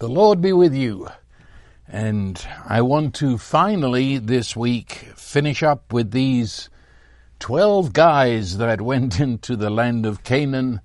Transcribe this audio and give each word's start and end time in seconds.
The 0.00 0.08
Lord 0.08 0.40
be 0.40 0.52
with 0.52 0.74
you. 0.74 1.08
And 1.88 2.40
I 2.64 2.82
want 2.82 3.16
to 3.16 3.36
finally 3.36 4.18
this 4.18 4.54
week 4.54 5.10
finish 5.16 5.60
up 5.64 5.92
with 5.92 6.12
these 6.12 6.70
12 7.40 7.92
guys 7.92 8.58
that 8.58 8.80
went 8.80 9.18
into 9.26 9.56
the 9.56 9.70
land 9.70 10.06
of 10.06 10.22
Canaan 10.22 10.82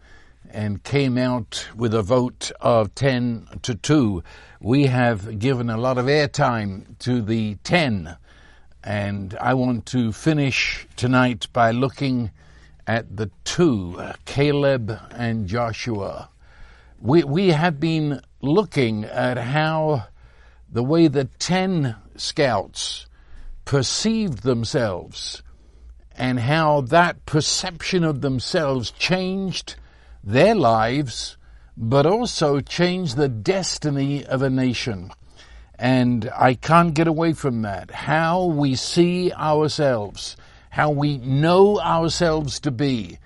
and 0.49 0.83
came 0.83 1.19
out 1.19 1.67
with 1.75 1.93
a 1.93 2.01
vote 2.01 2.51
of 2.59 2.95
10 2.95 3.59
to 3.61 3.75
2. 3.75 4.23
We 4.59 4.87
have 4.87 5.37
given 5.37 5.69
a 5.69 5.77
lot 5.77 5.99
of 5.99 6.07
airtime 6.07 6.97
to 6.99 7.21
the 7.21 7.57
10 7.63 8.17
and 8.83 9.37
I 9.39 9.53
want 9.53 9.85
to 9.87 10.11
finish 10.11 10.87
tonight 10.95 11.47
by 11.53 11.69
looking 11.69 12.31
at 12.87 13.15
the 13.15 13.29
two, 13.43 14.01
Caleb 14.25 14.99
and 15.11 15.47
Joshua. 15.47 16.29
We, 17.03 17.25
we 17.25 17.49
have 17.49 17.81
been 17.81 18.21
looking 18.41 19.03
at 19.03 19.37
how 19.37 20.05
the 20.71 20.85
way 20.85 21.09
the 21.09 21.25
ten 21.25 21.97
scouts 22.15 23.07
perceived 23.65 24.43
themselves 24.43 25.43
and 26.15 26.39
how 26.39 26.79
that 26.79 27.25
perception 27.25 28.05
of 28.05 28.21
themselves 28.21 28.89
changed 28.91 29.75
their 30.23 30.55
lives, 30.55 31.35
but 31.75 32.05
also 32.05 32.61
changed 32.61 33.17
the 33.17 33.27
destiny 33.27 34.25
of 34.25 34.41
a 34.41 34.49
nation. 34.49 35.11
And 35.77 36.31
I 36.33 36.53
can't 36.53 36.93
get 36.93 37.09
away 37.09 37.33
from 37.33 37.63
that. 37.63 37.91
How 37.91 38.45
we 38.45 38.75
see 38.75 39.33
ourselves, 39.33 40.37
how 40.69 40.91
we 40.91 41.17
know 41.17 41.81
ourselves 41.81 42.61
to 42.61 42.71
be, 42.71 43.19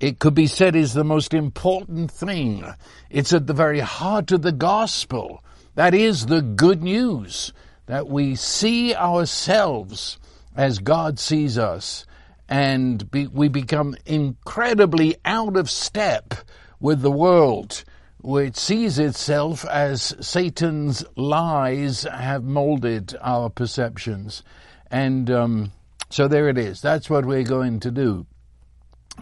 it 0.00 0.18
could 0.18 0.34
be 0.34 0.46
said 0.46 0.74
is 0.74 0.92
the 0.92 1.04
most 1.04 1.34
important 1.34 2.10
thing. 2.10 2.64
It's 3.10 3.32
at 3.32 3.46
the 3.46 3.54
very 3.54 3.80
heart 3.80 4.32
of 4.32 4.42
the 4.42 4.52
gospel. 4.52 5.42
That 5.74 5.94
is 5.94 6.26
the 6.26 6.42
good 6.42 6.82
news 6.82 7.52
that 7.86 8.08
we 8.08 8.34
see 8.34 8.94
ourselves 8.94 10.18
as 10.56 10.78
God 10.78 11.18
sees 11.18 11.58
us 11.58 12.06
and 12.48 13.10
be, 13.10 13.26
we 13.26 13.48
become 13.48 13.96
incredibly 14.06 15.16
out 15.24 15.56
of 15.56 15.70
step 15.70 16.34
with 16.80 17.00
the 17.00 17.10
world 17.10 17.84
which 18.24 18.56
sees 18.56 18.98
itself 18.98 19.66
as 19.66 20.14
Satan's 20.18 21.04
lies 21.14 22.04
have 22.04 22.42
molded 22.42 23.14
our 23.20 23.50
perceptions. 23.50 24.42
And 24.90 25.30
um, 25.30 25.72
so 26.08 26.26
there 26.26 26.48
it 26.48 26.56
is. 26.56 26.80
That's 26.80 27.10
what 27.10 27.26
we're 27.26 27.44
going 27.44 27.80
to 27.80 27.90
do 27.90 28.26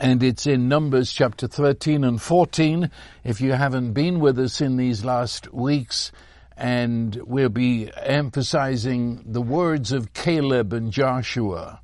and 0.00 0.22
it's 0.22 0.46
in 0.46 0.68
Numbers 0.68 1.12
chapter 1.12 1.46
13 1.46 2.04
and 2.04 2.20
14. 2.20 2.90
If 3.24 3.40
you 3.40 3.52
haven't 3.52 3.92
been 3.92 4.20
with 4.20 4.38
us 4.38 4.60
in 4.60 4.76
these 4.76 5.04
last 5.04 5.52
weeks, 5.52 6.12
and 6.56 7.16
we'll 7.26 7.48
be 7.48 7.90
emphasizing 7.96 9.22
the 9.26 9.42
words 9.42 9.92
of 9.92 10.12
Caleb 10.12 10.72
and 10.72 10.92
Joshua. 10.92 11.80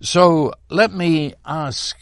So 0.00 0.52
let 0.68 0.92
me 0.92 1.34
ask 1.44 1.96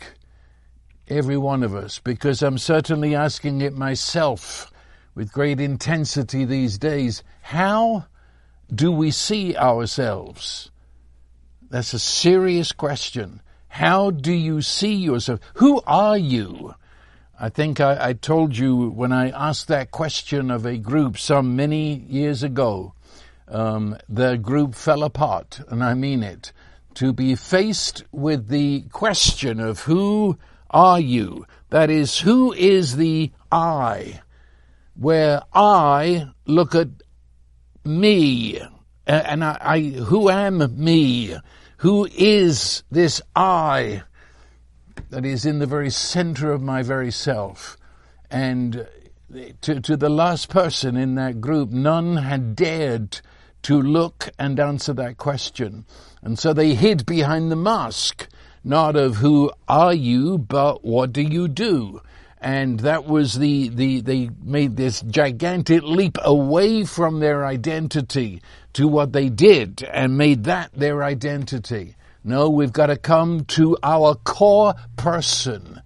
every 1.09 1.37
one 1.37 1.63
of 1.63 1.75
us, 1.75 1.99
because 1.99 2.43
I'm 2.43 2.59
certainly 2.59 3.15
asking 3.15 3.61
it 3.61 3.75
myself 3.75 4.73
with 5.15 5.33
great 5.33 5.61
intensity 5.61 6.45
these 6.45 6.79
days, 6.79 7.23
how 7.41 8.07
do 8.75 8.91
we 8.93 9.11
see 9.11 9.57
ourselves? 9.57 10.71
That's 11.71 11.95
a 11.95 11.99
serious 11.99 12.73
question. 12.73 13.41
How 13.77 14.11
do 14.11 14.33
you 14.33 14.63
see 14.63 14.95
yourself? 14.95 15.39
Who 15.57 15.83
are 15.87 16.17
you? 16.17 16.75
I 17.39 17.51
think 17.51 17.79
I, 17.79 18.09
I, 18.09 18.13
told 18.15 18.57
you 18.57 18.89
when 18.89 19.13
I 19.13 19.29
asked 19.29 19.69
that 19.69 19.91
question 19.91 20.51
of 20.51 20.65
a 20.65 20.79
group 20.79 21.19
some 21.19 21.57
many 21.57 21.97
years 22.09 22.43
ago, 22.43 22.95
um, 23.49 23.99
the 24.09 24.39
group 24.39 24.75
fell 24.75 25.03
apart, 25.03 25.61
and 25.69 25.85
I 25.85 25.93
mean 25.93 26.23
it. 26.23 26.55
To 26.95 27.13
be 27.13 27.35
faced 27.35 28.03
with 28.13 28.49
the 28.49 28.85
question 28.93 29.61
of 29.61 29.81
who 29.81 30.39
are 30.71 30.99
you? 30.99 31.45
That 31.69 31.91
is, 31.91 32.21
who 32.21 32.55
is 32.55 32.97
the 32.97 33.31
I? 33.53 34.23
Where 34.95 35.43
I 35.53 36.31
look 36.47 36.75
at 36.75 36.89
me, 37.85 38.59
and 39.07 39.45
I, 39.45 39.59
I 39.61 39.81
who 39.83 40.31
am 40.31 40.83
me? 40.83 41.37
Who 41.79 42.09
is 42.17 42.83
this 42.91 43.21
I 43.35 44.03
that 45.11 45.27
is 45.27 45.45
in 45.45 45.59
the 45.59 45.67
very 45.67 45.91
center 45.91 46.53
of 46.53 46.63
my 46.63 46.83
very 46.83 47.11
self? 47.11 47.77
And 48.31 48.87
to, 49.61 49.81
to 49.81 49.97
the 49.97 50.09
last 50.09 50.49
person 50.49 50.97
in 50.97 51.17
that 51.17 51.41
group, 51.41 51.71
none 51.71 52.17
had 52.17 52.57
dared 52.57 53.21
to 53.63 53.81
look 53.81 54.31
and 54.39 54.59
answer 54.59 54.95
that 54.95 55.19
question. 55.19 55.85
And 56.23 56.39
so 56.39 56.53
they 56.53 56.75
hid 56.75 57.05
behind 57.05 57.51
the 57.51 57.57
mask, 57.57 58.27
not 58.65 58.97
of 58.97 59.17
who 59.17 59.51
are 59.69 59.95
you, 59.95 60.39
but 60.39 60.85
what 60.85 61.13
do 61.13 61.21
you 61.21 61.47
do? 61.47 62.01
And 62.47 62.79
that 62.81 63.07
was 63.07 63.35
the, 63.35 63.71
the, 63.71 64.03
they 64.03 64.31
made 64.41 64.77
this 64.77 65.01
gigantic 65.01 65.83
leap 65.83 66.17
away 66.23 66.85
from 66.85 67.19
their 67.19 67.45
identity 67.45 68.41
to 68.75 68.87
what 68.87 69.13
they 69.13 69.29
did 69.31 69.83
and 69.83 70.17
made 70.17 70.45
that 70.45 70.71
their 70.73 71.03
identity. 71.03 71.97
No, 72.23 72.49
we've 72.49 72.73
got 72.73 72.87
to 72.87 72.97
come 72.97 73.47
to 73.47 73.77
our 73.83 74.15
core 74.15 74.75
person 74.95 75.83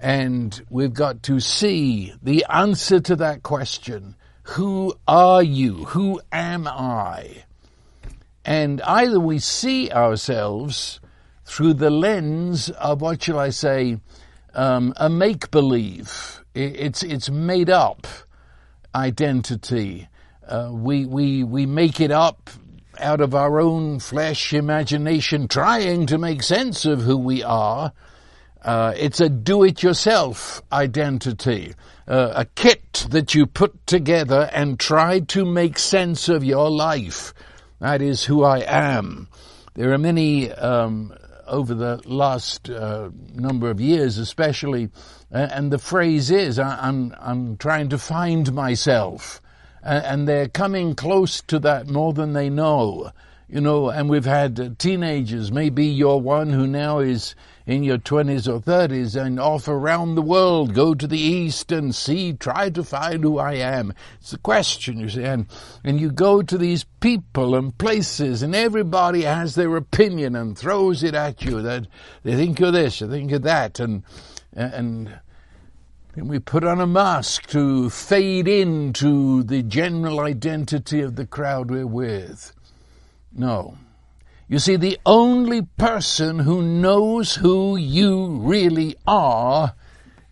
and 0.00 0.64
we've 0.70 0.94
got 0.94 1.24
to 1.24 1.40
see 1.40 2.14
the 2.22 2.46
answer 2.48 3.00
to 3.00 3.16
that 3.16 3.42
question. 3.42 4.14
Who 4.44 4.94
are 5.08 5.42
you? 5.42 5.86
Who 5.86 6.20
am 6.30 6.68
I? 6.68 7.42
And 8.44 8.80
either 8.82 9.18
we 9.18 9.40
see 9.40 9.90
ourselves 9.90 11.00
through 11.44 11.74
the 11.74 11.90
lens 11.90 12.70
of 12.70 13.00
what 13.00 13.24
shall 13.24 13.40
I 13.40 13.50
say, 13.50 13.98
um, 14.54 14.92
a 14.96 15.08
make 15.08 15.50
believe. 15.50 16.44
It's 16.54 17.02
it's 17.02 17.30
made 17.30 17.70
up 17.70 18.06
identity 18.94 20.08
uh, 20.46 20.70
we, 20.72 21.06
we, 21.06 21.44
we 21.44 21.66
make 21.66 22.00
it 22.00 22.10
up 22.10 22.50
out 22.98 23.20
of 23.20 23.34
our 23.34 23.60
own 23.60 23.98
flesh 23.98 24.52
imagination, 24.52 25.48
trying 25.48 26.06
to 26.06 26.18
make 26.18 26.42
sense 26.42 26.84
of 26.84 27.00
who 27.02 27.16
we 27.16 27.42
are. 27.42 27.92
Uh, 28.60 28.92
it's 28.96 29.20
a 29.20 29.28
do-it-yourself 29.28 30.62
identity, 30.70 31.74
uh, 32.06 32.32
a 32.36 32.44
kit 32.44 33.06
that 33.10 33.34
you 33.34 33.46
put 33.46 33.86
together 33.86 34.50
and 34.52 34.78
try 34.78 35.20
to 35.20 35.44
make 35.44 35.78
sense 35.78 36.28
of 36.28 36.44
your 36.44 36.70
life. 36.70 37.32
That 37.80 38.02
is 38.02 38.24
who 38.24 38.44
I 38.44 38.58
am. 38.58 39.28
There 39.74 39.92
are 39.92 39.98
many 39.98 40.52
um, 40.52 41.14
over 41.52 41.74
the 41.74 42.02
last 42.04 42.68
uh, 42.68 43.10
number 43.34 43.70
of 43.70 43.80
years, 43.80 44.18
especially, 44.18 44.90
and 45.30 45.72
the 45.72 45.78
phrase 45.78 46.32
is, 46.32 46.58
I'm 46.58 47.14
I'm 47.20 47.56
trying 47.58 47.90
to 47.90 47.98
find 47.98 48.52
myself 48.52 49.40
and 49.82 50.28
they're 50.28 50.48
coming 50.48 50.94
close 50.94 51.40
to 51.42 51.58
that 51.58 51.88
more 51.88 52.12
than 52.12 52.32
they 52.32 52.48
know. 52.48 53.10
You 53.48 53.60
know, 53.60 53.90
and 53.90 54.08
we've 54.08 54.24
had 54.24 54.78
teenagers, 54.78 55.52
maybe 55.52 55.84
you're 55.86 56.16
one 56.16 56.50
who 56.50 56.66
now 56.66 57.00
is 57.00 57.34
in 57.66 57.82
your 57.82 57.98
20s 57.98 58.48
or 58.48 58.60
30s 58.60 59.20
and 59.20 59.38
off 59.38 59.68
around 59.68 60.14
the 60.14 60.22
world, 60.22 60.74
go 60.74 60.94
to 60.94 61.06
the 61.06 61.18
east 61.18 61.70
and 61.70 61.94
see, 61.94 62.32
try 62.32 62.70
to 62.70 62.82
find 62.82 63.22
who 63.22 63.38
I 63.38 63.54
am. 63.54 63.92
It's 64.20 64.32
a 64.32 64.38
question, 64.38 64.98
you 64.98 65.08
see, 65.08 65.24
and, 65.24 65.46
and 65.84 66.00
you 66.00 66.10
go 66.10 66.42
to 66.42 66.58
these 66.58 66.84
people 67.00 67.54
and 67.54 67.76
places 67.76 68.42
and 68.42 68.54
everybody 68.54 69.22
has 69.22 69.54
their 69.54 69.76
opinion 69.76 70.34
and 70.34 70.56
throws 70.56 71.02
it 71.02 71.14
at 71.14 71.42
you 71.42 71.62
that 71.62 71.86
they 72.22 72.34
think 72.34 72.58
you're 72.58 72.70
this, 72.70 72.98
they 72.98 73.08
think 73.08 73.30
you're 73.30 73.38
that, 73.40 73.80
and, 73.80 74.02
and, 74.52 75.20
then 76.14 76.28
we 76.28 76.38
put 76.38 76.62
on 76.62 76.78
a 76.78 76.86
mask 76.86 77.46
to 77.46 77.88
fade 77.88 78.46
into 78.46 79.42
the 79.42 79.62
general 79.62 80.20
identity 80.20 81.00
of 81.00 81.16
the 81.16 81.24
crowd 81.24 81.70
we're 81.70 81.86
with. 81.86 82.52
No. 83.32 83.78
You 84.52 84.58
see, 84.58 84.76
the 84.76 84.98
only 85.06 85.62
person 85.62 86.40
who 86.40 86.60
knows 86.60 87.36
who 87.36 87.74
you 87.74 88.26
really 88.26 88.96
are 89.06 89.74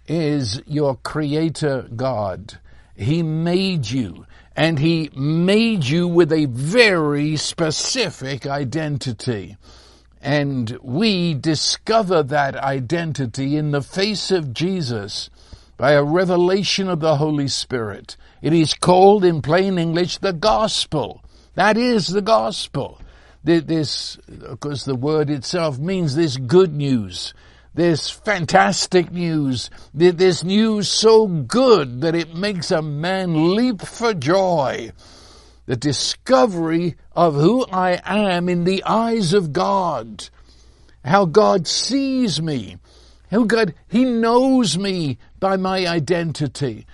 is 0.06 0.60
your 0.66 0.96
Creator 0.96 1.88
God. 1.96 2.58
He 2.94 3.22
made 3.22 3.88
you, 3.88 4.26
and 4.54 4.78
He 4.78 5.08
made 5.16 5.84
you 5.86 6.06
with 6.06 6.34
a 6.34 6.44
very 6.44 7.38
specific 7.38 8.46
identity. 8.46 9.56
And 10.20 10.76
we 10.82 11.32
discover 11.32 12.22
that 12.22 12.56
identity 12.56 13.56
in 13.56 13.70
the 13.70 13.80
face 13.80 14.30
of 14.30 14.52
Jesus 14.52 15.30
by 15.78 15.92
a 15.92 16.04
revelation 16.04 16.90
of 16.90 17.00
the 17.00 17.16
Holy 17.16 17.48
Spirit. 17.48 18.18
It 18.42 18.52
is 18.52 18.74
called 18.74 19.24
in 19.24 19.40
plain 19.40 19.78
English 19.78 20.18
the 20.18 20.34
gospel. 20.34 21.24
That 21.54 21.78
is 21.78 22.08
the 22.08 22.20
gospel. 22.20 22.99
This, 23.42 24.18
of 24.42 24.60
course, 24.60 24.84
the 24.84 24.94
word 24.94 25.30
itself 25.30 25.78
means 25.78 26.14
this 26.14 26.36
good 26.36 26.74
news. 26.74 27.32
this 27.74 28.10
fantastic 28.10 29.12
news, 29.12 29.70
this 29.94 30.42
news 30.42 30.88
so 30.88 31.26
good 31.26 32.00
that 32.00 32.14
it 32.14 32.34
makes 32.34 32.70
a 32.70 32.82
man 32.82 33.54
leap 33.54 33.80
for 33.80 34.12
joy. 34.12 34.90
The 35.66 35.76
discovery 35.76 36.96
of 37.12 37.34
who 37.34 37.64
I 37.66 38.00
am 38.04 38.48
in 38.48 38.64
the 38.64 38.82
eyes 38.84 39.32
of 39.32 39.52
God. 39.52 40.28
How 41.04 41.26
God 41.26 41.68
sees 41.68 42.42
me. 42.42 42.76
How 43.30 43.44
God, 43.44 43.74
He 43.88 44.04
knows 44.04 44.76
me 44.76 45.18
by 45.38 45.56
my 45.56 45.86
identity. 45.86 46.86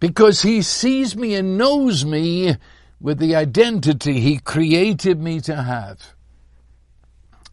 Because 0.00 0.42
He 0.42 0.62
sees 0.62 1.16
me 1.16 1.36
and 1.36 1.56
knows 1.56 2.04
me 2.04 2.56
with 3.04 3.18
the 3.18 3.36
identity 3.36 4.18
He 4.18 4.38
created 4.38 5.20
me 5.20 5.38
to 5.40 5.54
have. 5.54 6.14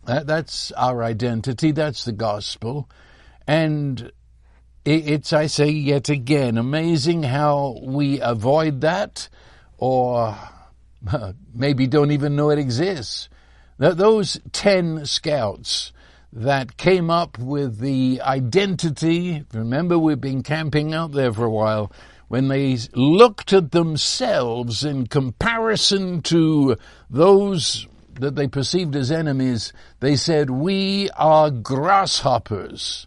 That, 0.05 0.25
that's 0.25 0.71
our 0.71 1.03
identity. 1.03 1.71
That's 1.71 2.05
the 2.05 2.13
gospel. 2.13 2.89
And 3.45 4.13
it's, 4.85 5.33
I 5.33 5.47
say 5.47 5.67
yet 5.67 6.07
again, 6.07 6.57
amazing 6.57 7.23
how 7.23 7.81
we 7.83 8.21
avoid 8.21 8.79
that 8.79 9.27
or 9.77 10.37
maybe 11.53 11.85
don't 11.85 12.11
even 12.11 12.37
know 12.37 12.49
it 12.49 12.57
exists. 12.57 13.27
Those 13.77 14.39
10 14.53 15.05
scouts 15.05 15.91
that 16.31 16.77
came 16.77 17.09
up 17.09 17.37
with 17.37 17.79
the 17.79 18.21
identity, 18.23 19.43
remember 19.53 19.99
we've 19.99 20.21
been 20.21 20.43
camping 20.43 20.93
out 20.93 21.11
there 21.11 21.33
for 21.33 21.43
a 21.43 21.51
while, 21.51 21.91
when 22.31 22.47
they 22.47 22.77
looked 22.93 23.51
at 23.51 23.71
themselves 23.71 24.85
in 24.85 25.05
comparison 25.05 26.21
to 26.21 26.77
those 27.09 27.85
that 28.21 28.37
they 28.37 28.47
perceived 28.47 28.95
as 28.95 29.11
enemies, 29.11 29.73
they 29.99 30.15
said, 30.15 30.49
we 30.49 31.09
are 31.17 31.51
grasshoppers. 31.51 33.05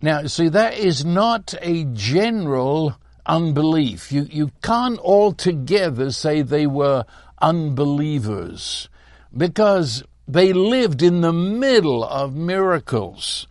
Now, 0.00 0.24
see, 0.24 0.48
that 0.48 0.72
is 0.72 1.04
not 1.04 1.52
a 1.60 1.84
general 1.92 2.96
unbelief. 3.26 4.10
You, 4.10 4.26
you 4.30 4.52
can't 4.62 4.98
altogether 5.00 6.10
say 6.10 6.40
they 6.40 6.66
were 6.66 7.04
unbelievers 7.42 8.88
because 9.36 10.02
they 10.26 10.54
lived 10.54 11.02
in 11.02 11.20
the 11.20 11.34
middle 11.34 12.02
of 12.02 12.34
miracles. 12.34 13.46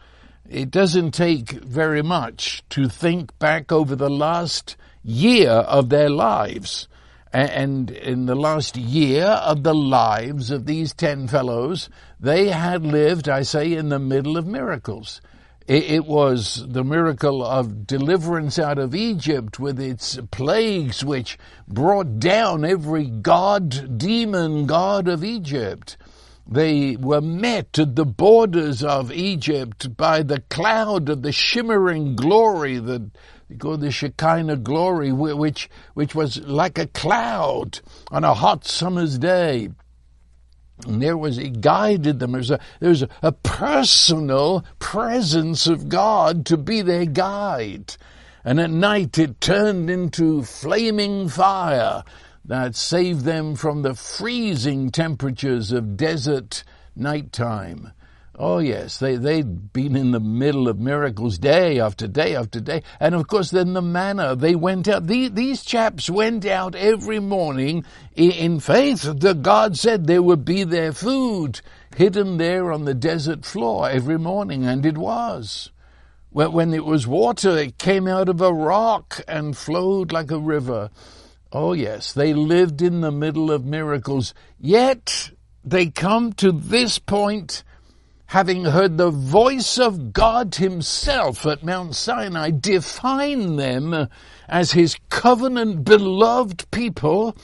It 0.49 0.71
doesn't 0.71 1.11
take 1.11 1.51
very 1.51 2.01
much 2.01 2.63
to 2.71 2.89
think 2.89 3.37
back 3.39 3.71
over 3.71 3.95
the 3.95 4.09
last 4.09 4.75
year 5.03 5.49
of 5.51 5.89
their 5.89 6.09
lives 6.09 6.87
and 7.31 7.91
in 7.91 8.25
the 8.25 8.35
last 8.35 8.75
year 8.75 9.25
of 9.25 9.63
the 9.63 9.75
lives 9.75 10.49
of 10.49 10.65
these 10.65 10.93
ten 10.93 11.27
fellows, 11.27 11.89
they 12.19 12.47
had 12.47 12.83
lived, 12.83 13.29
I 13.29 13.43
say, 13.43 13.73
in 13.73 13.89
the 13.89 13.99
middle 13.99 14.35
of 14.37 14.47
miracles. 14.47 15.21
It 15.67 16.05
was 16.05 16.65
the 16.67 16.83
miracle 16.83 17.45
of 17.45 17.85
deliverance 17.85 18.57
out 18.57 18.79
of 18.79 18.95
Egypt 18.95 19.59
with 19.59 19.79
its 19.79 20.17
plagues, 20.31 21.05
which 21.05 21.37
brought 21.67 22.17
down 22.17 22.65
every 22.65 23.05
god, 23.05 23.99
demon 23.99 24.65
god 24.65 25.07
of 25.07 25.23
Egypt. 25.23 25.95
They 26.51 26.95
were 26.95 27.21
met 27.21 27.77
at 27.77 27.95
the 27.95 28.05
borders 28.05 28.83
of 28.83 29.11
Egypt 29.11 29.95
by 29.95 30.23
the 30.23 30.41
cloud 30.49 31.07
of 31.07 31.21
the 31.21 31.31
shimmering 31.31 32.15
glory 32.15 32.79
that 32.79 33.11
called 33.59 33.81
the 33.81 33.91
Shekinah 33.91 34.57
glory, 34.57 35.11
which, 35.11 35.69
which 35.93 36.15
was 36.15 36.39
like 36.39 36.79
a 36.79 36.87
cloud 36.87 37.81
on 38.09 38.23
a 38.23 38.33
hot 38.33 38.65
summer's 38.65 39.19
day. 39.19 39.69
And 40.87 40.99
there 41.03 41.17
was, 41.17 41.37
it 41.37 41.61
guided 41.61 42.17
them. 42.17 42.31
There 42.31 42.39
was, 42.39 42.51
a, 42.51 42.59
there 42.79 42.89
was 42.89 43.03
a 43.21 43.31
personal 43.31 44.65
presence 44.79 45.67
of 45.67 45.87
God 45.87 46.47
to 46.47 46.57
be 46.57 46.81
their 46.81 47.05
guide. 47.05 47.95
And 48.43 48.59
at 48.59 48.71
night 48.71 49.19
it 49.19 49.39
turned 49.39 49.91
into 49.91 50.41
flaming 50.41 51.29
fire 51.29 52.03
that 52.45 52.75
saved 52.75 53.25
them 53.25 53.55
from 53.55 53.81
the 53.81 53.93
freezing 53.93 54.91
temperatures 54.91 55.71
of 55.71 55.97
desert 55.97 56.63
nighttime. 56.95 57.91
Oh 58.41 58.59
yes, 58.59 58.99
they, 58.99 59.17
they'd 59.17 59.73
been 59.73 59.97
in 59.97 60.11
the 60.11 60.19
middle 60.21 60.69
of 60.69 60.79
miracles 60.79 61.37
day 61.37 61.77
after 61.77 62.07
day 62.07 62.37
after 62.37 62.61
day. 62.61 62.83
And 62.99 63.13
of 63.13 63.27
course 63.27 63.51
then 63.51 63.73
the 63.73 63.81
manna, 63.81 64.33
they 64.33 64.55
went 64.55 64.87
out, 64.87 65.07
these, 65.07 65.31
these 65.31 65.65
chaps 65.65 66.09
went 66.09 66.45
out 66.45 66.73
every 66.73 67.19
morning 67.19 67.83
in 68.15 68.61
faith 68.61 69.01
that 69.01 69.41
God 69.41 69.77
said 69.77 70.07
there 70.07 70.23
would 70.23 70.45
be 70.45 70.63
their 70.63 70.93
food 70.93 71.59
hidden 71.97 72.37
there 72.37 72.71
on 72.71 72.85
the 72.85 72.93
desert 72.93 73.45
floor 73.45 73.89
every 73.89 74.17
morning, 74.17 74.65
and 74.65 74.85
it 74.85 74.97
was. 74.97 75.71
When 76.31 76.73
it 76.73 76.85
was 76.85 77.05
water, 77.05 77.57
it 77.57 77.77
came 77.77 78.07
out 78.07 78.29
of 78.29 78.39
a 78.39 78.53
rock 78.53 79.19
and 79.27 79.57
flowed 79.57 80.13
like 80.13 80.31
a 80.31 80.39
river. 80.39 80.91
Oh 81.51 81.73
yes, 81.73 82.13
they 82.13 82.33
lived 82.33 82.81
in 82.81 83.01
the 83.01 83.11
middle 83.11 83.51
of 83.51 83.65
miracles, 83.65 84.35
yet 84.59 85.31
they 85.63 85.87
come 85.87 86.33
to 86.33 86.51
this 86.51 86.99
point 86.99 87.63
having 88.27 88.65
heard 88.65 88.99
the 88.99 89.09
voice 89.09 89.79
of 89.79 90.13
God 90.13 90.53
himself 90.55 91.47
at 91.47 91.63
Mount 91.63 91.95
Sinai 91.95 92.51
define 92.51 93.55
them 93.55 94.07
as 94.47 94.73
his 94.73 94.97
covenant 95.09 95.83
beloved 95.83 96.69
people, 96.69 97.35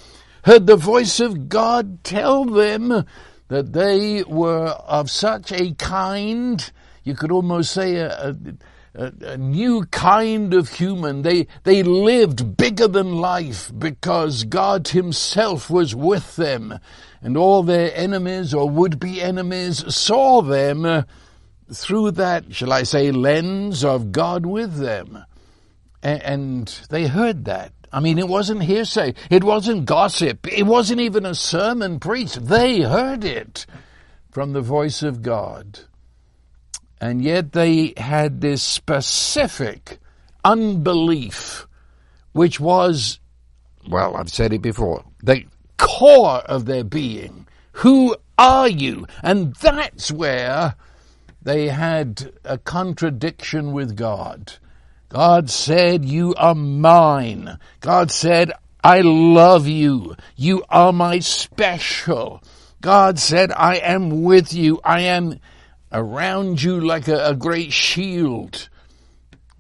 heard 0.43 0.67
the 0.67 0.75
voice 0.75 1.19
of 1.19 1.49
God 1.49 2.03
tell 2.03 2.45
them 2.45 3.05
that 3.47 3.73
they 3.73 4.21
were 4.21 4.67
of 4.67 5.09
such 5.09 5.51
a 5.51 5.73
kind, 5.73 6.71
you 7.03 7.15
could 7.15 7.31
almost 7.31 7.71
say 7.71 7.95
a, 7.95 8.29
a, 8.29 8.35
a, 8.95 9.37
new 9.37 9.85
kind 9.85 10.53
of 10.53 10.69
human. 10.69 11.21
They, 11.21 11.47
they 11.63 11.83
lived 11.83 12.57
bigger 12.57 12.87
than 12.87 13.15
life 13.15 13.71
because 13.77 14.43
God 14.43 14.89
himself 14.89 15.69
was 15.69 15.95
with 15.95 16.35
them 16.35 16.79
and 17.21 17.37
all 17.37 17.63
their 17.63 17.91
enemies 17.95 18.53
or 18.53 18.69
would-be 18.69 19.21
enemies 19.21 19.83
saw 19.93 20.41
them 20.41 20.85
uh, 20.85 21.03
through 21.73 22.11
that, 22.11 22.53
shall 22.53 22.71
I 22.71 22.83
say, 22.83 23.11
lens 23.11 23.83
of 23.83 24.11
God 24.11 24.45
with 24.45 24.75
them. 24.75 25.23
And 26.03 26.67
they 26.89 27.07
heard 27.07 27.45
that. 27.45 27.73
I 27.91 27.99
mean, 27.99 28.19
it 28.19 28.27
wasn't 28.27 28.61
hearsay. 28.61 29.15
It 29.31 29.43
wasn't 29.43 29.85
gossip. 29.85 30.45
It 30.45 30.63
wasn't 30.63 31.01
even 31.01 31.25
a 31.25 31.33
sermon 31.33 31.99
preached. 31.99 32.45
They 32.45 32.81
heard 32.81 33.23
it 33.23 33.65
from 34.29 34.53
the 34.53 34.61
voice 34.61 35.01
of 35.01 35.21
God. 35.21 35.79
And 36.99 37.21
yet 37.21 37.51
they 37.51 37.93
had 37.97 38.41
this 38.41 38.63
specific 38.63 39.99
unbelief, 40.43 41.67
which 42.31 42.59
was, 42.59 43.19
well, 43.87 44.15
I've 44.15 44.29
said 44.29 44.53
it 44.53 44.61
before, 44.61 45.03
the 45.21 45.45
core 45.77 46.39
of 46.45 46.65
their 46.65 46.83
being. 46.83 47.47
Who 47.73 48.15
are 48.37 48.69
you? 48.69 49.07
And 49.21 49.53
that's 49.55 50.11
where 50.11 50.75
they 51.41 51.67
had 51.67 52.31
a 52.43 52.57
contradiction 52.57 53.73
with 53.73 53.95
God. 53.95 54.53
God 55.09 55.49
said, 55.49 56.03
You 56.03 56.33
are 56.35 56.55
mine. 56.55 57.59
God 57.81 58.11
said, 58.11 58.51
I 58.83 59.01
love 59.01 59.67
you. 59.67 60.15
You 60.35 60.63
are 60.69 60.91
my 60.91 61.19
special. 61.19 62.43
God 62.81 63.19
said, 63.19 63.51
I 63.51 63.75
am 63.77 64.23
with 64.23 64.53
you. 64.53 64.79
I 64.83 65.01
am 65.01 65.39
around 65.95 66.61
you 66.61 66.79
like 66.79 67.07
a, 67.07 67.27
a 67.27 67.35
great 67.35 67.71
shield. 67.71 68.69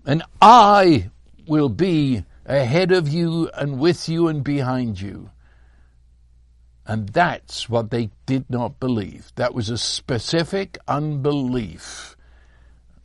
And 0.05 0.21
I 0.41 1.09
will 1.47 1.69
be 1.69 2.25
ahead 2.45 2.91
of 2.91 3.07
you 3.07 3.49
and 3.55 3.79
with 3.79 4.09
you 4.09 4.27
and 4.27 4.43
behind 4.43 4.99
you. 4.99 5.31
And 6.85 7.09
that's 7.09 7.67
what 7.69 7.89
they 7.89 8.11
did 8.25 8.49
not 8.49 8.79
believe. 8.79 9.31
That 9.35 9.55
was 9.55 9.69
a 9.69 9.77
specific 9.77 10.77
unbelief. 10.87 12.15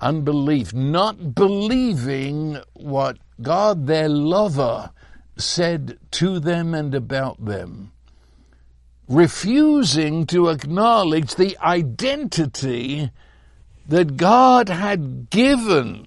Unbelief, 0.00 0.74
not 0.74 1.34
believing 1.34 2.58
what 2.74 3.18
God, 3.40 3.86
their 3.86 4.08
lover, 4.08 4.90
said 5.36 5.98
to 6.12 6.40
them 6.40 6.74
and 6.74 6.94
about 6.94 7.42
them. 7.42 7.92
Refusing 9.10 10.24
to 10.26 10.50
acknowledge 10.50 11.34
the 11.34 11.58
identity 11.58 13.10
that 13.88 14.16
God 14.16 14.68
had 14.68 15.30
given. 15.30 16.06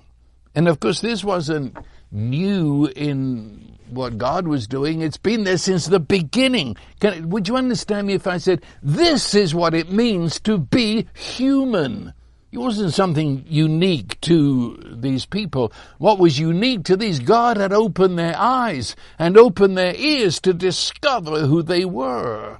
And 0.55 0.69
of 0.69 0.79
course, 0.79 1.01
this 1.01 1.21
wasn't 1.21 1.75
new 2.13 2.85
in 2.95 3.77
what 3.89 4.17
God 4.17 4.47
was 4.47 4.67
doing. 4.67 5.01
It's 5.01 5.17
been 5.17 5.43
there 5.43 5.57
since 5.57 5.87
the 5.87 5.99
beginning. 5.99 6.77
Can, 7.01 7.29
would 7.29 7.49
you 7.49 7.57
understand 7.57 8.07
me 8.07 8.13
if 8.13 8.25
I 8.25 8.37
said, 8.37 8.63
this 8.81 9.35
is 9.35 9.53
what 9.53 9.73
it 9.73 9.91
means 9.91 10.39
to 10.39 10.57
be 10.57 11.05
human? 11.13 12.13
It 12.53 12.59
wasn't 12.59 12.93
something 12.93 13.43
unique 13.49 14.21
to 14.21 14.77
these 14.95 15.25
people. 15.25 15.73
What 15.97 16.19
was 16.19 16.39
unique 16.39 16.85
to 16.85 16.95
these, 16.95 17.19
God 17.19 17.57
had 17.57 17.73
opened 17.73 18.17
their 18.17 18.37
eyes 18.37 18.95
and 19.19 19.35
opened 19.35 19.77
their 19.77 19.93
ears 19.95 20.39
to 20.39 20.53
discover 20.53 21.47
who 21.47 21.63
they 21.63 21.83
were. 21.83 22.59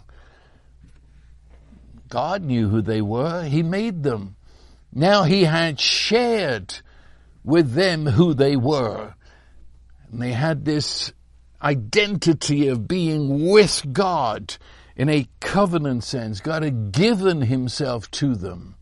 God 2.14 2.44
knew 2.44 2.70
who 2.70 2.84
they 2.84 3.02
were. 3.02 3.44
He 3.44 3.64
made 3.64 4.04
them. 4.04 4.36
Now 4.94 5.24
he 5.24 5.46
had 5.46 5.80
shared 5.80 6.76
with 7.44 7.74
them 7.74 8.06
who 8.06 8.36
they 8.36 8.56
were. 8.56 9.16
And 10.12 10.22
they 10.22 10.32
had 10.32 10.64
this 10.64 11.12
identity 11.60 12.68
of 12.68 12.88
being 12.88 13.50
with 13.50 13.92
God 13.92 14.58
in 14.96 15.10
a 15.10 15.28
covenant 15.40 16.04
sense. 16.04 16.40
God 16.40 16.62
had 16.62 16.92
given 16.92 17.42
himself 17.42 18.12
to 18.12 18.36
them. 18.36 18.76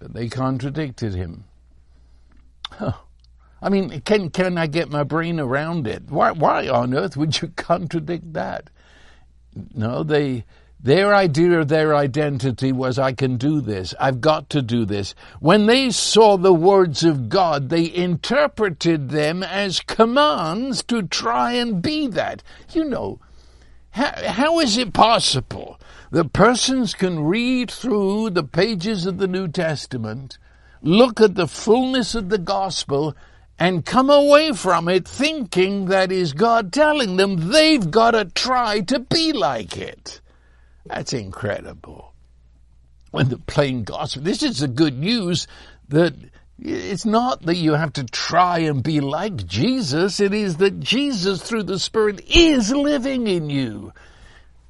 But 0.00 0.12
they 0.12 0.28
contradicted 0.28 1.14
him. 1.14 1.44
Huh. 2.72 2.94
I 3.62 3.68
mean, 3.68 4.00
can, 4.00 4.30
can 4.30 4.58
I 4.58 4.66
get 4.66 4.90
my 4.90 5.04
brain 5.04 5.38
around 5.38 5.86
it? 5.86 6.10
Why, 6.10 6.32
why 6.32 6.66
on 6.66 6.92
earth 6.92 7.16
would 7.16 7.40
you 7.40 7.46
contradict 7.56 8.32
that? 8.32 8.68
No, 9.72 10.02
they, 10.02 10.44
their 10.82 11.14
idea 11.14 11.60
of 11.60 11.68
their 11.68 11.94
identity 11.94 12.72
was, 12.72 12.98
I 12.98 13.12
can 13.12 13.36
do 13.36 13.60
this. 13.60 13.94
I've 14.00 14.22
got 14.22 14.48
to 14.50 14.62
do 14.62 14.86
this. 14.86 15.14
When 15.38 15.66
they 15.66 15.90
saw 15.90 16.38
the 16.38 16.54
words 16.54 17.04
of 17.04 17.28
God, 17.28 17.68
they 17.68 17.92
interpreted 17.94 19.10
them 19.10 19.42
as 19.42 19.80
commands 19.80 20.82
to 20.84 21.02
try 21.02 21.52
and 21.52 21.82
be 21.82 22.06
that. 22.08 22.42
You 22.72 22.84
know, 22.84 23.20
how, 23.90 24.12
how 24.26 24.60
is 24.60 24.78
it 24.78 24.94
possible 24.94 25.78
that 26.12 26.32
persons 26.32 26.94
can 26.94 27.24
read 27.24 27.70
through 27.70 28.30
the 28.30 28.44
pages 28.44 29.04
of 29.04 29.18
the 29.18 29.28
New 29.28 29.48
Testament, 29.48 30.38
look 30.80 31.20
at 31.20 31.34
the 31.34 31.46
fullness 31.46 32.14
of 32.14 32.30
the 32.30 32.38
gospel, 32.38 33.14
and 33.58 33.84
come 33.84 34.08
away 34.08 34.52
from 34.52 34.88
it 34.88 35.06
thinking 35.06 35.84
that 35.86 36.10
is 36.10 36.32
God 36.32 36.72
telling 36.72 37.16
them 37.16 37.50
they've 37.50 37.90
got 37.90 38.12
to 38.12 38.24
try 38.24 38.80
to 38.80 38.98
be 38.98 39.34
like 39.34 39.76
it? 39.76 40.22
That's 40.86 41.12
incredible. 41.12 42.14
When 43.10 43.28
the 43.28 43.38
plain 43.38 43.84
gospel, 43.84 44.22
this 44.22 44.42
is 44.42 44.58
the 44.58 44.68
good 44.68 44.98
news 44.98 45.46
that 45.88 46.14
it's 46.58 47.06
not 47.06 47.42
that 47.42 47.56
you 47.56 47.72
have 47.72 47.94
to 47.94 48.04
try 48.04 48.60
and 48.60 48.82
be 48.82 49.00
like 49.00 49.46
Jesus. 49.46 50.20
It 50.20 50.34
is 50.34 50.58
that 50.58 50.78
Jesus 50.80 51.42
through 51.42 51.64
the 51.64 51.78
Spirit 51.78 52.22
is 52.28 52.70
living 52.72 53.26
in 53.26 53.50
you. 53.50 53.92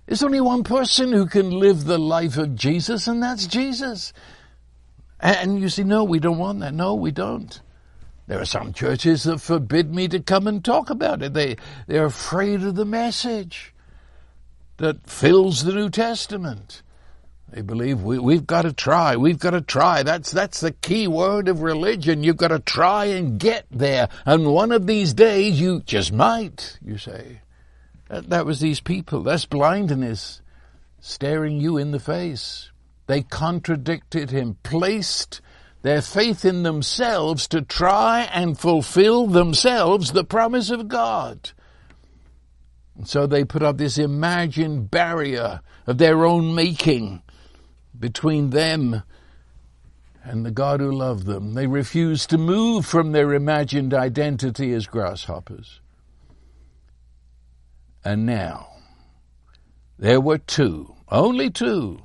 There's 0.07 0.23
only 0.23 0.41
one 0.41 0.65
person 0.65 1.13
who 1.13 1.27
can 1.27 1.51
live 1.51 1.85
the 1.85 1.99
life 1.99 2.37
of 2.37 2.55
Jesus 2.55 3.07
and 3.07 3.23
that's 3.23 3.47
Jesus. 3.47 4.13
And 5.21 5.61
you 5.61 5.69
say, 5.69 5.85
no, 5.85 6.05
we 6.05 6.19
don't 6.19 6.39
want 6.39 6.61
that. 6.61 6.75
No, 6.75 6.95
we 6.95 7.11
don't. 7.11 7.61
There 8.27 8.41
are 8.41 8.47
some 8.47 8.73
churches 8.73 9.25
that 9.25 9.41
forbid 9.41 9.95
me 9.95 10.09
to 10.09 10.21
come 10.21 10.47
and 10.47 10.65
talk 10.65 10.89
about 10.91 11.23
it. 11.23 11.35
They, 11.35 11.57
they're 11.87 12.07
afraid 12.07 12.63
of 12.63 12.77
the 12.77 12.85
message 12.85 13.75
that 14.81 15.09
fills 15.09 15.63
the 15.63 15.75
New 15.75 15.91
Testament. 15.91 16.83
They 17.51 17.61
believe 17.61 18.03
we, 18.03 18.19
we've 18.19 18.47
got 18.47 18.63
to 18.63 18.73
try. 18.73 19.17
We've 19.17 19.39
got 19.39 19.51
to 19.51 19.61
try. 19.61 20.03
That's, 20.03 20.31
that's 20.31 20.61
the 20.61 20.73
key 20.73 21.07
word 21.07 21.49
of 21.49 21.61
religion. 21.61 22.23
You've 22.23 22.37
got 22.37 22.49
to 22.49 22.61
try 22.61 23.07
and 23.07 23.39
get 23.39 23.67
there. 23.71 24.09
And 24.25 24.47
one 24.47 24.73
of 24.73 24.87
these 24.87 25.13
days 25.13 25.61
you 25.61 25.81
just 25.81 26.13
might, 26.13 26.79
you 26.83 26.97
say. 26.97 27.41
That, 28.09 28.31
that 28.31 28.47
was 28.47 28.61
these 28.61 28.81
people. 28.81 29.23
That's 29.23 29.45
blindness 29.45 30.41
staring 31.01 31.61
you 31.61 31.77
in 31.77 31.91
the 31.91 32.01
face. 32.01 32.71
They 33.07 33.23
contradicted 33.23 34.31
him, 34.31 34.57
placed 34.63 35.41
their 35.83 36.01
faith 36.01 36.45
in 36.45 36.63
themselves 36.63 37.49
to 37.49 37.63
try 37.63 38.29
and 38.33 38.59
fulfill 38.59 39.27
themselves 39.27 40.13
the 40.13 40.25
promise 40.25 40.71
of 40.71 40.89
God. 40.89 41.51
So 43.05 43.27
they 43.27 43.45
put 43.45 43.63
up 43.63 43.79
this 43.79 43.99
imagined 43.99 44.91
barrier 44.91 45.61
of 45.87 45.99
their 45.99 46.25
own 46.25 46.55
making 46.55 47.23
between 47.99 48.51
them 48.51 49.03
and 50.23 50.45
the 50.45 50.51
God 50.51 50.81
who 50.81 50.91
loved 50.91 51.27
them. 51.27 51.55
They 51.55 51.67
refused 51.67 52.31
to 52.31 52.39
move 52.39 52.87
from 52.87 53.13
their 53.13 53.33
imagined 53.33 53.95
identity 53.95 54.73
as 54.73 54.87
grasshoppers. 54.87 55.81
And 58.05 58.27
now, 58.27 58.69
there 59.99 60.21
were 60.21 60.39
two, 60.39 60.95
only 61.09 61.51
two, 61.51 62.01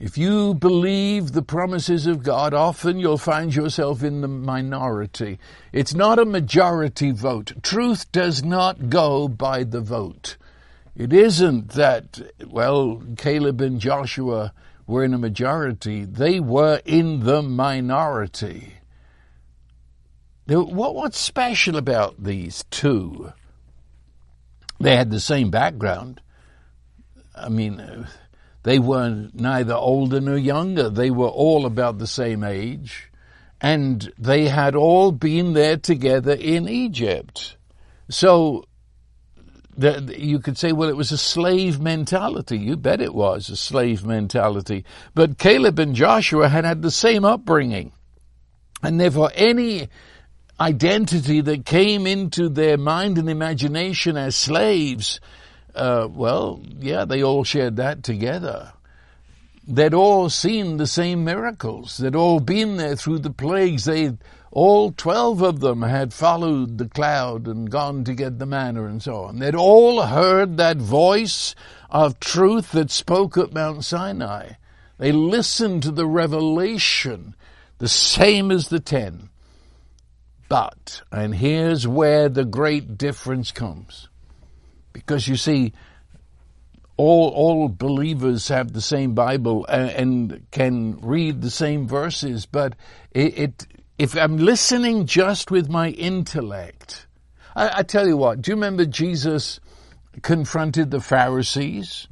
if 0.00 0.16
you 0.16 0.54
believe 0.54 1.32
the 1.32 1.42
promises 1.42 2.06
of 2.06 2.22
God, 2.22 2.54
often 2.54 3.00
you'll 3.00 3.18
find 3.18 3.54
yourself 3.54 4.04
in 4.04 4.20
the 4.20 4.28
minority. 4.28 5.38
It's 5.72 5.94
not 5.94 6.20
a 6.20 6.24
majority 6.24 7.10
vote. 7.10 7.52
Truth 7.62 8.12
does 8.12 8.44
not 8.44 8.90
go 8.90 9.26
by 9.26 9.64
the 9.64 9.80
vote. 9.80 10.36
It 10.94 11.12
isn't 11.12 11.70
that, 11.70 12.20
well, 12.46 13.02
Caleb 13.16 13.60
and 13.60 13.80
Joshua 13.80 14.52
were 14.86 15.04
in 15.04 15.14
a 15.14 15.18
majority. 15.18 16.04
They 16.04 16.38
were 16.38 16.80
in 16.84 17.20
the 17.20 17.42
minority. 17.42 18.74
What, 20.46 20.94
what's 20.94 21.18
special 21.18 21.76
about 21.76 22.22
these 22.22 22.64
two? 22.70 23.32
They 24.80 24.96
had 24.96 25.10
the 25.10 25.20
same 25.20 25.50
background. 25.50 26.20
I 27.34 27.48
mean, 27.48 28.06
they 28.62 28.78
were 28.78 29.28
neither 29.32 29.74
older 29.74 30.20
nor 30.20 30.36
younger. 30.36 30.90
They 30.90 31.10
were 31.10 31.28
all 31.28 31.66
about 31.66 31.98
the 31.98 32.06
same 32.06 32.42
age. 32.42 33.10
And 33.60 34.12
they 34.18 34.48
had 34.48 34.74
all 34.74 35.12
been 35.12 35.52
there 35.52 35.76
together 35.76 36.32
in 36.32 36.68
Egypt. 36.68 37.56
So 38.08 38.64
the, 39.76 40.14
you 40.18 40.40
could 40.40 40.58
say, 40.58 40.72
well, 40.72 40.88
it 40.88 40.96
was 40.96 41.12
a 41.12 41.18
slave 41.18 41.80
mentality. 41.80 42.58
You 42.58 42.76
bet 42.76 43.00
it 43.00 43.14
was 43.14 43.48
a 43.48 43.56
slave 43.56 44.04
mentality. 44.04 44.84
But 45.14 45.38
Caleb 45.38 45.78
and 45.78 45.94
Joshua 45.94 46.48
had 46.48 46.64
had 46.64 46.82
the 46.82 46.90
same 46.90 47.24
upbringing. 47.24 47.92
And 48.82 49.00
therefore, 49.00 49.30
any 49.34 49.88
identity 50.60 51.40
that 51.40 51.64
came 51.64 52.06
into 52.06 52.48
their 52.48 52.76
mind 52.76 53.18
and 53.18 53.30
imagination 53.30 54.16
as 54.16 54.34
slaves 54.34 55.20
uh, 55.74 56.08
well, 56.10 56.60
yeah, 56.78 57.04
they 57.04 57.22
all 57.22 57.44
shared 57.44 57.76
that 57.76 58.02
together. 58.02 58.72
They'd 59.66 59.94
all 59.94 60.30
seen 60.30 60.76
the 60.78 60.86
same 60.86 61.24
miracles. 61.24 61.98
They'd 61.98 62.16
all 62.16 62.40
been 62.40 62.78
there 62.78 62.96
through 62.96 63.18
the 63.18 63.30
plagues. 63.30 63.84
They, 63.84 64.16
all 64.50 64.92
twelve 64.92 65.42
of 65.42 65.60
them 65.60 65.82
had 65.82 66.14
followed 66.14 66.78
the 66.78 66.88
cloud 66.88 67.46
and 67.46 67.70
gone 67.70 68.04
to 68.04 68.14
get 68.14 68.38
the 68.38 68.46
manna 68.46 68.86
and 68.86 69.02
so 69.02 69.24
on. 69.24 69.38
They'd 69.38 69.54
all 69.54 70.02
heard 70.02 70.56
that 70.56 70.78
voice 70.78 71.54
of 71.90 72.18
truth 72.18 72.72
that 72.72 72.90
spoke 72.90 73.36
at 73.36 73.52
Mount 73.52 73.84
Sinai. 73.84 74.52
They 74.96 75.12
listened 75.12 75.82
to 75.82 75.90
the 75.90 76.06
revelation, 76.06 77.34
the 77.76 77.88
same 77.88 78.50
as 78.50 78.68
the 78.68 78.80
ten. 78.80 79.28
But, 80.48 81.02
and 81.12 81.34
here's 81.34 81.86
where 81.86 82.30
the 82.30 82.46
great 82.46 82.96
difference 82.96 83.52
comes. 83.52 84.08
Because 84.98 85.28
you 85.28 85.36
see, 85.36 85.72
all 86.96 87.28
all 87.30 87.68
believers 87.68 88.48
have 88.48 88.72
the 88.72 88.80
same 88.80 89.14
Bible 89.14 89.64
and, 89.66 89.90
and 89.90 90.50
can 90.50 90.98
read 91.00 91.40
the 91.40 91.50
same 91.50 91.86
verses, 91.88 92.44
but 92.44 92.74
it, 93.12 93.38
it, 93.38 93.66
if 93.98 94.16
I'm 94.16 94.36
listening 94.36 95.06
just 95.06 95.50
with 95.50 95.68
my 95.68 95.90
intellect, 95.90 97.06
I, 97.54 97.78
I 97.78 97.82
tell 97.82 98.06
you 98.06 98.16
what. 98.16 98.42
Do 98.42 98.50
you 98.50 98.56
remember 98.56 98.84
Jesus 98.84 99.60
confronted 100.22 100.90
the 100.90 101.00
Pharisees? 101.00 102.08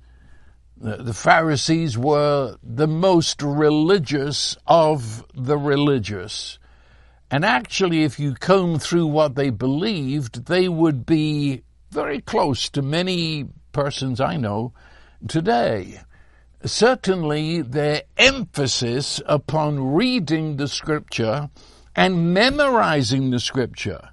The, 0.76 0.96
the 0.98 1.14
Pharisees 1.14 1.98
were 1.98 2.56
the 2.62 2.86
most 2.86 3.42
religious 3.42 4.56
of 4.66 5.24
the 5.34 5.58
religious. 5.58 6.58
And 7.28 7.44
actually, 7.44 8.04
if 8.04 8.20
you 8.20 8.34
comb 8.34 8.78
through 8.78 9.08
what 9.08 9.34
they 9.34 9.50
believed, 9.50 10.46
they 10.46 10.68
would 10.68 11.04
be 11.04 11.62
very 11.96 12.20
close 12.20 12.68
to 12.68 12.82
many 12.82 13.46
persons 13.72 14.20
I 14.20 14.36
know 14.36 14.74
today. 15.28 15.98
Certainly, 16.62 17.62
their 17.62 18.02
emphasis 18.18 19.22
upon 19.24 19.94
reading 19.94 20.58
the 20.58 20.68
scripture 20.68 21.48
and 21.94 22.34
memorizing 22.34 23.30
the 23.30 23.40
scripture. 23.40 24.10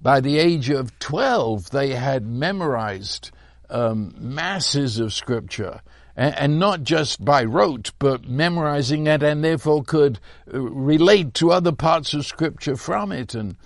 By 0.00 0.20
the 0.20 0.38
age 0.38 0.70
of 0.70 0.98
12, 0.98 1.72
they 1.72 1.90
had 1.90 2.26
memorized 2.26 3.32
um, 3.68 4.14
masses 4.16 4.98
of 4.98 5.12
scripture 5.12 5.82
and, 6.16 6.58
not 6.58 6.84
just 6.84 7.22
by 7.22 7.44
rote, 7.44 7.92
but 7.98 8.26
memorizing 8.26 9.06
it 9.06 9.22
and 9.22 9.44
therefore 9.44 9.84
could 9.84 10.18
uh, 10.54 10.58
relate 10.58 11.34
to 11.34 11.52
other 11.52 11.72
parts 11.72 12.14
of 12.14 12.24
scripture 12.24 12.76
from 12.76 13.12
it. 13.12 13.34
And, 13.34 13.56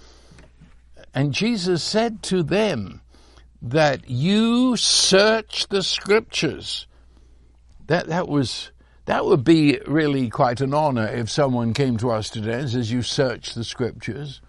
and 1.14 1.32
Jesus 1.32 1.84
said 1.84 2.24
to 2.24 2.42
them, 2.42 3.00
that 3.62 4.08
you 4.08 4.76
search 4.76 5.68
the 5.68 5.82
scriptures. 5.82 6.86
That, 7.86 8.06
that 8.06 8.28
was, 8.28 8.70
that 9.04 9.24
would 9.24 9.44
be 9.44 9.80
really 9.86 10.30
quite 10.30 10.60
an 10.60 10.72
honor 10.72 11.06
if 11.06 11.30
someone 11.30 11.74
came 11.74 11.96
to 11.98 12.10
us 12.10 12.30
today 12.30 12.60
and 12.60 12.70
says, 12.70 12.90
you 12.90 13.02
search 13.02 13.54
the 13.54 13.64
scriptures. 13.64 14.40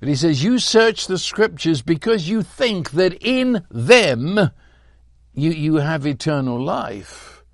But 0.00 0.08
he 0.08 0.14
says, 0.14 0.44
you 0.44 0.58
search 0.58 1.06
the 1.06 1.18
scriptures 1.18 1.82
because 1.82 2.28
you 2.28 2.42
think 2.42 2.92
that 2.92 3.14
in 3.14 3.64
them 3.70 4.38
you, 5.32 5.50
you 5.50 5.76
have 5.76 6.06
eternal 6.06 6.62
life. 6.62 7.44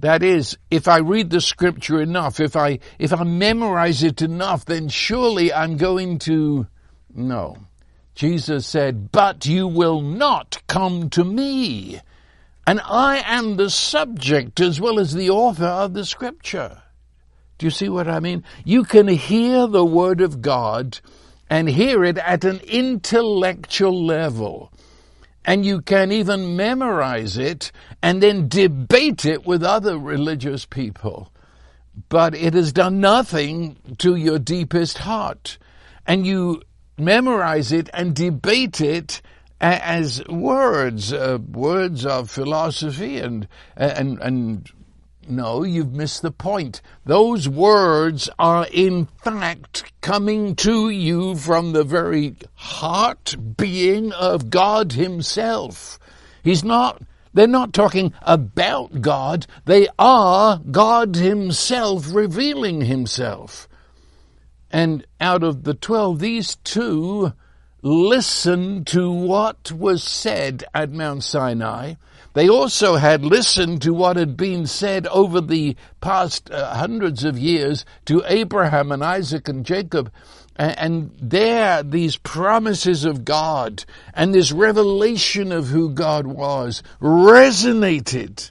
That 0.00 0.22
is, 0.22 0.58
if 0.70 0.88
I 0.88 0.98
read 0.98 1.30
the 1.30 1.40
scripture 1.40 2.02
enough, 2.02 2.40
if 2.40 2.56
I, 2.56 2.80
if 2.98 3.12
I 3.12 3.22
memorize 3.22 4.02
it 4.02 4.20
enough, 4.20 4.64
then 4.64 4.88
surely 4.88 5.52
I'm 5.52 5.76
going 5.76 6.18
to, 6.20 6.66
no. 7.14 7.56
Jesus 8.14 8.66
said, 8.66 9.10
but 9.12 9.46
you 9.46 9.66
will 9.66 10.00
not 10.00 10.62
come 10.66 11.10
to 11.10 11.24
me. 11.24 12.00
And 12.66 12.80
I 12.84 13.22
am 13.26 13.56
the 13.56 13.70
subject 13.70 14.60
as 14.60 14.80
well 14.80 15.00
as 15.00 15.14
the 15.14 15.30
author 15.30 15.64
of 15.64 15.94
the 15.94 16.04
scripture. 16.04 16.82
Do 17.58 17.66
you 17.66 17.70
see 17.70 17.88
what 17.88 18.08
I 18.08 18.20
mean? 18.20 18.44
You 18.64 18.84
can 18.84 19.08
hear 19.08 19.66
the 19.66 19.84
word 19.84 20.20
of 20.20 20.42
God 20.42 21.00
and 21.48 21.68
hear 21.68 22.04
it 22.04 22.18
at 22.18 22.44
an 22.44 22.60
intellectual 22.60 24.04
level 24.04 24.72
and 25.44 25.66
you 25.66 25.80
can 25.80 26.12
even 26.12 26.56
memorize 26.56 27.36
it 27.36 27.72
and 28.02 28.22
then 28.22 28.48
debate 28.48 29.24
it 29.24 29.44
with 29.44 29.62
other 29.62 29.98
religious 29.98 30.64
people. 30.64 31.32
But 32.08 32.34
it 32.34 32.54
has 32.54 32.72
done 32.72 33.00
nothing 33.00 33.76
to 33.98 34.14
your 34.14 34.38
deepest 34.38 34.98
heart. 34.98 35.58
And 36.06 36.26
you 36.26 36.62
memorize 36.98 37.72
it 37.72 37.88
and 37.92 38.14
debate 38.14 38.80
it 38.80 39.22
as 39.60 40.24
words, 40.26 41.12
uh, 41.12 41.38
words 41.50 42.04
of 42.04 42.30
philosophy 42.30 43.18
and, 43.18 43.46
and, 43.76 44.18
and 44.20 44.70
no, 45.28 45.62
you've 45.62 45.92
missed 45.92 46.22
the 46.22 46.32
point. 46.32 46.82
Those 47.04 47.48
words 47.48 48.28
are 48.38 48.66
in 48.72 49.06
fact 49.22 49.92
coming 50.00 50.56
to 50.56 50.90
you 50.90 51.36
from 51.36 51.72
the 51.72 51.84
very 51.84 52.34
heart 52.54 53.36
being 53.56 54.12
of 54.12 54.50
God 54.50 54.92
himself. 54.92 55.98
He's 56.42 56.64
not, 56.64 57.02
they're 57.32 57.46
not 57.46 57.72
talking 57.72 58.12
about 58.22 59.00
God. 59.00 59.46
They 59.64 59.86
are 59.96 60.58
God 60.58 61.14
himself 61.14 62.12
revealing 62.12 62.80
himself. 62.80 63.68
And 64.72 65.06
out 65.20 65.42
of 65.42 65.64
the 65.64 65.74
twelve, 65.74 66.18
these 66.18 66.56
two 66.56 67.32
listened 67.82 68.86
to 68.88 69.12
what 69.12 69.70
was 69.70 70.02
said 70.02 70.64
at 70.74 70.90
Mount 70.90 71.22
Sinai 71.22 71.94
they 72.34 72.48
also 72.48 72.96
had 72.96 73.24
listened 73.24 73.82
to 73.82 73.92
what 73.92 74.16
had 74.16 74.36
been 74.36 74.66
said 74.66 75.06
over 75.08 75.40
the 75.40 75.76
past 76.00 76.50
uh, 76.50 76.74
hundreds 76.74 77.24
of 77.24 77.38
years 77.38 77.84
to 78.06 78.22
Abraham 78.26 78.90
and 78.90 79.04
Isaac 79.04 79.48
and 79.48 79.66
Jacob. 79.66 80.10
And 80.56 81.12
there, 81.20 81.82
these 81.82 82.16
promises 82.16 83.04
of 83.04 83.24
God 83.24 83.84
and 84.14 84.34
this 84.34 84.52
revelation 84.52 85.50
of 85.52 85.68
who 85.68 85.90
God 85.90 86.26
was 86.26 86.82
resonated. 87.00 88.50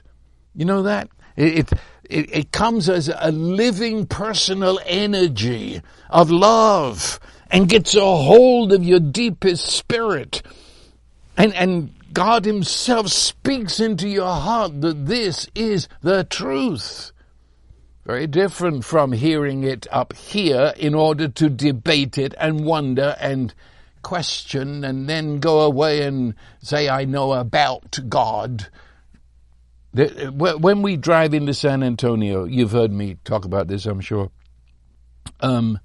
You 0.54 0.64
know 0.64 0.82
that? 0.82 1.08
It, 1.36 1.58
it, 1.58 1.72
it 2.12 2.52
comes 2.52 2.88
as 2.88 3.10
a 3.14 3.32
living 3.32 4.06
personal 4.06 4.78
energy 4.86 5.80
of 6.10 6.30
love 6.30 7.18
and 7.50 7.68
gets 7.68 7.94
a 7.94 8.00
hold 8.00 8.72
of 8.72 8.84
your 8.84 9.00
deepest 9.00 9.66
spirit. 9.66 10.42
And, 11.36 11.54
and 11.54 11.92
God 12.12 12.44
Himself 12.44 13.08
speaks 13.08 13.80
into 13.80 14.08
your 14.08 14.34
heart 14.34 14.80
that 14.82 15.06
this 15.06 15.48
is 15.54 15.88
the 16.02 16.24
truth. 16.24 17.12
Very 18.04 18.26
different 18.26 18.84
from 18.84 19.12
hearing 19.12 19.62
it 19.62 19.86
up 19.90 20.12
here 20.14 20.72
in 20.76 20.94
order 20.94 21.28
to 21.28 21.48
debate 21.48 22.18
it 22.18 22.34
and 22.38 22.64
wonder 22.64 23.16
and 23.20 23.54
question 24.02 24.84
and 24.84 25.08
then 25.08 25.38
go 25.38 25.60
away 25.60 26.02
and 26.02 26.34
say, 26.60 26.88
I 26.88 27.04
know 27.04 27.32
about 27.32 27.98
God. 28.08 28.68
When 29.94 30.82
we 30.82 30.96
drive 30.96 31.34
into 31.34 31.52
San 31.52 31.82
Antonio, 31.82 32.44
you've 32.44 32.72
heard 32.72 32.92
me 32.92 33.16
talk 33.24 33.44
about 33.44 33.68
this, 33.68 33.84
I'm 33.84 34.00
sure. 34.00 34.30
Um, 35.40 35.78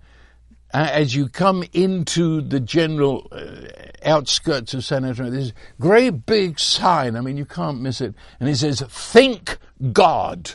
as 0.73 1.15
you 1.15 1.27
come 1.27 1.63
into 1.73 2.41
the 2.41 2.60
general 2.60 3.27
uh, 3.32 3.67
outskirts 4.03 4.73
of 4.73 4.84
San 4.84 5.05
Antonio, 5.05 5.32
there's 5.32 5.49
a 5.49 5.82
great 5.82 6.25
big 6.25 6.60
sign. 6.60 7.15
I 7.15 7.21
mean, 7.21 7.38
you 7.38 7.45
can't 7.45 7.82
miss 7.82 8.01
it. 8.01 8.13
And 8.39 8.49
it 8.49 8.58
says, 8.58 8.82
Think 8.82 9.58
God. 9.91 10.51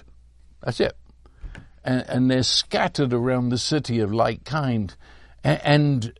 That's 0.62 0.80
it. 0.80 0.96
And, 1.84 2.04
and 2.08 2.30
they're 2.30 2.42
scattered 2.42 3.12
around 3.12 3.48
the 3.48 3.58
city 3.58 4.00
of 4.00 4.12
like 4.12 4.44
kind. 4.44 4.94
And, 5.42 5.60
and 5.64 6.18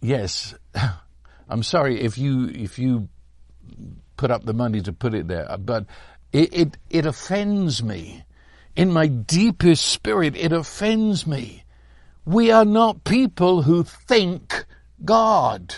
yes, 0.00 0.54
I'm 1.48 1.62
sorry 1.62 2.00
if 2.00 2.18
you, 2.18 2.48
if 2.48 2.78
you 2.78 3.08
put 4.16 4.30
up 4.30 4.44
the 4.44 4.54
money 4.54 4.80
to 4.82 4.92
put 4.92 5.14
it 5.14 5.28
there, 5.28 5.56
but 5.58 5.86
it, 6.36 6.54
it, 6.54 6.76
it 6.90 7.06
offends 7.06 7.82
me. 7.82 8.24
In 8.74 8.92
my 8.92 9.06
deepest 9.06 9.86
spirit, 9.86 10.36
it 10.36 10.52
offends 10.52 11.26
me 11.26 11.64
we 12.26 12.50
are 12.50 12.64
not 12.64 13.04
people 13.04 13.62
who 13.62 13.84
think 13.84 14.66
God. 15.04 15.76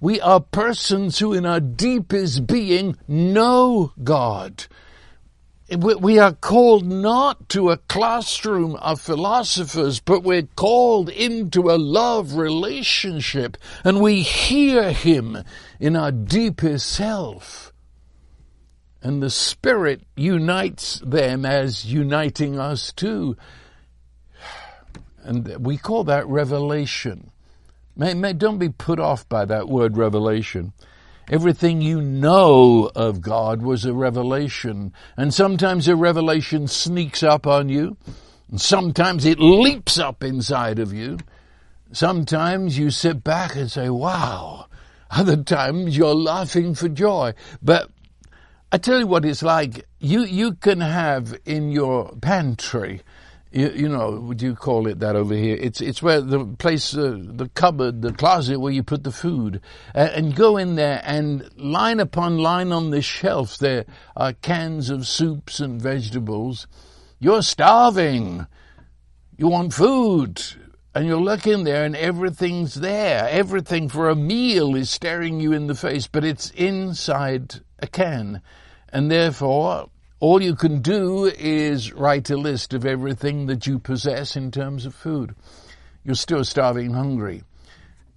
We 0.00 0.20
are 0.20 0.40
persons 0.40 1.20
who 1.20 1.32
in 1.32 1.46
our 1.46 1.60
deepest 1.60 2.48
being 2.48 2.96
know 3.06 3.92
God. 4.02 4.66
We 5.74 6.18
are 6.18 6.32
called 6.32 6.84
not 6.84 7.48
to 7.50 7.70
a 7.70 7.76
classroom 7.76 8.74
of 8.76 9.00
philosophers, 9.00 10.00
but 10.00 10.24
we're 10.24 10.48
called 10.56 11.08
into 11.10 11.70
a 11.70 11.78
love 11.78 12.34
relationship 12.34 13.56
and 13.84 14.02
we 14.02 14.22
hear 14.22 14.90
Him 14.90 15.38
in 15.78 15.94
our 15.94 16.10
deepest 16.10 16.88
self. 16.88 17.72
And 19.04 19.22
the 19.22 19.28
Spirit 19.28 20.00
unites 20.16 20.98
them 21.04 21.44
as 21.44 21.84
uniting 21.84 22.58
us 22.58 22.90
too. 22.90 23.36
And 25.22 25.64
we 25.64 25.76
call 25.76 26.04
that 26.04 26.26
revelation. 26.26 27.30
May, 27.94 28.14
may, 28.14 28.32
don't 28.32 28.56
be 28.56 28.70
put 28.70 28.98
off 28.98 29.28
by 29.28 29.44
that 29.44 29.68
word 29.68 29.98
revelation. 29.98 30.72
Everything 31.30 31.82
you 31.82 32.00
know 32.00 32.90
of 32.96 33.20
God 33.20 33.60
was 33.60 33.84
a 33.84 33.92
revelation. 33.92 34.94
And 35.18 35.34
sometimes 35.34 35.86
a 35.86 35.96
revelation 35.96 36.66
sneaks 36.66 37.22
up 37.22 37.46
on 37.46 37.68
you. 37.68 37.98
And 38.50 38.58
sometimes 38.58 39.26
it 39.26 39.38
leaps 39.38 39.98
up 39.98 40.24
inside 40.24 40.78
of 40.78 40.94
you. 40.94 41.18
Sometimes 41.92 42.78
you 42.78 42.88
sit 42.90 43.22
back 43.22 43.54
and 43.54 43.70
say, 43.70 43.90
wow. 43.90 44.66
Other 45.10 45.36
times 45.36 45.94
you're 45.94 46.14
laughing 46.14 46.74
for 46.74 46.88
joy. 46.88 47.34
But 47.62 47.90
I 48.74 48.76
tell 48.76 48.98
you 48.98 49.06
what 49.06 49.24
it's 49.24 49.40
like. 49.40 49.86
You, 50.00 50.24
you 50.24 50.54
can 50.54 50.80
have 50.80 51.38
in 51.44 51.70
your 51.70 52.10
pantry 52.20 53.02
you, 53.52 53.70
you, 53.70 53.88
know, 53.88 54.18
would 54.18 54.42
you 54.42 54.56
call 54.56 54.88
it 54.88 54.98
that 54.98 55.14
over 55.14 55.32
here? 55.32 55.56
It's 55.60 55.80
it's 55.80 56.02
where 56.02 56.20
the 56.20 56.44
place, 56.44 56.96
uh, 56.96 57.16
the 57.16 57.48
cupboard, 57.50 58.02
the 58.02 58.12
closet 58.12 58.58
where 58.58 58.72
you 58.72 58.82
put 58.82 59.04
the 59.04 59.12
food, 59.12 59.60
uh, 59.94 60.10
and 60.12 60.34
go 60.34 60.56
in 60.56 60.74
there 60.74 61.00
and 61.04 61.48
line 61.56 62.00
upon 62.00 62.38
line 62.38 62.72
on 62.72 62.90
the 62.90 63.00
shelf 63.00 63.56
there 63.58 63.86
are 64.16 64.32
cans 64.32 64.90
of 64.90 65.06
soups 65.06 65.60
and 65.60 65.80
vegetables. 65.80 66.66
You're 67.20 67.42
starving. 67.42 68.48
You 69.38 69.46
want 69.46 69.72
food. 69.72 70.42
And 70.96 71.06
you 71.06 71.16
look 71.16 71.46
in 71.46 71.62
there 71.62 71.84
and 71.84 71.94
everything's 71.94 72.74
there. 72.74 73.28
Everything 73.28 73.88
for 73.88 74.08
a 74.08 74.16
meal 74.16 74.74
is 74.74 74.90
staring 74.90 75.38
you 75.38 75.52
in 75.52 75.68
the 75.68 75.74
face, 75.76 76.08
but 76.08 76.24
it's 76.24 76.50
inside 76.50 77.60
a 77.78 77.86
can. 77.86 78.42
And 78.94 79.10
therefore, 79.10 79.90
all 80.20 80.40
you 80.40 80.54
can 80.54 80.80
do 80.80 81.24
is 81.26 81.92
write 81.92 82.30
a 82.30 82.36
list 82.36 82.72
of 82.72 82.86
everything 82.86 83.46
that 83.46 83.66
you 83.66 83.80
possess 83.80 84.36
in 84.36 84.52
terms 84.52 84.86
of 84.86 84.94
food. 84.94 85.34
You're 86.04 86.14
still 86.14 86.44
starving 86.44 86.92
hungry. 86.92 87.42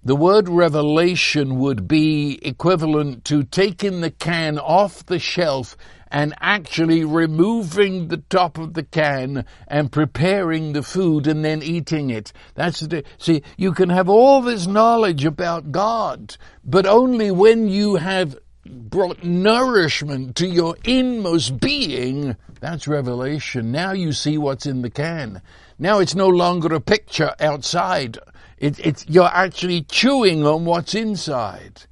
The 0.04 0.14
word 0.14 0.48
revelation 0.48 1.58
would 1.58 1.88
be 1.88 2.38
equivalent 2.42 3.24
to 3.24 3.42
taking 3.42 4.02
the 4.02 4.12
can 4.12 4.56
off 4.56 5.04
the 5.04 5.18
shelf 5.18 5.76
and 6.12 6.32
actually 6.40 7.04
removing 7.04 8.06
the 8.06 8.18
top 8.30 8.56
of 8.56 8.74
the 8.74 8.84
can 8.84 9.44
and 9.66 9.90
preparing 9.90 10.74
the 10.74 10.84
food 10.84 11.26
and 11.26 11.44
then 11.44 11.60
eating 11.64 12.10
it. 12.10 12.32
That's 12.54 12.78
the, 12.78 13.02
see, 13.18 13.42
you 13.56 13.72
can 13.72 13.88
have 13.88 14.08
all 14.08 14.42
this 14.42 14.68
knowledge 14.68 15.24
about 15.24 15.72
God, 15.72 16.36
but 16.64 16.86
only 16.86 17.32
when 17.32 17.68
you 17.68 17.96
have 17.96 18.38
brought 18.70 19.22
nourishment 19.24 20.36
to 20.36 20.46
your 20.46 20.76
inmost 20.84 21.60
being, 21.60 22.36
that's 22.60 22.88
revelation. 22.88 23.72
Now 23.72 23.92
you 23.92 24.12
see 24.12 24.38
what's 24.38 24.66
in 24.66 24.82
the 24.82 24.90
can. 24.90 25.42
Now 25.78 25.98
it's 25.98 26.14
no 26.14 26.28
longer 26.28 26.74
a 26.74 26.80
picture 26.80 27.34
outside. 27.40 28.18
It, 28.58 28.78
it's, 28.80 29.08
you're 29.08 29.24
actually 29.26 29.82
chewing 29.82 30.46
on 30.46 30.64
what's 30.64 30.94
inside. 30.94 31.82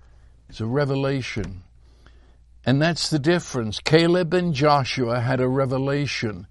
It's 0.48 0.60
a 0.60 0.66
revelation. 0.66 1.62
And 2.64 2.82
that's 2.82 3.10
the 3.10 3.18
difference. 3.20 3.78
Caleb 3.78 4.34
and 4.34 4.52
Joshua 4.52 5.20
had 5.20 5.40
a 5.40 5.48
revelation 5.48 6.46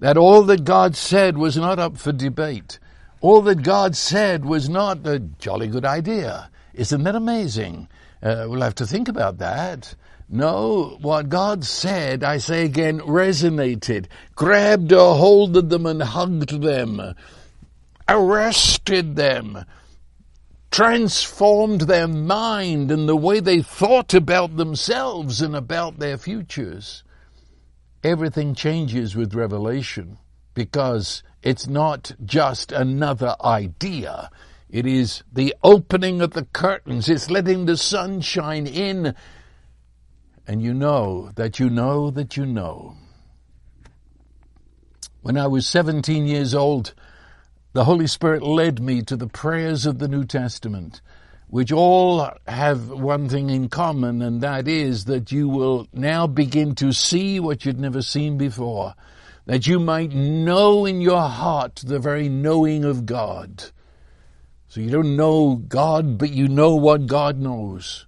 that 0.00 0.16
all 0.16 0.42
that 0.44 0.64
God 0.64 0.96
said 0.96 1.36
was 1.36 1.56
not 1.56 1.78
up 1.78 1.98
for 1.98 2.12
debate. 2.12 2.78
All 3.20 3.42
that 3.42 3.62
God 3.62 3.96
said 3.96 4.44
was 4.44 4.68
not 4.68 5.06
a 5.06 5.18
jolly 5.18 5.66
good 5.66 5.84
idea. 5.84 6.50
Isn't 6.72 7.02
that 7.02 7.16
amazing? 7.16 7.88
Uh, 8.22 8.46
we'll 8.48 8.62
have 8.62 8.74
to 8.76 8.86
think 8.86 9.08
about 9.08 9.38
that. 9.38 9.94
No, 10.28 10.98
what 11.00 11.30
God 11.30 11.64
said, 11.64 12.22
I 12.22 12.36
say 12.36 12.64
again, 12.64 13.00
resonated, 13.00 14.06
grabbed 14.34 14.92
a 14.92 15.14
hold 15.14 15.56
of 15.56 15.70
them 15.70 15.86
and 15.86 16.02
hugged 16.02 16.60
them, 16.60 17.14
arrested 18.06 19.16
them, 19.16 19.64
transformed 20.70 21.82
their 21.82 22.08
mind 22.08 22.90
and 22.90 23.08
the 23.08 23.16
way 23.16 23.40
they 23.40 23.62
thought 23.62 24.12
about 24.12 24.56
themselves 24.56 25.40
and 25.40 25.56
about 25.56 25.98
their 25.98 26.18
futures. 26.18 27.04
Everything 28.04 28.54
changes 28.54 29.16
with 29.16 29.34
revelation 29.34 30.18
because 30.52 31.22
it's 31.42 31.66
not 31.66 32.12
just 32.24 32.70
another 32.70 33.34
idea. 33.42 34.30
It 34.70 34.86
is 34.86 35.22
the 35.32 35.54
opening 35.62 36.20
of 36.20 36.32
the 36.32 36.44
curtains. 36.44 37.08
It's 37.08 37.30
letting 37.30 37.64
the 37.64 37.76
sun 37.76 38.20
shine 38.20 38.66
in. 38.66 39.14
And 40.46 40.62
you 40.62 40.74
know 40.74 41.30
that 41.36 41.58
you 41.58 41.70
know 41.70 42.10
that 42.10 42.36
you 42.36 42.44
know. 42.44 42.96
When 45.22 45.38
I 45.38 45.46
was 45.46 45.66
17 45.66 46.26
years 46.26 46.54
old, 46.54 46.94
the 47.72 47.84
Holy 47.84 48.06
Spirit 48.06 48.42
led 48.42 48.80
me 48.80 49.02
to 49.02 49.16
the 49.16 49.26
prayers 49.26 49.86
of 49.86 49.98
the 49.98 50.08
New 50.08 50.24
Testament, 50.24 51.00
which 51.48 51.72
all 51.72 52.30
have 52.46 52.88
one 52.88 53.28
thing 53.28 53.50
in 53.50 53.68
common, 53.68 54.20
and 54.22 54.40
that 54.42 54.68
is 54.68 55.06
that 55.06 55.32
you 55.32 55.48
will 55.48 55.86
now 55.92 56.26
begin 56.26 56.74
to 56.76 56.92
see 56.92 57.40
what 57.40 57.64
you'd 57.64 57.80
never 57.80 58.02
seen 58.02 58.38
before, 58.38 58.94
that 59.46 59.66
you 59.66 59.80
might 59.80 60.12
know 60.12 60.84
in 60.84 61.00
your 61.00 61.28
heart 61.28 61.76
the 61.84 61.98
very 61.98 62.28
knowing 62.28 62.84
of 62.84 63.06
God. 63.06 63.70
You 64.78 64.90
don't 64.90 65.16
know 65.16 65.56
God, 65.56 66.18
but 66.18 66.30
you 66.30 66.46
know 66.46 66.76
what 66.76 67.06
God 67.06 67.38
knows. 67.38 68.06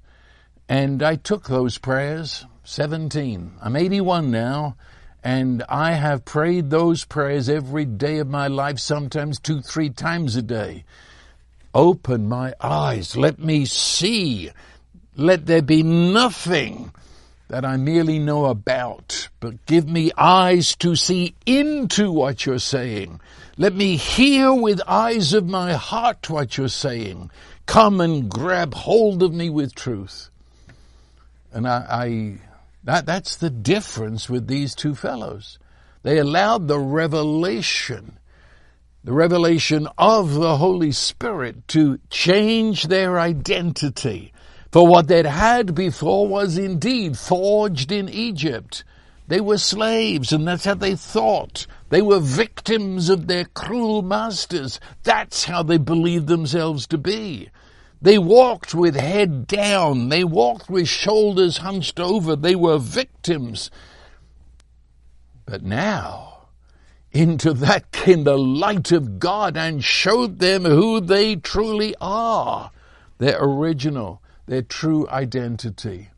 And 0.68 1.02
I 1.02 1.16
took 1.16 1.48
those 1.48 1.78
prayers, 1.78 2.46
17. 2.64 3.54
I'm 3.60 3.74
81 3.74 4.30
now, 4.30 4.76
and 5.24 5.64
I 5.68 5.92
have 5.92 6.24
prayed 6.24 6.70
those 6.70 7.04
prayers 7.04 7.48
every 7.48 7.84
day 7.84 8.18
of 8.18 8.28
my 8.28 8.46
life, 8.46 8.78
sometimes 8.78 9.40
two, 9.40 9.60
three 9.60 9.90
times 9.90 10.36
a 10.36 10.42
day. 10.42 10.84
Open 11.74 12.28
my 12.28 12.54
eyes. 12.60 13.16
Let 13.16 13.38
me 13.38 13.64
see. 13.64 14.50
Let 15.16 15.46
there 15.46 15.62
be 15.62 15.82
nothing 15.82 16.92
that 17.50 17.64
I 17.64 17.76
merely 17.76 18.20
know 18.20 18.46
about, 18.46 19.28
but 19.40 19.66
give 19.66 19.88
me 19.88 20.12
eyes 20.16 20.76
to 20.76 20.94
see 20.94 21.34
into 21.44 22.12
what 22.12 22.46
you're 22.46 22.60
saying. 22.60 23.20
Let 23.58 23.74
me 23.74 23.96
hear 23.96 24.54
with 24.54 24.80
eyes 24.86 25.34
of 25.34 25.48
my 25.48 25.72
heart 25.72 26.30
what 26.30 26.56
you're 26.56 26.68
saying. 26.68 27.32
Come 27.66 28.00
and 28.00 28.30
grab 28.30 28.72
hold 28.74 29.24
of 29.24 29.34
me 29.34 29.50
with 29.50 29.74
truth. 29.74 30.30
And 31.52 31.66
I, 31.66 31.84
I 31.90 32.38
that, 32.84 33.04
that's 33.04 33.34
the 33.34 33.50
difference 33.50 34.30
with 34.30 34.46
these 34.46 34.76
two 34.76 34.94
fellows. 34.94 35.58
They 36.04 36.18
allowed 36.18 36.68
the 36.68 36.78
revelation, 36.78 38.18
the 39.02 39.12
revelation 39.12 39.88
of 39.98 40.34
the 40.34 40.56
Holy 40.56 40.92
Spirit 40.92 41.66
to 41.68 41.98
change 42.10 42.84
their 42.84 43.18
identity. 43.18 44.32
For 44.70 44.86
what 44.86 45.08
they'd 45.08 45.26
had 45.26 45.74
before 45.74 46.28
was 46.28 46.56
indeed 46.56 47.18
forged 47.18 47.90
in 47.90 48.08
Egypt. 48.08 48.84
They 49.26 49.40
were 49.40 49.58
slaves 49.58 50.32
and 50.32 50.46
that's 50.46 50.64
how 50.64 50.74
they 50.74 50.94
thought. 50.94 51.66
They 51.88 52.02
were 52.02 52.20
victims 52.20 53.08
of 53.10 53.26
their 53.26 53.44
cruel 53.44 54.02
masters. 54.02 54.78
That's 55.02 55.44
how 55.44 55.62
they 55.62 55.78
believed 55.78 56.28
themselves 56.28 56.86
to 56.88 56.98
be. 56.98 57.50
They 58.02 58.16
walked 58.16 58.74
with 58.74 58.94
head 58.96 59.46
down. 59.46 60.08
They 60.08 60.24
walked 60.24 60.70
with 60.70 60.88
shoulders 60.88 61.58
hunched 61.58 62.00
over. 62.00 62.34
They 62.34 62.54
were 62.54 62.78
victims. 62.78 63.70
But 65.44 65.62
now, 65.62 66.46
into 67.12 67.52
that 67.54 67.90
came 67.90 68.24
the 68.24 68.38
light 68.38 68.92
of 68.92 69.18
God 69.18 69.56
and 69.56 69.82
showed 69.82 70.38
them 70.38 70.64
who 70.64 71.00
they 71.00 71.36
truly 71.36 71.94
are, 72.00 72.70
their 73.18 73.38
original, 73.42 74.22
their 74.50 74.62
true 74.62 75.08
identity. 75.08 76.08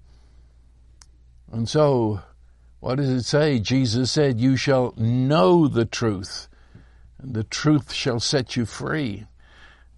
And 1.52 1.68
so, 1.68 2.22
what 2.80 2.94
does 2.94 3.10
it 3.10 3.24
say? 3.24 3.58
Jesus 3.58 4.10
said, 4.10 4.40
You 4.40 4.56
shall 4.56 4.94
know 4.96 5.68
the 5.68 5.84
truth, 5.84 6.48
and 7.18 7.34
the 7.34 7.44
truth 7.44 7.92
shall 7.92 8.20
set 8.20 8.56
you 8.56 8.64
free. 8.64 9.26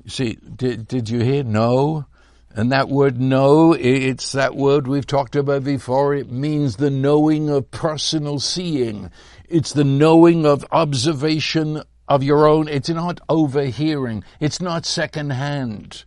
You 0.03 0.11
see, 0.11 0.38
did, 0.57 0.88
did 0.88 1.09
you 1.09 1.20
hear? 1.20 1.44
No. 1.44 2.07
And 2.51 2.73
that 2.73 2.88
word 2.88 3.20
know, 3.20 3.73
it's 3.73 4.33
that 4.33 4.57
word 4.57 4.88
we've 4.88 5.07
talked 5.07 5.37
about 5.37 5.62
before. 5.62 6.12
It 6.12 6.29
means 6.29 6.75
the 6.75 6.90
knowing 6.90 7.49
of 7.49 7.70
personal 7.70 8.40
seeing. 8.40 9.12
It's 9.49 9.73
the 9.73 9.85
knowing 9.85 10.44
of 10.44 10.66
observation 10.73 11.85
of 12.09 12.25
your 12.25 12.49
own. 12.49 12.66
It's 12.66 12.88
not 12.88 13.20
overhearing. 13.29 14.25
It's 14.40 14.61
not 14.61 14.87
secondhand. 14.87 16.05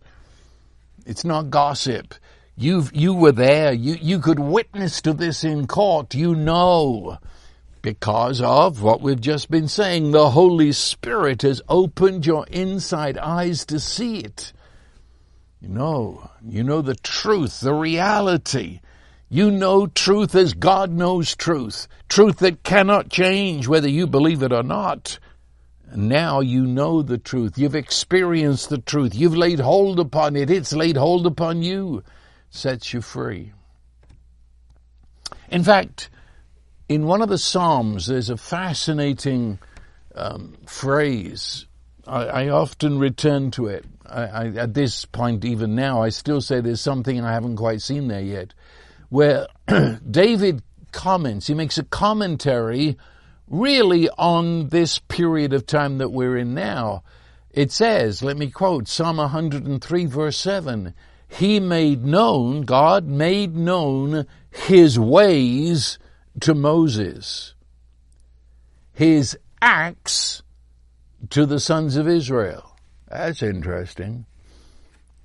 It's 1.08 1.24
not 1.24 1.48
gossip. 1.48 2.14
You've, 2.54 2.94
you 2.94 3.14
were 3.14 3.32
there. 3.32 3.72
You, 3.72 3.96
you 3.98 4.18
could 4.18 4.38
witness 4.38 5.00
to 5.02 5.14
this 5.14 5.42
in 5.42 5.66
court. 5.66 6.14
You 6.14 6.34
know 6.34 7.18
because 7.80 8.42
of 8.42 8.82
what 8.82 9.00
we've 9.00 9.20
just 9.20 9.50
been 9.50 9.68
saying. 9.68 10.10
The 10.10 10.28
Holy 10.28 10.72
Spirit 10.72 11.40
has 11.42 11.62
opened 11.66 12.26
your 12.26 12.46
inside 12.48 13.16
eyes 13.16 13.64
to 13.66 13.80
see 13.80 14.18
it. 14.18 14.52
You 15.62 15.70
know, 15.70 16.30
you 16.44 16.62
know 16.62 16.82
the 16.82 16.96
truth, 16.96 17.60
the 17.60 17.72
reality. 17.72 18.80
You 19.30 19.50
know 19.50 19.86
truth 19.86 20.34
as 20.34 20.52
God 20.52 20.90
knows 20.90 21.34
truth. 21.34 21.88
Truth 22.10 22.40
that 22.40 22.64
cannot 22.64 23.08
change 23.08 23.66
whether 23.66 23.88
you 23.88 24.06
believe 24.06 24.42
it 24.42 24.52
or 24.52 24.62
not. 24.62 25.18
Now 25.94 26.40
you 26.40 26.66
know 26.66 27.02
the 27.02 27.18
truth. 27.18 27.58
You've 27.58 27.74
experienced 27.74 28.68
the 28.68 28.78
truth. 28.78 29.14
You've 29.14 29.36
laid 29.36 29.60
hold 29.60 29.98
upon 29.98 30.36
it. 30.36 30.50
It's 30.50 30.72
laid 30.72 30.96
hold 30.96 31.26
upon 31.26 31.62
you. 31.62 32.02
Sets 32.50 32.92
you 32.92 33.00
free. 33.00 33.52
In 35.50 35.64
fact, 35.64 36.10
in 36.88 37.06
one 37.06 37.22
of 37.22 37.28
the 37.28 37.38
Psalms, 37.38 38.06
there's 38.06 38.30
a 38.30 38.36
fascinating 38.36 39.58
um, 40.14 40.56
phrase. 40.66 41.66
I, 42.06 42.24
I, 42.24 42.48
often 42.48 42.98
return 42.98 43.50
to 43.52 43.66
it. 43.66 43.84
I, 44.06 44.22
I, 44.22 44.46
at 44.48 44.74
this 44.74 45.04
point, 45.04 45.44
even 45.44 45.74
now, 45.74 46.02
I 46.02 46.08
still 46.08 46.40
say 46.40 46.60
there's 46.60 46.80
something 46.80 47.22
I 47.22 47.32
haven't 47.32 47.56
quite 47.56 47.82
seen 47.82 48.08
there 48.08 48.22
yet, 48.22 48.54
where 49.10 49.46
David 50.10 50.62
comments. 50.92 51.46
He 51.46 51.54
makes 51.54 51.78
a 51.78 51.84
commentary, 51.84 52.96
really, 53.50 54.08
on 54.10 54.68
this 54.68 54.98
period 54.98 55.52
of 55.52 55.66
time 55.66 55.98
that 55.98 56.10
we're 56.10 56.36
in 56.36 56.54
now. 56.54 57.02
It 57.50 57.72
says, 57.72 58.22
let 58.22 58.36
me 58.36 58.50
quote 58.50 58.88
Psalm 58.88 59.16
103, 59.16 60.06
verse 60.06 60.36
7. 60.36 60.94
He 61.28 61.60
made 61.60 62.04
known, 62.04 62.62
God 62.62 63.06
made 63.06 63.56
known 63.56 64.26
his 64.50 64.98
ways 64.98 65.98
to 66.40 66.54
Moses, 66.54 67.54
his 68.92 69.36
acts 69.60 70.42
to 71.30 71.46
the 71.46 71.60
sons 71.60 71.96
of 71.96 72.08
Israel. 72.08 72.76
That's 73.08 73.42
interesting. 73.42 74.26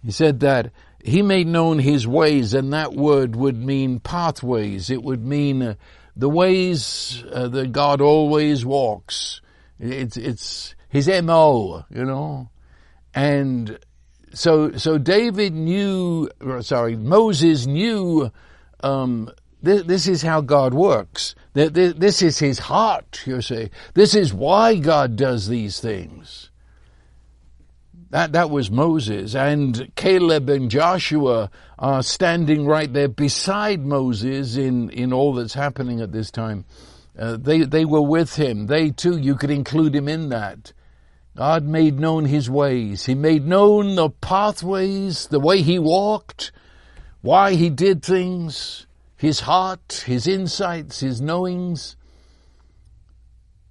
He 0.04 0.12
said 0.12 0.40
that 0.42 0.72
he 1.04 1.22
made 1.22 1.48
known 1.48 1.80
his 1.80 2.08
ways, 2.08 2.54
and 2.54 2.74
that 2.74 2.94
word 2.94 3.36
would 3.36 3.58
mean 3.58 4.00
pathways. 4.00 4.90
It 4.90 5.04
would 5.04 5.26
mean 5.26 5.76
the 6.16 6.30
ways 6.30 7.24
uh, 7.32 7.48
that 7.50 7.72
God 7.72 8.02
always 8.02 8.66
walks. 8.66 9.42
It's, 9.80 10.18
it's 10.18 10.76
his 10.90 11.08
MO, 11.08 11.86
you 11.90 12.06
know. 12.06 12.50
And 13.14 13.80
so, 14.34 14.74
so 14.78 14.98
David 14.98 15.54
knew, 15.54 16.30
sorry, 16.62 16.96
Moses 16.96 17.66
knew, 17.66 18.32
um, 18.82 19.30
this, 19.62 19.84
this 19.84 20.08
is 20.08 20.22
how 20.22 20.42
God 20.42 20.74
works. 20.74 21.36
This 21.54 22.22
is 22.22 22.40
His 22.40 22.60
heart, 22.60 23.24
you 23.26 23.42
see. 23.42 23.70
This 23.94 24.14
is 24.14 24.34
why 24.34 24.76
God 24.76 25.16
does 25.16 25.48
these 25.48 25.80
things. 25.80 26.50
That, 28.10 28.34
that 28.34 28.50
was 28.50 28.70
Moses. 28.70 29.36
And 29.36 29.92
Caleb 29.96 30.50
and 30.50 30.70
Joshua 30.70 31.50
are 31.84 32.02
standing 32.02 32.66
right 32.66 32.94
there 32.94 33.10
beside 33.10 33.82
Moses 33.82 34.56
in, 34.56 34.90
in 34.92 35.12
all 35.12 35.34
that's 35.34 35.54
happening 35.54 36.00
at 36.00 36.14
this 36.14 36.32
time. 36.32 36.64
Uh, 37.20 37.36
they, 37.36 37.64
they 37.64 37.84
were 37.84 38.02
with 38.02 38.38
him. 38.38 38.68
They 38.68 38.92
too, 38.92 39.18
you 39.18 39.36
could 39.36 39.52
include 39.52 39.94
him 39.94 40.08
in 40.08 40.30
that. 40.30 40.72
God 41.36 41.66
made 41.66 42.00
known 42.00 42.24
his 42.24 42.50
ways. 42.50 43.06
He 43.06 43.16
made 43.16 43.46
known 43.46 43.96
the 43.96 44.10
pathways, 44.10 45.28
the 45.28 45.42
way 45.42 45.62
he 45.62 45.78
walked, 45.78 46.54
why 47.22 47.56
he 47.56 47.70
did 47.70 48.02
things 48.02 48.88
his 49.18 49.42
heart, 49.42 50.04
his 50.06 50.26
insights, 50.26 51.02
his 51.02 51.20
knowings. 51.20 51.98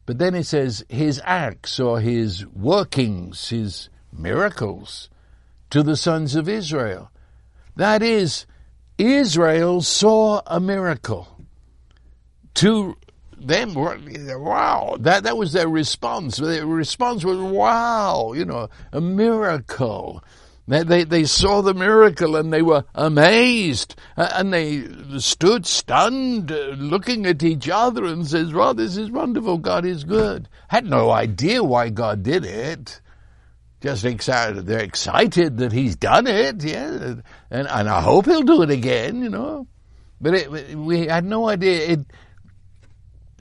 But 0.04 0.18
then 0.18 0.34
it 0.34 0.44
says 0.44 0.84
his 0.90 1.18
acts 1.24 1.80
or 1.80 2.00
his 2.00 2.46
workings, 2.46 3.48
his 3.48 3.88
miracles 4.12 5.08
to 5.70 5.82
the 5.82 5.96
sons 5.96 6.34
of 6.34 6.46
Israel. 6.46 7.10
That 7.76 8.02
is, 8.02 8.46
Israel 8.98 9.80
saw 9.80 10.42
a 10.46 10.60
miracle. 10.60 11.28
To 12.54 12.96
them, 13.36 13.74
wow, 13.74 14.96
that, 15.00 15.24
that 15.24 15.36
was 15.36 15.52
their 15.52 15.68
response. 15.68 16.36
Their 16.36 16.66
response 16.66 17.24
was, 17.24 17.38
wow, 17.38 18.32
you 18.34 18.44
know, 18.44 18.68
a 18.92 19.00
miracle. 19.00 20.22
They, 20.68 20.84
they, 20.84 21.04
they 21.04 21.24
saw 21.24 21.60
the 21.60 21.74
miracle 21.74 22.36
and 22.36 22.52
they 22.52 22.62
were 22.62 22.84
amazed 22.94 23.96
and 24.16 24.52
they 24.52 24.86
stood 25.18 25.66
stunned 25.66 26.50
looking 26.50 27.26
at 27.26 27.42
each 27.42 27.68
other 27.68 28.04
and 28.04 28.26
says, 28.26 28.52
well, 28.52 28.72
this 28.72 28.96
is 28.96 29.10
wonderful. 29.10 29.58
God 29.58 29.84
is 29.84 30.04
good. 30.04 30.48
Had 30.68 30.86
no 30.86 31.10
idea 31.10 31.64
why 31.64 31.88
God 31.88 32.22
did 32.22 32.44
it. 32.44 33.01
Just 33.82 34.04
excited. 34.04 34.64
They're 34.64 34.78
excited 34.80 35.58
that 35.58 35.72
he's 35.72 35.96
done 35.96 36.28
it. 36.28 36.62
Yeah. 36.62 37.16
And, 37.50 37.66
and 37.68 37.88
I 37.88 38.00
hope 38.00 38.26
he'll 38.26 38.42
do 38.42 38.62
it 38.62 38.70
again, 38.70 39.22
you 39.22 39.28
know. 39.28 39.66
But 40.20 40.34
it, 40.34 40.76
we 40.76 41.06
had 41.08 41.24
no 41.24 41.48
idea. 41.48 41.88
It, 41.88 42.00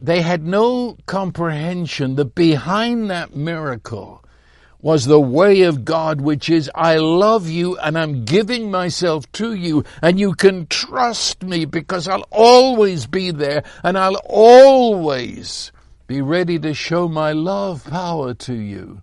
they 0.02 0.22
had 0.22 0.44
no 0.44 0.98
comprehension 1.06 2.16
that 2.16 2.34
behind 2.34 3.12
that 3.12 3.36
miracle 3.36 4.26
was 4.80 5.06
the 5.06 5.20
way 5.20 5.62
of 5.62 5.86
God, 5.86 6.22
which 6.22 6.50
is, 6.50 6.72
I 6.74 6.98
love 6.98 7.48
you 7.48 7.78
and 7.78 7.96
I'm 7.96 8.26
giving 8.26 8.72
myself 8.72 9.32
to 9.34 9.54
you 9.54 9.84
and 10.02 10.20
you 10.20 10.34
can 10.34 10.66
trust 10.66 11.44
me 11.44 11.66
because 11.66 12.08
I'll 12.08 12.26
always 12.32 13.06
be 13.06 13.30
there 13.30 13.64
and 13.84 13.96
I'll 13.96 14.20
always 14.26 15.72
be 16.08 16.20
ready 16.20 16.58
to 16.58 16.74
show 16.74 17.08
my 17.08 17.32
love 17.32 17.86
power 17.86 18.34
to 18.34 18.56
you. 18.56 19.02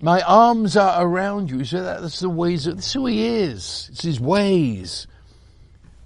My 0.00 0.20
arms 0.22 0.76
are 0.76 1.02
around 1.02 1.50
you. 1.50 1.64
So 1.64 1.82
that's 1.82 2.20
the 2.20 2.28
ways, 2.28 2.64
that's 2.64 2.92
who 2.92 3.06
he 3.06 3.26
is. 3.26 3.88
It's 3.92 4.02
his 4.02 4.20
ways. 4.20 5.06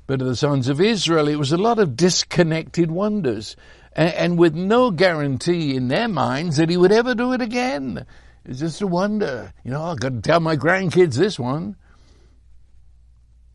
But 0.06 0.18
to 0.18 0.24
the 0.24 0.36
sons 0.36 0.68
of 0.68 0.80
Israel, 0.80 1.28
it 1.28 1.36
was 1.36 1.52
a 1.52 1.56
lot 1.56 1.78
of 1.78 1.96
disconnected 1.96 2.90
wonders 2.90 3.56
and, 3.92 4.12
and 4.14 4.38
with 4.38 4.54
no 4.54 4.90
guarantee 4.90 5.76
in 5.76 5.88
their 5.88 6.08
minds 6.08 6.56
that 6.56 6.70
he 6.70 6.76
would 6.76 6.92
ever 6.92 7.14
do 7.14 7.32
it 7.32 7.42
again. 7.42 8.06
It's 8.44 8.60
just 8.60 8.82
a 8.82 8.86
wonder. 8.86 9.52
You 9.64 9.72
know, 9.72 9.84
I've 9.84 10.00
got 10.00 10.12
to 10.12 10.20
tell 10.20 10.40
my 10.40 10.56
grandkids 10.56 11.14
this 11.14 11.38
one. 11.38 11.76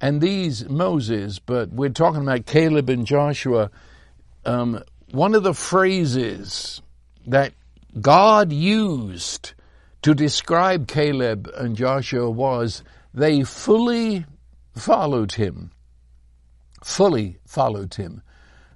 And 0.01 0.21
these 0.21 0.67
Moses, 0.67 1.39
but 1.39 1.69
we're 1.69 1.89
talking 1.89 2.21
about 2.21 2.45
Caleb 2.45 2.89
and 2.89 3.07
Joshua. 3.07 3.71
Um, 4.45 4.83
one 5.11 5.33
of 5.33 5.43
the 5.43 5.53
phrases 5.53 6.81
that 7.25 7.53
God 7.99 8.51
used 8.51 9.53
to 10.05 10.13
describe 10.13 10.87
Caleb 10.87 11.49
and 11.55 11.75
Joshua 11.75 12.29
was 12.29 12.83
they 13.11 13.41
fully 13.41 14.23
followed 14.75 15.31
him. 15.31 15.71
Fully 16.83 17.39
followed 17.47 17.95
him. 17.95 18.21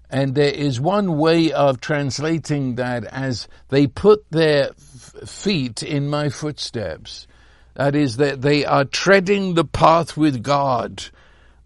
And 0.09 0.33
there 0.33 0.51
is 0.51 0.81
one 0.81 1.19
way 1.19 1.51
of 1.51 1.81
translating 1.81 2.77
that 2.77 3.03
as 3.03 3.47
they 3.67 3.85
put 3.85 4.25
their 4.31 4.69
f- 4.71 5.29
feet 5.29 5.83
in 5.83 6.07
my 6.07 6.29
footsteps. 6.29 7.27
That 7.75 7.95
is 7.95 8.17
that 8.17 8.41
they 8.41 8.65
are 8.65 8.85
treading 8.85 9.53
the 9.53 9.65
path 9.65 10.17
with 10.17 10.41
God. 10.41 11.11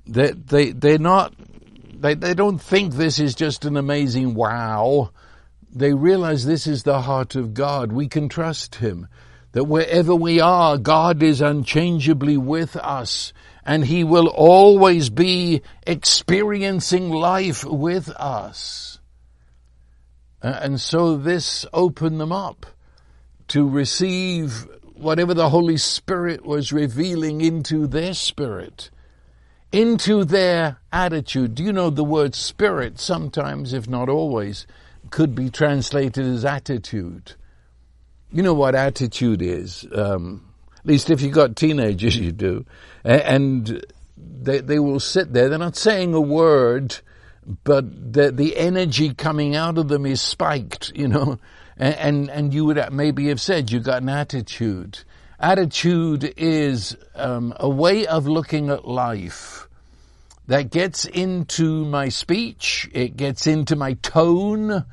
That 0.07 0.45
they, 0.47 0.73
they're 0.73 0.97
not, 0.97 1.35
they, 2.01 2.15
they 2.15 2.33
don't 2.33 2.59
think 2.59 2.95
this 2.95 3.17
is 3.17 3.33
just 3.33 3.63
an 3.63 3.77
amazing 3.77 4.33
wow. 4.33 5.11
They 5.73 5.93
realize 5.93 6.45
this 6.45 6.67
is 6.67 6.83
the 6.83 7.03
heart 7.03 7.37
of 7.37 7.53
God. 7.53 7.93
We 7.93 8.09
can 8.09 8.27
trust 8.27 8.75
Him. 8.75 9.07
That 9.53 9.65
wherever 9.65 10.15
we 10.15 10.39
are, 10.39 10.77
God 10.77 11.23
is 11.23 11.41
unchangeably 11.41 12.37
with 12.37 12.75
us 12.75 13.33
and 13.65 13.85
He 13.85 14.03
will 14.03 14.27
always 14.27 15.09
be 15.09 15.61
experiencing 15.87 17.09
life 17.09 17.63
with 17.63 18.09
us. 18.09 18.99
And 20.41 20.79
so 20.81 21.15
this 21.15 21.65
opened 21.71 22.19
them 22.19 22.33
up 22.33 22.65
to 23.49 23.67
receive 23.67 24.67
whatever 24.95 25.33
the 25.33 25.49
Holy 25.49 25.77
Spirit 25.77 26.45
was 26.45 26.73
revealing 26.73 27.41
into 27.41 27.87
their 27.87 28.13
spirit, 28.13 28.89
into 29.71 30.25
their 30.25 30.77
attitude. 30.91 31.55
Do 31.55 31.63
you 31.63 31.71
know 31.71 31.89
the 31.89 32.03
word 32.03 32.35
spirit 32.35 32.99
sometimes, 32.99 33.73
if 33.73 33.87
not 33.87 34.09
always, 34.09 34.67
could 35.09 35.33
be 35.33 35.49
translated 35.49 36.25
as 36.25 36.43
attitude? 36.43 37.35
You 38.33 38.41
know 38.41 38.55
what 38.55 38.73
attitude 38.73 39.43
is. 39.43 39.85
Um, 39.93 40.43
at 40.79 40.87
least 40.87 41.11
if 41.11 41.21
you've 41.21 41.33
got 41.33 41.55
teenagers, 41.55 42.17
you 42.17 42.31
do. 42.31 42.65
And 43.03 43.85
they, 44.17 44.59
they 44.59 44.79
will 44.79 44.99
sit 44.99 45.31
there. 45.31 45.49
They're 45.49 45.59
not 45.59 45.75
saying 45.75 46.15
a 46.15 46.21
word, 46.21 46.97
but 47.63 48.13
the, 48.13 48.31
the 48.31 48.57
energy 48.57 49.13
coming 49.13 49.55
out 49.55 49.77
of 49.77 49.87
them 49.87 50.07
is 50.07 50.19
spiked, 50.19 50.91
you 50.95 51.07
know. 51.07 51.39
And, 51.77 51.95
and, 51.95 52.29
and 52.29 52.53
you 52.53 52.65
would 52.65 52.79
maybe 52.91 53.27
have 53.27 53.39
said 53.39 53.71
you've 53.71 53.83
got 53.83 54.01
an 54.01 54.09
attitude. 54.09 54.99
Attitude 55.39 56.33
is 56.35 56.97
um, 57.13 57.53
a 57.59 57.69
way 57.69 58.07
of 58.07 58.27
looking 58.27 58.69
at 58.69 58.87
life 58.87 59.67
that 60.47 60.71
gets 60.71 61.05
into 61.05 61.85
my 61.85 62.09
speech. 62.09 62.89
It 62.93 63.15
gets 63.15 63.45
into 63.45 63.75
my 63.75 63.93
tone 63.93 64.85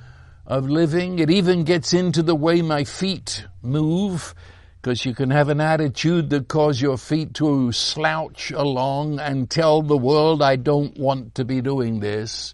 of 0.51 0.69
living. 0.69 1.21
It 1.21 1.31
even 1.31 1.63
gets 1.63 1.95
into 1.95 2.25
the 2.25 2.35
way 2.35 2.61
my 2.61 2.83
feet 2.83 3.47
move 3.63 4.35
because 4.83 5.05
you 5.05 5.15
can 5.15 5.31
have 5.31 5.49
an 5.49 5.61
attitude 5.61 6.31
that 6.31 6.49
causes 6.49 6.83
your 6.83 6.99
feet 6.99 7.35
to 7.35 7.71
slouch 7.71 8.51
along 8.51 9.21
and 9.21 9.49
tell 9.49 9.81
the 9.81 9.97
world, 9.97 10.43
I 10.43 10.57
don't 10.57 10.99
want 10.99 11.37
to 11.37 11.45
be 11.45 11.61
doing 11.61 12.01
this. 12.01 12.53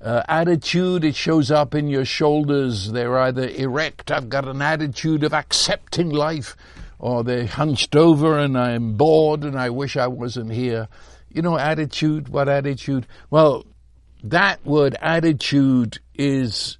Uh, 0.00 0.22
attitude, 0.28 1.04
it 1.04 1.16
shows 1.16 1.50
up 1.50 1.74
in 1.74 1.88
your 1.88 2.04
shoulders. 2.04 2.92
They're 2.92 3.18
either 3.18 3.48
erect, 3.48 4.12
I've 4.12 4.28
got 4.28 4.46
an 4.46 4.62
attitude 4.62 5.24
of 5.24 5.34
accepting 5.34 6.10
life, 6.10 6.56
or 7.00 7.24
they're 7.24 7.46
hunched 7.46 7.96
over 7.96 8.38
and 8.38 8.56
I'm 8.56 8.96
bored 8.96 9.42
and 9.42 9.58
I 9.58 9.70
wish 9.70 9.96
I 9.96 10.06
wasn't 10.06 10.52
here. 10.52 10.86
You 11.28 11.42
know, 11.42 11.58
attitude, 11.58 12.28
what 12.28 12.48
attitude? 12.48 13.08
Well, 13.30 13.66
that 14.22 14.64
word 14.64 14.94
attitude 15.00 15.98
is, 16.14 16.78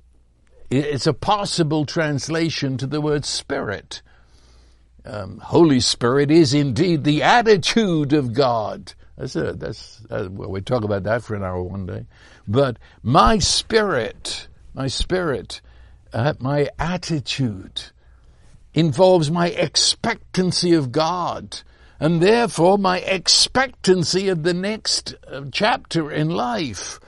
it's 0.72 1.06
a 1.06 1.14
possible 1.14 1.84
translation 1.86 2.76
to 2.78 2.86
the 2.86 3.00
word 3.00 3.24
spirit 3.24 4.02
um, 5.04 5.38
Holy 5.38 5.80
Spirit 5.80 6.30
is 6.30 6.54
indeed 6.54 7.04
the 7.04 7.22
attitude 7.22 8.12
of 8.12 8.32
God. 8.32 8.94
That's. 9.16 9.34
That's, 9.34 10.00
uh, 10.10 10.28
well, 10.30 10.50
we 10.50 10.60
talk 10.60 10.84
about 10.84 11.02
that 11.04 11.22
for 11.22 11.34
an 11.34 11.42
hour 11.42 11.62
one 11.62 11.86
day. 11.86 12.06
But 12.46 12.78
my 13.02 13.38
spirit, 13.38 14.48
my 14.74 14.86
spirit, 14.86 15.60
uh, 16.12 16.34
my 16.38 16.68
attitude 16.78 17.82
involves 18.74 19.30
my 19.30 19.48
expectancy 19.48 20.72
of 20.72 20.92
God 20.92 21.60
and 22.00 22.20
therefore 22.20 22.78
my 22.78 22.98
expectancy 22.98 24.28
of 24.28 24.42
the 24.42 24.54
next 24.54 25.14
uh, 25.30 25.42
chapter 25.52 26.10
in 26.10 26.30
life. 26.30 26.98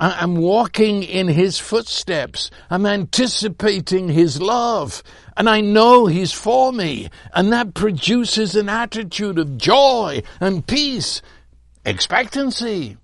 I'm 0.00 0.36
walking 0.36 1.02
in 1.02 1.28
his 1.28 1.58
footsteps. 1.58 2.50
I'm 2.70 2.86
anticipating 2.86 4.08
his 4.08 4.40
love. 4.40 5.02
And 5.36 5.48
I 5.48 5.60
know 5.60 6.06
he's 6.06 6.32
for 6.32 6.72
me. 6.72 7.10
And 7.34 7.52
that 7.52 7.74
produces 7.74 8.56
an 8.56 8.70
attitude 8.70 9.38
of 9.38 9.58
joy 9.58 10.22
and 10.40 10.66
peace, 10.66 11.20
expectancy. 11.84 12.96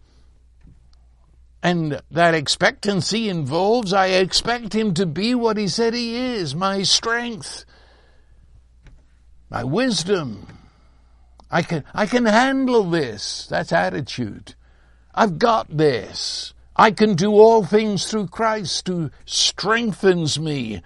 And 1.62 2.00
that 2.10 2.34
expectancy 2.34 3.28
involves 3.28 3.92
I 3.92 4.06
expect 4.06 4.72
him 4.72 4.94
to 4.94 5.04
be 5.04 5.34
what 5.34 5.58
he 5.58 5.68
said 5.68 5.92
he 5.92 6.16
is, 6.16 6.54
my 6.54 6.82
strength, 6.82 7.66
my 9.50 9.64
wisdom. 9.64 10.46
I 11.50 11.60
can, 11.60 11.84
I 11.92 12.06
can 12.06 12.24
handle 12.24 12.84
this. 12.84 13.46
That's 13.50 13.72
attitude. 13.72 14.54
I've 15.14 15.38
got 15.38 15.76
this. 15.76 16.54
I 16.76 16.90
can 16.90 17.14
do 17.14 17.32
all 17.32 17.64
things 17.64 18.06
through 18.06 18.28
Christ 18.28 18.86
who 18.86 19.10
strengthens 19.24 20.38
me. 20.38 20.82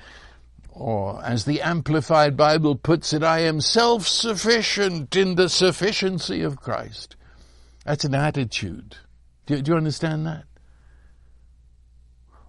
Or, 0.70 1.22
as 1.24 1.44
the 1.44 1.60
Amplified 1.60 2.36
Bible 2.36 2.76
puts 2.76 3.12
it, 3.12 3.22
I 3.22 3.40
am 3.40 3.60
self-sufficient 3.60 5.14
in 5.14 5.34
the 5.34 5.48
sufficiency 5.48 6.42
of 6.42 6.60
Christ. 6.60 7.16
That's 7.84 8.04
an 8.04 8.14
attitude. 8.14 8.96
Do, 9.46 9.60
do 9.60 9.72
you 9.72 9.76
understand 9.76 10.26
that? 10.26 10.44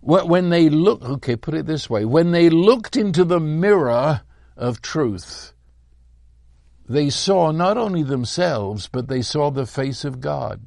When 0.02 0.50
they 0.50 0.70
look, 0.70 1.04
okay, 1.04 1.36
put 1.36 1.54
it 1.54 1.66
this 1.66 1.90
way, 1.90 2.06
when 2.06 2.32
they 2.32 2.50
looked 2.50 2.96
into 2.96 3.24
the 3.24 3.40
mirror 3.40 4.22
of 4.56 4.82
truth, 4.82 5.54
they 6.88 7.10
saw 7.10 7.52
not 7.52 7.78
only 7.78 8.04
themselves, 8.04 8.88
but 8.88 9.08
they 9.08 9.22
saw 9.22 9.52
the 9.52 9.66
face 9.66 10.04
of 10.04 10.20
God. 10.20 10.62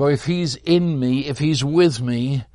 For 0.00 0.10
if 0.10 0.24
he's 0.24 0.56
in 0.56 0.98
me, 0.98 1.26
if 1.26 1.38
he's 1.38 1.62
with 1.62 2.00
me, 2.00 2.46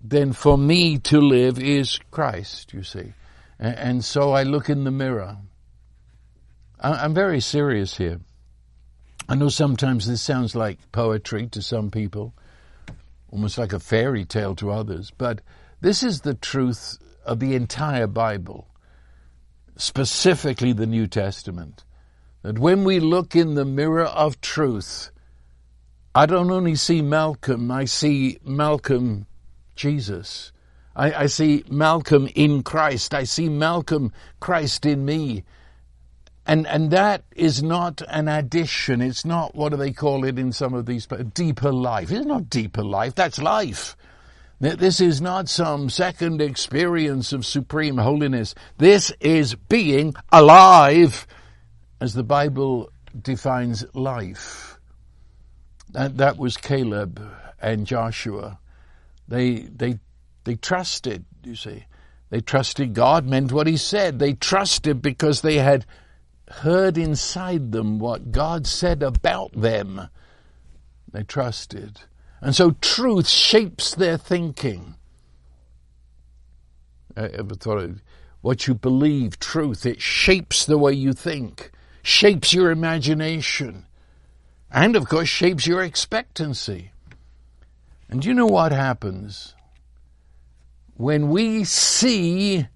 then 0.00 0.32
for 0.32 0.56
me 0.56 0.96
to 0.98 1.20
live 1.20 1.58
is 1.58 1.98
Christ, 2.12 2.72
you 2.72 2.84
see. 2.84 3.14
And, 3.58 4.04
so 4.04 4.30
I 4.30 4.44
look 4.44 4.70
in 4.70 4.84
the 4.84 4.92
mirror. 4.92 5.38
I'm 6.78 7.14
very 7.14 7.40
serious 7.40 7.96
here. 7.96 8.20
I 9.28 9.34
know 9.34 9.48
sometimes 9.48 10.06
this 10.06 10.22
sounds 10.22 10.54
like 10.54 10.92
poetry 10.92 11.48
to 11.48 11.60
some 11.60 11.90
people, 11.90 12.32
almost 13.28 13.58
like 13.58 13.72
a 13.72 13.80
fairy 13.80 14.24
tale 14.24 14.54
to 14.54 14.70
others, 14.70 15.10
but 15.18 15.40
this 15.80 16.04
is 16.04 16.20
the 16.20 16.34
truth 16.34 16.96
of 17.24 17.40
the 17.40 17.56
entire 17.56 18.06
Bible, 18.06 18.68
specifically 19.76 20.72
the 20.72 20.86
New 20.86 21.08
Testament. 21.08 21.82
That 22.42 22.60
when 22.60 22.84
we 22.84 23.00
look 23.00 23.34
in 23.34 23.56
the 23.56 23.64
mirror 23.64 24.04
of 24.04 24.40
truth, 24.40 25.10
I 26.16 26.24
don't 26.24 26.50
only 26.50 26.76
see 26.76 27.02
Malcolm, 27.02 27.70
I 27.70 27.84
see 27.84 28.38
Malcolm 28.42 29.26
Jesus. 29.74 30.50
I, 30.96 31.12
I 31.12 31.26
see 31.26 31.62
Malcolm 31.68 32.26
in 32.34 32.62
Christ. 32.62 33.12
I 33.12 33.24
see 33.24 33.50
Malcolm 33.50 34.14
Christ 34.40 34.86
in 34.86 35.04
me. 35.04 35.44
And, 36.46 36.66
and 36.68 36.90
that 36.90 37.24
is 37.34 37.62
not 37.62 38.00
an 38.08 38.28
addition. 38.28 39.02
It's 39.02 39.26
not, 39.26 39.54
what 39.54 39.72
do 39.72 39.76
they 39.76 39.92
call 39.92 40.24
it 40.24 40.38
in 40.38 40.52
some 40.52 40.72
of 40.72 40.86
these, 40.86 41.06
deeper 41.34 41.70
life. 41.70 42.10
It's 42.10 42.24
not 42.24 42.48
deeper 42.48 42.82
life. 42.82 43.14
That's 43.14 43.38
life. 43.38 43.94
This 44.58 45.02
is 45.02 45.20
not 45.20 45.50
some 45.50 45.90
second 45.90 46.40
experience 46.40 47.34
of 47.34 47.44
supreme 47.44 47.98
holiness. 47.98 48.54
This 48.78 49.12
is 49.20 49.54
being 49.54 50.14
alive 50.32 51.26
as 52.00 52.14
the 52.14 52.24
Bible 52.24 52.90
defines 53.20 53.84
life. 53.92 54.75
That, 55.96 56.18
that 56.18 56.36
was 56.36 56.58
Caleb 56.58 57.26
and 57.58 57.86
Joshua. 57.86 58.58
They, 59.26 59.60
they 59.60 59.98
they 60.44 60.54
trusted, 60.54 61.24
you 61.42 61.56
see. 61.56 61.86
They 62.28 62.42
trusted 62.42 62.92
God 62.92 63.24
meant 63.24 63.50
what 63.50 63.66
He 63.66 63.78
said. 63.78 64.18
They 64.18 64.34
trusted 64.34 65.00
because 65.00 65.40
they 65.40 65.56
had 65.56 65.86
heard 66.50 66.98
inside 66.98 67.72
them 67.72 67.98
what 67.98 68.30
God 68.30 68.66
said 68.66 69.02
about 69.02 69.58
them. 69.58 70.10
They 71.10 71.22
trusted. 71.22 72.02
And 72.42 72.54
so 72.54 72.72
truth 72.82 73.26
shapes 73.26 73.94
their 73.94 74.18
thinking. 74.18 74.96
I 77.16 77.28
ever 77.28 77.54
thought 77.54 77.78
of 77.78 78.02
what 78.42 78.66
you 78.66 78.74
believe, 78.74 79.38
truth, 79.38 79.86
it 79.86 80.02
shapes 80.02 80.66
the 80.66 80.76
way 80.76 80.92
you 80.92 81.14
think, 81.14 81.70
shapes 82.02 82.52
your 82.52 82.70
imagination, 82.70 83.86
and 84.70 84.96
of 84.96 85.08
course 85.08 85.28
shapes 85.28 85.66
your 85.66 85.82
expectancy. 85.82 86.92
And 88.08 88.24
you 88.24 88.34
know 88.34 88.46
what 88.46 88.72
happens? 88.72 89.56
when 90.96 91.28
we 91.28 91.64
see 91.64 92.66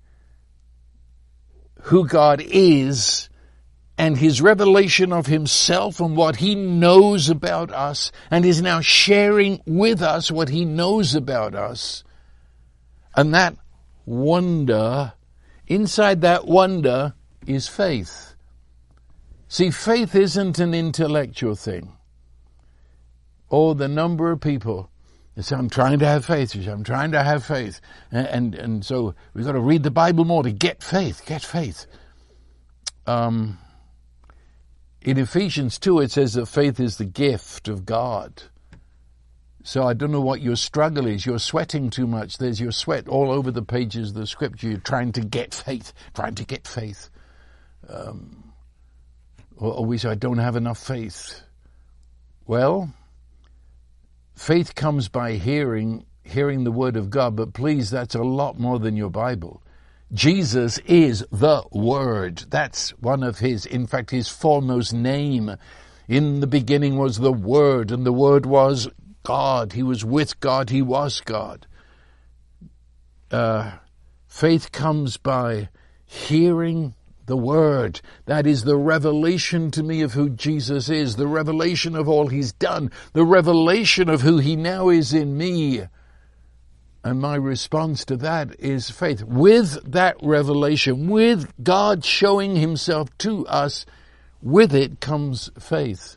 who 1.82 2.06
God 2.06 2.42
is 2.44 3.28
and 3.96 4.16
his 4.16 4.42
revelation 4.42 5.12
of 5.12 5.26
himself 5.26 6.00
and 6.00 6.16
what 6.16 6.36
he 6.36 6.54
knows 6.54 7.28
about 7.30 7.70
us 7.72 8.12
and 8.30 8.44
is 8.44 8.60
now 8.60 8.80
sharing 8.80 9.60
with 9.66 10.02
us 10.02 10.30
what 10.30 10.48
he 10.50 10.64
knows 10.64 11.14
about 11.14 11.54
us. 11.54 12.04
And 13.16 13.34
that 13.34 13.56
wonder, 14.04 15.14
inside 15.66 16.20
that 16.20 16.46
wonder 16.46 17.14
is 17.46 17.68
faith. 17.68 18.29
See, 19.52 19.72
faith 19.72 20.14
isn't 20.14 20.60
an 20.60 20.74
intellectual 20.74 21.56
thing. 21.56 21.96
Oh, 23.50 23.74
the 23.74 23.88
number 23.88 24.30
of 24.30 24.40
people 24.40 24.88
say, 25.40 25.56
I'm 25.56 25.68
trying 25.68 25.98
to 25.98 26.06
have 26.06 26.24
faith. 26.24 26.54
I'm 26.54 26.84
trying 26.84 27.10
to 27.10 27.24
have 27.24 27.44
faith. 27.44 27.80
And, 28.12 28.28
and, 28.28 28.54
and, 28.54 28.84
so 28.86 29.16
we've 29.34 29.44
got 29.44 29.52
to 29.52 29.60
read 29.60 29.82
the 29.82 29.90
Bible 29.90 30.24
more 30.24 30.44
to 30.44 30.52
get 30.52 30.84
faith, 30.84 31.26
get 31.26 31.42
faith. 31.42 31.86
Um, 33.08 33.58
in 35.02 35.18
Ephesians 35.18 35.80
2, 35.80 35.98
it 35.98 36.12
says 36.12 36.34
that 36.34 36.46
faith 36.46 36.78
is 36.78 36.98
the 36.98 37.04
gift 37.04 37.66
of 37.66 37.84
God. 37.84 38.44
So 39.64 39.82
I 39.82 39.94
don't 39.94 40.12
know 40.12 40.20
what 40.20 40.40
your 40.40 40.54
struggle 40.54 41.08
is. 41.08 41.26
You're 41.26 41.40
sweating 41.40 41.90
too 41.90 42.06
much. 42.06 42.38
There's 42.38 42.60
your 42.60 42.70
sweat 42.70 43.08
all 43.08 43.32
over 43.32 43.50
the 43.50 43.62
pages 43.62 44.10
of 44.10 44.14
the 44.14 44.28
scripture. 44.28 44.68
You're 44.68 44.78
trying 44.78 45.10
to 45.12 45.22
get 45.22 45.54
faith, 45.54 45.92
trying 46.14 46.36
to 46.36 46.44
get 46.44 46.68
faith. 46.68 47.10
Um, 47.88 48.39
or, 49.60 49.98
say, 49.98 50.08
I 50.08 50.14
don't 50.14 50.38
have 50.38 50.56
enough 50.56 50.78
faith. 50.78 51.42
Well, 52.46 52.92
Faith 54.40 54.74
comes 54.74 55.10
by 55.10 55.32
hearing, 55.32 56.06
hearing 56.22 56.64
the 56.64 56.72
Word 56.72 56.96
of 56.96 57.10
God, 57.10 57.36
but 57.36 57.52
please, 57.52 57.90
that's 57.90 58.14
a 58.14 58.22
lot 58.22 58.58
more 58.58 58.78
than 58.78 58.96
your 58.96 59.10
Bible. 59.10 59.62
Jesus 60.14 60.78
is 60.86 61.22
the 61.30 61.62
Word. 61.72 62.46
That's 62.48 62.88
one 63.00 63.22
of 63.22 63.40
His, 63.40 63.66
in 63.66 63.86
fact, 63.86 64.10
His 64.10 64.30
foremost 64.30 64.94
name. 64.94 65.54
In 66.08 66.40
the 66.40 66.46
beginning 66.46 66.96
was 66.96 67.18
the 67.18 67.34
Word, 67.34 67.90
and 67.90 68.06
the 68.06 68.14
Word 68.14 68.46
was 68.46 68.88
God. 69.24 69.74
He 69.74 69.82
was 69.82 70.06
with 70.06 70.40
God. 70.40 70.70
He 70.70 70.80
was 70.80 71.20
God. 71.20 71.66
Uh, 73.30 73.72
faith 74.26 74.72
comes 74.72 75.18
by 75.18 75.68
hearing 76.06 76.94
the 77.26 77.36
Word. 77.36 78.00
That 78.26 78.46
is 78.46 78.64
the 78.64 78.76
revelation 78.76 79.70
to 79.72 79.82
me 79.82 80.02
of 80.02 80.14
who 80.14 80.30
Jesus 80.30 80.88
is, 80.88 81.16
the 81.16 81.26
revelation 81.26 81.94
of 81.94 82.08
all 82.08 82.28
He's 82.28 82.52
done, 82.52 82.90
the 83.12 83.24
revelation 83.24 84.08
of 84.08 84.22
who 84.22 84.38
He 84.38 84.56
now 84.56 84.88
is 84.88 85.12
in 85.12 85.36
me. 85.36 85.82
And 87.02 87.20
my 87.20 87.36
response 87.36 88.04
to 88.06 88.16
that 88.18 88.58
is 88.60 88.90
faith. 88.90 89.22
With 89.22 89.92
that 89.92 90.16
revelation, 90.22 91.08
with 91.08 91.50
God 91.62 92.04
showing 92.04 92.56
Himself 92.56 93.16
to 93.18 93.46
us, 93.46 93.86
with 94.42 94.74
it 94.74 95.00
comes 95.00 95.50
faith. 95.58 96.16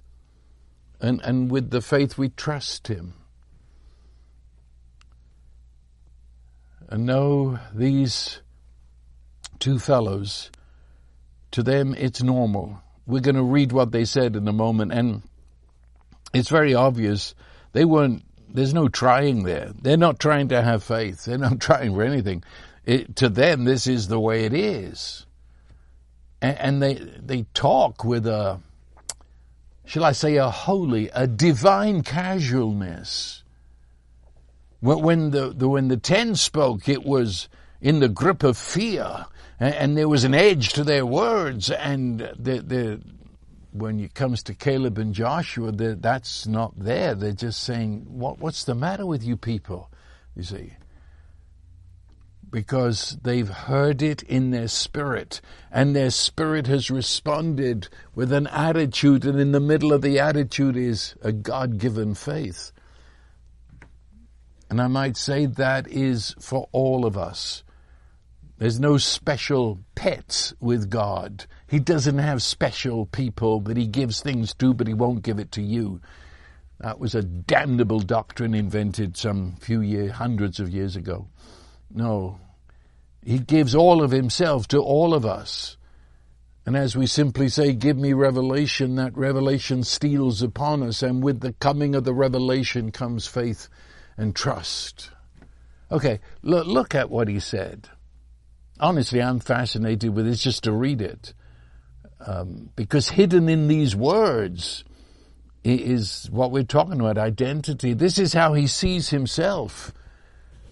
And, 1.00 1.22
and 1.22 1.50
with 1.52 1.70
the 1.70 1.82
faith 1.82 2.18
we 2.18 2.30
trust 2.30 2.88
Him. 2.88 3.14
And 6.90 7.06
know 7.06 7.60
these 7.74 8.42
two 9.60 9.80
fellows 9.80 10.52
to 11.54 11.64
them, 11.64 11.96
it's 11.98 12.22
normal. 12.22 12.82
We're 13.06 13.22
going 13.22 13.36
to 13.36 13.44
read 13.44 13.72
what 13.72 13.92
they 13.92 14.06
said 14.06 14.36
in 14.36 14.48
a 14.48 14.54
moment, 14.54 14.92
and 14.92 15.22
it's 16.34 16.50
very 16.50 16.74
obvious 16.74 17.36
they 17.74 17.86
weren't. 17.86 18.24
There's 18.50 18.74
no 18.74 18.88
trying 18.88 19.44
there. 19.44 19.72
They're 19.82 19.98
not 19.98 20.20
trying 20.20 20.50
to 20.50 20.62
have 20.62 20.84
faith. 20.84 21.26
They're 21.26 21.38
not 21.38 21.60
trying 21.60 21.94
for 21.94 22.04
anything. 22.04 22.44
It, 22.86 23.16
to 23.18 23.30
them, 23.30 23.64
this 23.64 23.88
is 23.88 24.08
the 24.08 24.20
way 24.20 24.46
it 24.46 24.54
is, 24.54 25.26
and, 26.42 26.58
and 26.58 26.82
they 26.82 26.96
they 26.96 27.46
talk 27.54 28.04
with 28.04 28.28
a, 28.28 28.60
shall 29.86 30.04
I 30.04 30.12
say, 30.12 30.38
a 30.38 30.50
holy, 30.50 31.10
a 31.10 31.28
divine 31.28 32.04
casualness. 32.04 33.44
When 34.82 35.32
the, 35.32 35.54
the 35.56 35.70
when 35.70 35.88
the 35.88 35.98
ten 35.98 36.36
spoke, 36.36 36.90
it 36.90 37.04
was 37.04 37.48
in 37.80 38.00
the 38.00 38.10
grip 38.10 38.44
of 38.44 38.58
fear 38.58 39.26
and, 39.60 39.98
there 39.98 40.10
was 40.10 40.24
an 40.24 40.34
edge 40.34 40.74
to 40.74 40.84
their 40.84 41.06
words. 41.06 41.70
And 41.70 42.20
the, 42.38 42.62
the, 42.62 43.02
when 43.72 44.00
it 44.00 44.14
comes 44.14 44.44
to 44.44 44.54
Caleb 44.54 44.98
and 44.98 45.14
Joshua, 45.14 45.72
that's 45.72 46.48
not 46.48 46.74
there. 46.78 47.16
They're 47.16 47.32
just 47.32 47.62
saying, 47.64 48.06
what, 48.08 48.40
what's 48.40 48.64
the 48.64 48.76
matter 48.76 49.06
with 49.06 49.24
you 49.24 49.38
people? 49.38 49.90
You 50.36 50.44
see. 50.44 50.74
Because 52.50 53.18
they've 53.24 53.50
heard 53.50 54.04
it 54.04 54.22
in 54.24 54.52
their 54.52 54.68
spirit, 54.68 55.42
and 55.72 55.96
their 55.96 56.12
spirit 56.12 56.68
has 56.68 56.92
responded 56.92 57.88
with 58.14 58.32
an 58.32 58.46
attitude, 58.48 59.26
and 59.26 59.40
in 59.40 59.54
the 59.54 59.60
middle 59.60 59.92
of 59.92 60.04
the 60.04 60.20
attitude 60.20 60.78
is 60.78 61.16
a 61.24 61.32
God 61.32 61.80
given 61.80 62.14
faith. 62.14 62.72
And 64.70 64.80
I 64.82 64.88
might 64.88 65.18
say 65.18 65.48
that 65.48 65.88
is 65.88 66.36
for 66.40 66.68
all 66.72 67.08
of 67.08 67.18
us. 67.18 67.63
There's 68.58 68.80
no 68.80 68.98
special 68.98 69.80
pets 69.96 70.54
with 70.60 70.90
God. 70.90 71.46
He 71.68 71.80
doesn't 71.80 72.20
have 72.20 72.44
special 72.44 73.08
people 73.08 73.60
that 73.62 73.78
he 73.78 73.88
gives 73.88 74.22
things 74.22 74.54
to, 74.56 74.74
but 74.74 74.88
he 74.88 74.94
won't 74.94 75.24
give 75.24 75.40
it 75.40 75.52
to 75.54 75.62
you. 75.62 76.02
That 76.80 77.00
was 77.00 77.16
a 77.16 77.24
damnable 77.24 78.00
doctrine 78.00 78.54
invented 78.54 79.18
some 79.18 79.56
few 79.56 79.82
years, 79.82 80.12
hundreds 80.12 80.60
of 80.60 80.70
years 80.70 80.96
ago. 80.96 81.28
No. 81.90 82.40
He 83.24 83.40
gives 83.40 83.74
all 83.74 84.04
of 84.04 84.12
himself 84.12 84.68
to 84.70 84.80
all 84.80 85.14
of 85.14 85.26
us. 85.26 85.78
And 86.66 86.78
as 86.78 86.96
we 86.96 87.08
simply 87.08 87.50
say, 87.50 87.74
give 87.74 87.98
me 87.98 88.14
revelation, 88.14 88.96
that 88.96 89.18
revelation 89.18 89.84
steals 89.84 90.42
upon 90.42 90.84
us, 90.84 91.02
and 91.02 91.24
with 91.24 91.42
the 91.42 91.54
coming 91.54 91.96
of 91.96 92.04
the 92.04 92.14
revelation 92.14 92.92
comes 92.92 93.28
faith 93.28 93.68
and 94.16 94.36
trust. 94.36 95.10
Okay, 95.92 96.20
look, 96.42 96.68
look 96.68 96.96
at 96.96 97.10
what 97.10 97.28
he 97.28 97.40
said 97.40 97.90
honestly, 98.80 99.22
I'm 99.22 99.40
fascinated 99.40 100.14
with 100.14 100.28
it 100.28 100.36
just 100.36 100.64
to 100.64 100.72
read 100.72 101.02
it. 101.02 101.34
Um, 102.26 102.70
because 102.76 103.10
hidden 103.10 103.50
in 103.50 103.68
these 103.68 103.96
words 103.96 104.84
is 105.64 106.28
what 106.32 106.52
we're 106.52 106.64
talking 106.64 107.00
about, 107.00 107.18
identity. 107.18 107.94
This 107.94 108.18
is 108.18 108.34
how 108.34 108.54
he 108.54 108.68
sees 108.68 109.10
himself. 109.10 109.94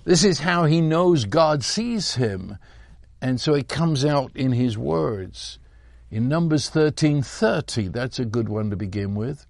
This 0.03 0.23
is 0.23 0.39
how 0.39 0.65
he 0.65 0.81
knows 0.81 1.25
God 1.25 1.63
sees 1.63 2.15
him. 2.15 2.57
And 3.21 3.39
so 3.39 3.53
it 3.53 3.67
comes 3.67 4.03
out 4.03 4.35
in 4.35 4.51
his 4.51 4.77
words. 4.77 5.59
In 6.09 6.27
Numbers 6.27 6.69
13:30, 6.69 7.87
that's 7.87 8.19
a 8.19 8.25
good 8.25 8.49
one 8.49 8.69
to 8.69 8.75
begin 8.75 9.15
with. 9.15 9.45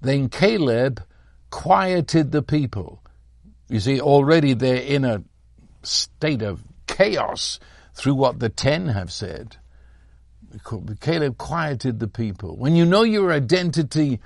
Then 0.00 0.28
Caleb 0.28 1.02
quieted 1.50 2.32
the 2.32 2.42
people. 2.42 3.02
You 3.68 3.80
see, 3.80 4.00
already 4.00 4.54
they're 4.54 4.76
in 4.76 5.04
a 5.04 5.24
state 5.82 6.42
of 6.42 6.62
chaos 6.92 7.58
through 7.94 8.14
what 8.14 8.38
the 8.38 8.48
ten 8.48 8.88
have 8.88 9.10
said. 9.12 9.56
Caleb 11.00 11.38
quieted 11.38 11.98
the 11.98 12.08
people. 12.08 12.56
When 12.56 12.76
you 12.76 12.84
know 12.84 13.02
your 13.02 13.32
identity 13.32 14.20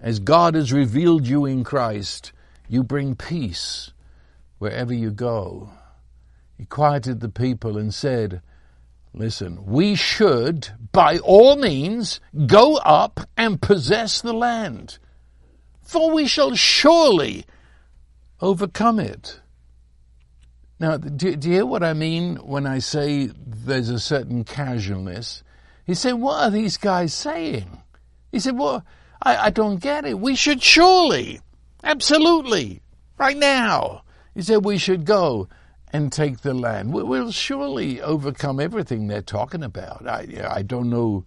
as 0.00 0.18
God 0.18 0.54
has 0.54 0.72
revealed 0.72 1.26
you 1.26 1.46
in 1.46 1.64
Christ, 1.64 2.32
you 2.68 2.82
bring 2.82 3.16
peace 3.16 3.92
wherever 4.58 4.92
you 4.92 5.10
go. 5.10 5.70
He 6.58 6.66
quieted 6.66 7.20
the 7.20 7.28
people 7.28 7.78
and 7.78 7.92
said, 7.94 8.42
Listen, 9.14 9.66
we 9.66 9.94
should, 9.94 10.68
by 10.92 11.18
all 11.18 11.56
means, 11.56 12.20
go 12.46 12.76
up 12.76 13.20
and 13.36 13.60
possess 13.60 14.22
the 14.22 14.32
land, 14.32 14.98
for 15.82 16.10
we 16.10 16.26
shall 16.26 16.54
surely 16.54 17.44
overcome 18.40 18.98
it. 18.98 19.41
Now, 20.82 20.96
do, 20.96 21.36
do, 21.36 21.48
you 21.48 21.54
hear 21.54 21.66
what 21.66 21.84
I 21.84 21.92
mean 21.92 22.34
when 22.38 22.66
I 22.66 22.80
say 22.80 23.30
there's 23.36 23.88
a 23.88 24.00
certain 24.00 24.42
casualness? 24.42 25.44
He 25.86 25.94
said, 25.94 26.14
What 26.14 26.42
are 26.42 26.50
these 26.50 26.76
guys 26.76 27.14
saying? 27.14 27.80
He 28.32 28.40
said, 28.40 28.58
Well, 28.58 28.84
I, 29.22 29.36
I 29.36 29.50
don't 29.50 29.76
get 29.76 30.04
it. 30.04 30.18
We 30.18 30.34
should 30.34 30.60
surely, 30.60 31.40
absolutely, 31.84 32.82
right 33.16 33.36
now. 33.36 34.02
He 34.34 34.42
said, 34.42 34.64
We 34.64 34.76
should 34.76 35.04
go 35.04 35.48
and 35.92 36.10
take 36.10 36.40
the 36.40 36.52
land. 36.52 36.92
We'll 36.92 37.30
surely 37.30 38.02
overcome 38.02 38.58
everything 38.58 39.06
they're 39.06 39.22
talking 39.22 39.62
about. 39.62 40.08
I, 40.08 40.48
I 40.50 40.62
don't 40.62 40.90
know. 40.90 41.24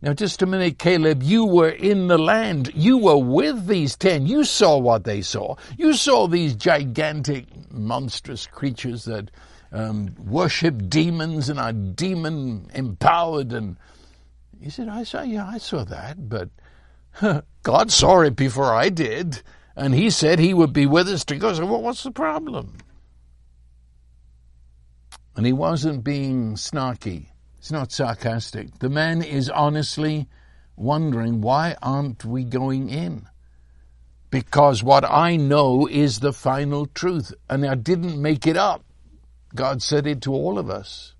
Now, 0.00 0.12
just 0.12 0.42
a 0.42 0.46
minute, 0.46 0.78
Caleb, 0.78 1.24
you 1.24 1.44
were 1.44 1.70
in 1.70 2.06
the 2.06 2.18
land. 2.18 2.70
You 2.72 2.98
were 2.98 3.18
with 3.18 3.66
these 3.66 3.96
ten. 3.96 4.26
You 4.26 4.44
saw 4.44 4.78
what 4.78 5.02
they 5.02 5.22
saw. 5.22 5.56
You 5.76 5.92
saw 5.94 6.28
these 6.28 6.54
gigantic, 6.54 7.46
monstrous 7.72 8.46
creatures 8.46 9.06
that 9.06 9.32
um, 9.72 10.14
worship 10.18 10.88
demons 10.88 11.48
and 11.48 11.58
are 11.58 11.72
demon 11.72 12.70
empowered. 12.74 13.52
And 13.52 13.76
he 14.60 14.70
said, 14.70 14.88
I 14.88 15.02
saw, 15.02 15.22
yeah, 15.22 15.48
I 15.48 15.58
saw 15.58 15.82
that, 15.84 16.28
but 16.28 16.50
God 17.64 17.90
saw 17.90 18.20
it 18.20 18.36
before 18.36 18.72
I 18.72 18.90
did. 18.90 19.42
And 19.74 19.94
he 19.94 20.10
said 20.10 20.38
he 20.38 20.54
would 20.54 20.72
be 20.72 20.86
with 20.86 21.08
us 21.08 21.24
to 21.26 21.36
go. 21.36 21.52
So, 21.54 21.66
well, 21.66 21.82
what's 21.82 22.04
the 22.04 22.10
problem? 22.12 22.78
And 25.36 25.44
he 25.44 25.52
wasn't 25.52 26.02
being 26.02 26.54
snarky. 26.54 27.26
It's 27.68 27.72
not 27.74 27.92
sarcastic. 27.92 28.78
The 28.78 28.88
man 28.88 29.20
is 29.20 29.50
honestly 29.50 30.26
wondering, 30.74 31.42
why 31.42 31.76
aren't 31.82 32.24
we 32.24 32.42
going 32.42 32.88
in? 32.88 33.28
Because 34.30 34.82
what 34.82 35.04
I 35.04 35.36
know 35.36 35.86
is 35.86 36.20
the 36.20 36.32
final 36.32 36.86
truth, 36.86 37.34
and 37.46 37.66
I 37.66 37.74
didn't 37.74 38.22
make 38.22 38.46
it 38.46 38.56
up. 38.56 38.86
God 39.54 39.82
said 39.82 40.06
it 40.06 40.22
to 40.22 40.32
all 40.32 40.58
of 40.58 40.70
us. 40.70 41.12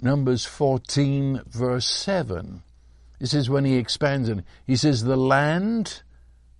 Numbers 0.00 0.46
14, 0.46 1.42
verse 1.46 1.86
7. 1.86 2.62
This 3.18 3.34
is 3.34 3.50
when 3.50 3.66
he 3.66 3.76
expands 3.76 4.30
it. 4.30 4.46
He 4.66 4.76
says, 4.76 5.04
The 5.04 5.14
land, 5.14 6.00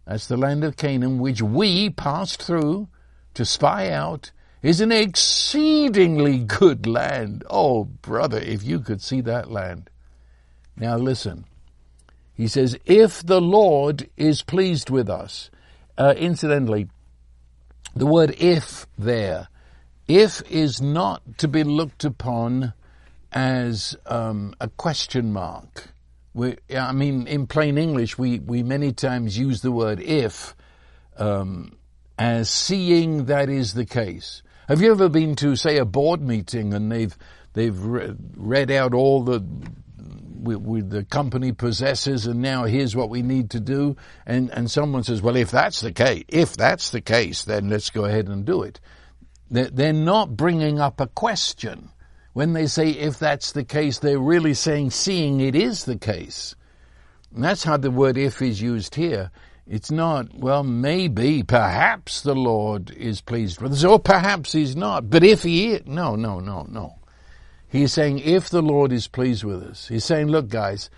that's 0.07 0.26
the 0.26 0.36
land 0.36 0.62
of 0.62 0.76
Canaan, 0.76 1.20
which 1.20 1.40
we 1.40 1.88
passed 1.88 2.42
through 2.42 2.86
to 3.32 3.46
spy 3.46 3.88
out, 3.88 4.30
is 4.64 4.80
an 4.80 4.90
exceedingly 4.90 6.38
good 6.38 6.86
land. 6.86 7.44
Oh, 7.50 7.84
brother, 7.84 8.38
if 8.38 8.62
you 8.62 8.80
could 8.80 9.02
see 9.02 9.20
that 9.20 9.50
land. 9.50 9.90
Now 10.74 10.96
listen. 10.96 11.44
He 12.32 12.48
says, 12.48 12.76
if 12.86 13.22
the 13.22 13.42
Lord 13.42 14.08
is 14.16 14.42
pleased 14.42 14.88
with 14.88 15.10
us. 15.10 15.50
Uh, 15.98 16.14
incidentally, 16.16 16.88
the 17.94 18.06
word 18.06 18.34
if 18.38 18.86
there, 18.98 19.48
if 20.08 20.42
is 20.50 20.80
not 20.80 21.38
to 21.38 21.46
be 21.46 21.62
looked 21.62 22.04
upon 22.04 22.72
as 23.32 23.94
um, 24.06 24.54
a 24.60 24.68
question 24.68 25.30
mark. 25.30 25.88
We, 26.32 26.56
I 26.74 26.92
mean, 26.92 27.26
in 27.26 27.46
plain 27.46 27.76
English, 27.76 28.16
we, 28.16 28.38
we 28.38 28.62
many 28.62 28.92
times 28.92 29.36
use 29.38 29.60
the 29.60 29.70
word 29.70 30.00
if 30.00 30.56
um, 31.18 31.76
as 32.18 32.48
seeing 32.48 33.26
that 33.26 33.50
is 33.50 33.74
the 33.74 33.84
case. 33.84 34.42
Have 34.68 34.80
you 34.80 34.90
ever 34.92 35.08
been 35.08 35.34
to, 35.36 35.56
say, 35.56 35.76
a 35.78 35.84
board 35.84 36.22
meeting 36.22 36.74
and 36.74 36.90
they've 36.90 37.16
they've 37.52 37.78
re- 37.78 38.14
read 38.36 38.70
out 38.70 38.94
all 38.94 39.22
the 39.22 39.44
we, 40.44 40.56
we, 40.56 40.80
the 40.82 41.04
company 41.04 41.52
possesses, 41.52 42.26
and 42.26 42.42
now 42.42 42.64
here's 42.64 42.94
what 42.94 43.08
we 43.08 43.22
need 43.22 43.50
to 43.50 43.60
do, 43.60 43.96
and 44.26 44.50
and 44.50 44.70
someone 44.70 45.02
says, 45.02 45.22
well, 45.22 45.36
if 45.36 45.50
that's 45.50 45.80
the 45.80 45.92
case, 45.92 46.24
if 46.28 46.56
that's 46.56 46.90
the 46.90 47.00
case, 47.00 47.44
then 47.44 47.68
let's 47.68 47.90
go 47.90 48.04
ahead 48.04 48.28
and 48.28 48.44
do 48.44 48.62
it. 48.62 48.80
They're, 49.50 49.70
they're 49.70 49.92
not 49.92 50.36
bringing 50.36 50.80
up 50.80 51.00
a 51.00 51.06
question. 51.06 51.90
When 52.32 52.52
they 52.52 52.66
say 52.66 52.90
if 52.90 53.18
that's 53.18 53.52
the 53.52 53.64
case, 53.64 54.00
they're 54.00 54.18
really 54.18 54.54
saying 54.54 54.90
seeing 54.90 55.40
it 55.40 55.54
is 55.54 55.84
the 55.84 55.96
case. 55.96 56.56
And 57.34 57.44
that's 57.44 57.62
how 57.62 57.76
the 57.76 57.90
word 57.90 58.18
if 58.18 58.42
is 58.42 58.60
used 58.60 58.96
here. 58.96 59.30
It's 59.66 59.90
not, 59.90 60.34
well, 60.34 60.62
maybe, 60.62 61.42
perhaps 61.42 62.20
the 62.20 62.34
Lord 62.34 62.90
is 62.90 63.22
pleased 63.22 63.62
with 63.62 63.72
us, 63.72 63.84
or 63.84 63.98
perhaps 63.98 64.52
he's 64.52 64.76
not. 64.76 65.08
But 65.08 65.24
if 65.24 65.42
he 65.42 65.72
is, 65.72 65.86
no, 65.86 66.16
no, 66.16 66.38
no, 66.38 66.66
no. 66.68 66.96
He's 67.66 67.92
saying 67.92 68.18
if 68.18 68.50
the 68.50 68.62
Lord 68.62 68.92
is 68.92 69.08
pleased 69.08 69.42
with 69.42 69.62
us, 69.62 69.88
he's 69.88 70.04
saying, 70.04 70.28
look, 70.28 70.48
guys, 70.48 70.90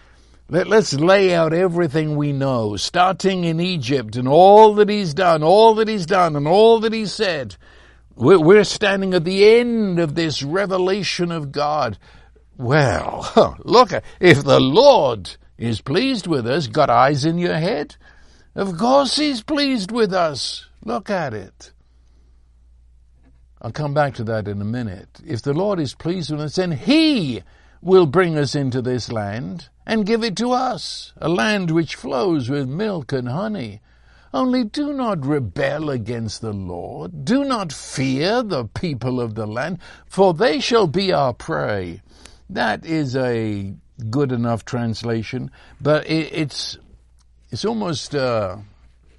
let, 0.49 0.71
us 0.73 0.93
lay 0.95 1.33
out 1.33 1.53
everything 1.53 2.17
we 2.17 2.33
know, 2.33 2.77
starting 2.77 3.45
in 3.45 3.61
Egypt 3.61 4.17
and 4.17 4.27
all 4.27 4.75
that 4.75 4.89
he's 4.89 5.15
done, 5.15 5.45
all 5.45 5.77
that 5.77 5.89
he's 5.89 6.07
done, 6.07 6.35
and 6.35 6.49
all 6.49 6.81
that 6.81 6.93
he's 6.93 7.13
said. 7.13 7.57
We're, 8.17 8.41
we're 8.41 8.65
standing 8.65 9.15
at 9.15 9.25
the 9.25 9.59
end 9.59 10.01
of 10.01 10.17
this 10.17 10.43
revelation 10.43 11.31
of 11.31 11.53
God. 11.53 11.99
Well, 12.57 13.57
look, 13.65 13.93
if 14.19 14.43
the 14.43 14.61
Lord 14.61 15.37
is 15.57 15.81
pleased 15.81 16.27
with 16.27 16.47
us, 16.49 16.67
got 16.67 16.91
eyes 16.91 17.25
in 17.25 17.39
your 17.39 17.57
head? 17.57 17.97
Of 18.57 18.79
course 18.79 19.17
he's 19.17 19.43
pleased 19.43 19.93
with 19.93 20.15
us. 20.15 20.65
Look 20.83 21.11
at 21.11 21.35
it. 21.35 21.73
I'll 23.61 23.71
come 23.71 23.93
back 23.93 24.15
to 24.15 24.25
that 24.25 24.49
in 24.49 24.63
a 24.63 24.65
minute. 24.65 25.21
If 25.27 25.43
the 25.43 25.53
Lord 25.53 25.79
is 25.79 25.95
pleased 25.95 26.31
with 26.31 26.41
us, 26.41 26.57
then 26.57 26.73
he 26.73 27.43
will 27.83 28.07
bring 28.07 28.39
us 28.39 28.55
into 28.55 28.81
this 28.81 29.13
land 29.13 29.69
and 29.85 30.07
give 30.07 30.25
it 30.25 30.37
to 30.37 30.53
us, 30.53 31.13
a 31.19 31.29
land 31.29 31.71
which 31.71 31.97
flows 31.97 32.49
with 32.49 32.67
milk 32.67 33.13
and 33.13 33.29
honey. 33.29 33.83
Only 34.33 34.65
do 34.65 34.95
not 34.95 35.25
rebel 35.25 35.91
against 35.91 36.41
the 36.41 36.53
Lord. 36.53 37.27
Do 37.27 37.45
not 37.45 37.73
fear 37.73 38.43
the 38.43 38.65
people 38.65 39.21
of 39.21 39.35
the 39.35 39.47
land, 39.47 39.79
for 40.07 40.33
they 40.33 40.61
shall 40.61 40.87
be 40.87 41.13
our 41.13 41.35
prey. 41.35 42.01
That 42.49 42.87
is 42.87 43.15
a 43.17 43.75
good 44.11 44.33
enough 44.33 44.65
translation, 44.65 45.51
but 45.81 46.09
it's 46.09 46.79
it's 47.51 47.65
almost 47.65 48.15
uh, 48.15 48.57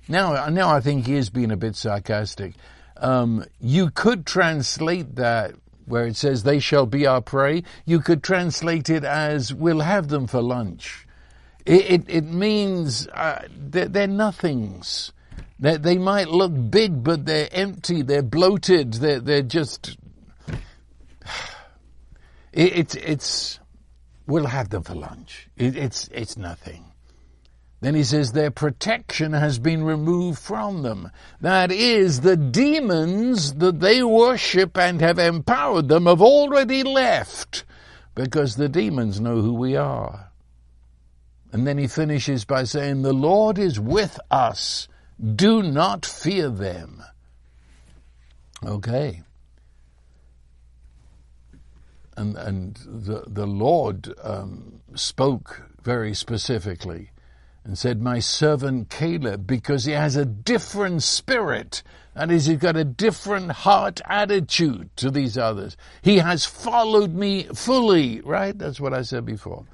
now. 0.08 0.48
Now 0.50 0.70
I 0.70 0.82
think 0.82 1.06
he 1.06 1.16
is 1.16 1.30
being 1.30 1.52
a 1.52 1.58
bit 1.58 1.76
sarcastic. 1.76 2.54
Um, 2.98 3.46
you 3.60 3.90
could 3.92 4.26
translate 4.26 5.16
that 5.16 5.54
where 5.86 6.06
it 6.06 6.18
says 6.18 6.44
they 6.44 6.60
shall 6.60 6.86
be 6.86 7.06
our 7.08 7.22
prey. 7.22 7.64
You 7.86 8.00
could 8.00 8.24
translate 8.24 8.90
it 8.90 9.04
as 9.04 9.54
we'll 9.54 9.80
have 9.80 10.10
them 10.10 10.28
for 10.28 10.42
lunch. 10.42 11.08
It 11.66 11.92
it, 11.92 12.04
it 12.08 12.26
means 12.26 13.08
uh, 13.08 13.48
they're, 13.56 13.88
they're 13.88 14.08
nothings. 14.08 15.12
They, 15.60 15.78
they 15.78 15.98
might 15.98 16.28
look 16.28 16.52
big, 16.70 17.04
but 17.04 17.26
they're 17.26 17.50
empty. 17.52 18.02
They're 18.02 18.22
bloated. 18.22 18.94
They're 18.94 19.20
they're 19.20 19.42
just. 19.42 19.98
It, 22.54 22.76
it's 22.76 22.96
it's 22.96 23.60
we'll 24.26 24.48
have 24.48 24.70
them 24.70 24.82
for 24.82 24.96
lunch. 24.96 25.48
It, 25.58 25.76
it's 25.76 26.10
it's 26.12 26.38
nothing. 26.38 26.87
Then 27.80 27.94
he 27.94 28.04
says 28.04 28.32
their 28.32 28.50
protection 28.50 29.34
has 29.34 29.60
been 29.60 29.84
removed 29.84 30.40
from 30.40 30.82
them. 30.82 31.12
That 31.42 31.72
is, 31.72 32.22
the 32.22 32.36
demons 32.36 33.54
that 33.56 33.80
they 33.80 34.02
worship 34.02 34.78
and 34.78 35.00
have 35.00 35.20
empowered 35.20 35.88
them 35.88 36.08
have 36.08 36.22
already 36.22 36.82
left 36.82 37.66
because 38.16 38.56
the 38.56 38.70
demons 38.70 39.20
know 39.20 39.42
who 39.42 39.54
we 39.54 39.76
are. 39.76 40.32
And 41.52 41.68
then 41.68 41.78
he 41.78 41.88
finishes 41.88 42.46
by 42.46 42.64
saying, 42.64 43.04
The 43.04 43.14
Lord 43.14 43.60
is 43.60 43.80
with 43.80 44.20
us. 44.32 44.88
Do 45.36 45.62
not 45.62 46.06
fear 46.06 46.50
them. 46.50 47.04
Okay. 48.66 49.22
And, 52.16 52.36
and 52.36 52.76
the, 52.84 53.24
the 53.28 53.46
Lord 53.46 54.14
um, 54.24 54.82
spoke 54.96 55.62
very 55.84 56.16
specifically 56.16 57.12
and 57.68 57.78
said, 57.78 58.02
My 58.02 58.20
servant 58.20 58.90
Caleb, 58.90 59.46
because 59.46 59.84
he 59.84 59.92
has 59.92 60.16
a 60.16 60.26
different 60.26 61.04
spirit. 61.04 61.84
Is, 62.16 62.46
he's 62.46 62.58
got 62.58 62.78
a 62.78 62.86
different 62.86 63.52
heart 63.52 64.02
attitude 64.06 64.90
to 64.96 65.12
these 65.12 65.38
others. 65.38 65.76
He 66.02 66.18
has 66.18 66.46
followed 66.46 67.14
me 67.14 67.44
fully, 67.54 68.22
right? 68.22 68.58
That's 68.58 68.80
what 68.80 68.94
I 68.94 69.02
said 69.04 69.26
before. 69.26 69.66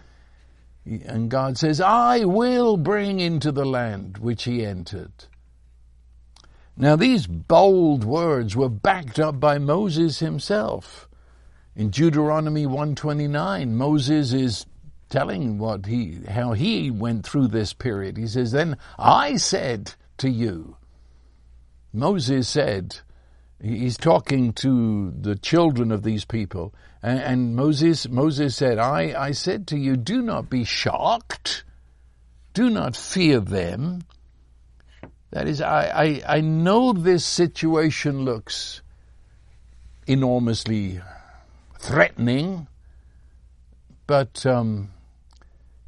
And 0.85 1.29
God 1.29 1.57
says, 1.57 1.79
I 1.79 2.25
will 2.25 2.75
bring 2.75 3.19
into 3.21 3.51
the 3.51 3.63
land 3.63 4.17
which 4.17 4.43
he 4.43 4.65
entered. 4.65 5.13
Now 6.75 6.95
these 6.95 7.27
bold 7.27 8.03
words 8.03 8.55
were 8.55 8.69
backed 8.69 9.19
up 9.19 9.39
by 9.39 9.59
Moses 9.59 10.19
himself. 10.19 11.07
In 11.75 11.91
Deuteronomy 11.91 12.65
129, 12.65 13.75
Moses 13.75 14.33
is 14.33 14.65
telling 15.13 15.59
what 15.59 15.85
he, 15.85 16.17
how 16.27 16.53
he 16.53 16.89
went 16.89 17.23
through 17.23 17.47
this 17.47 17.71
period. 17.71 18.17
He 18.17 18.25
says, 18.25 18.51
then 18.51 18.77
I 18.97 19.35
said 19.35 19.93
to 20.17 20.27
you, 20.27 20.75
Moses 21.93 22.49
said, 22.49 22.97
he's 23.61 23.95
talking 23.95 24.53
to 24.53 25.11
the 25.11 25.35
children 25.35 25.91
of 25.91 26.01
these 26.01 26.25
people, 26.25 26.73
and, 27.03 27.19
and 27.19 27.55
Moses, 27.55 28.09
Moses 28.09 28.55
said, 28.55 28.79
I, 28.79 29.13
I 29.15 29.31
said 29.33 29.67
to 29.67 29.77
you, 29.77 29.97
do 29.97 30.23
not 30.23 30.49
be 30.49 30.63
shocked. 30.63 31.63
Do 32.55 32.71
not 32.71 32.95
fear 32.95 33.39
them. 33.39 34.01
That 35.29 35.47
is, 35.47 35.61
I, 35.61 36.21
I, 36.27 36.37
I 36.37 36.41
know 36.41 36.91
this 36.91 37.23
situation 37.23 38.25
looks 38.25 38.81
enormously 40.07 41.01
threatening, 41.79 42.67
but 44.07 44.43
um, 44.47 44.89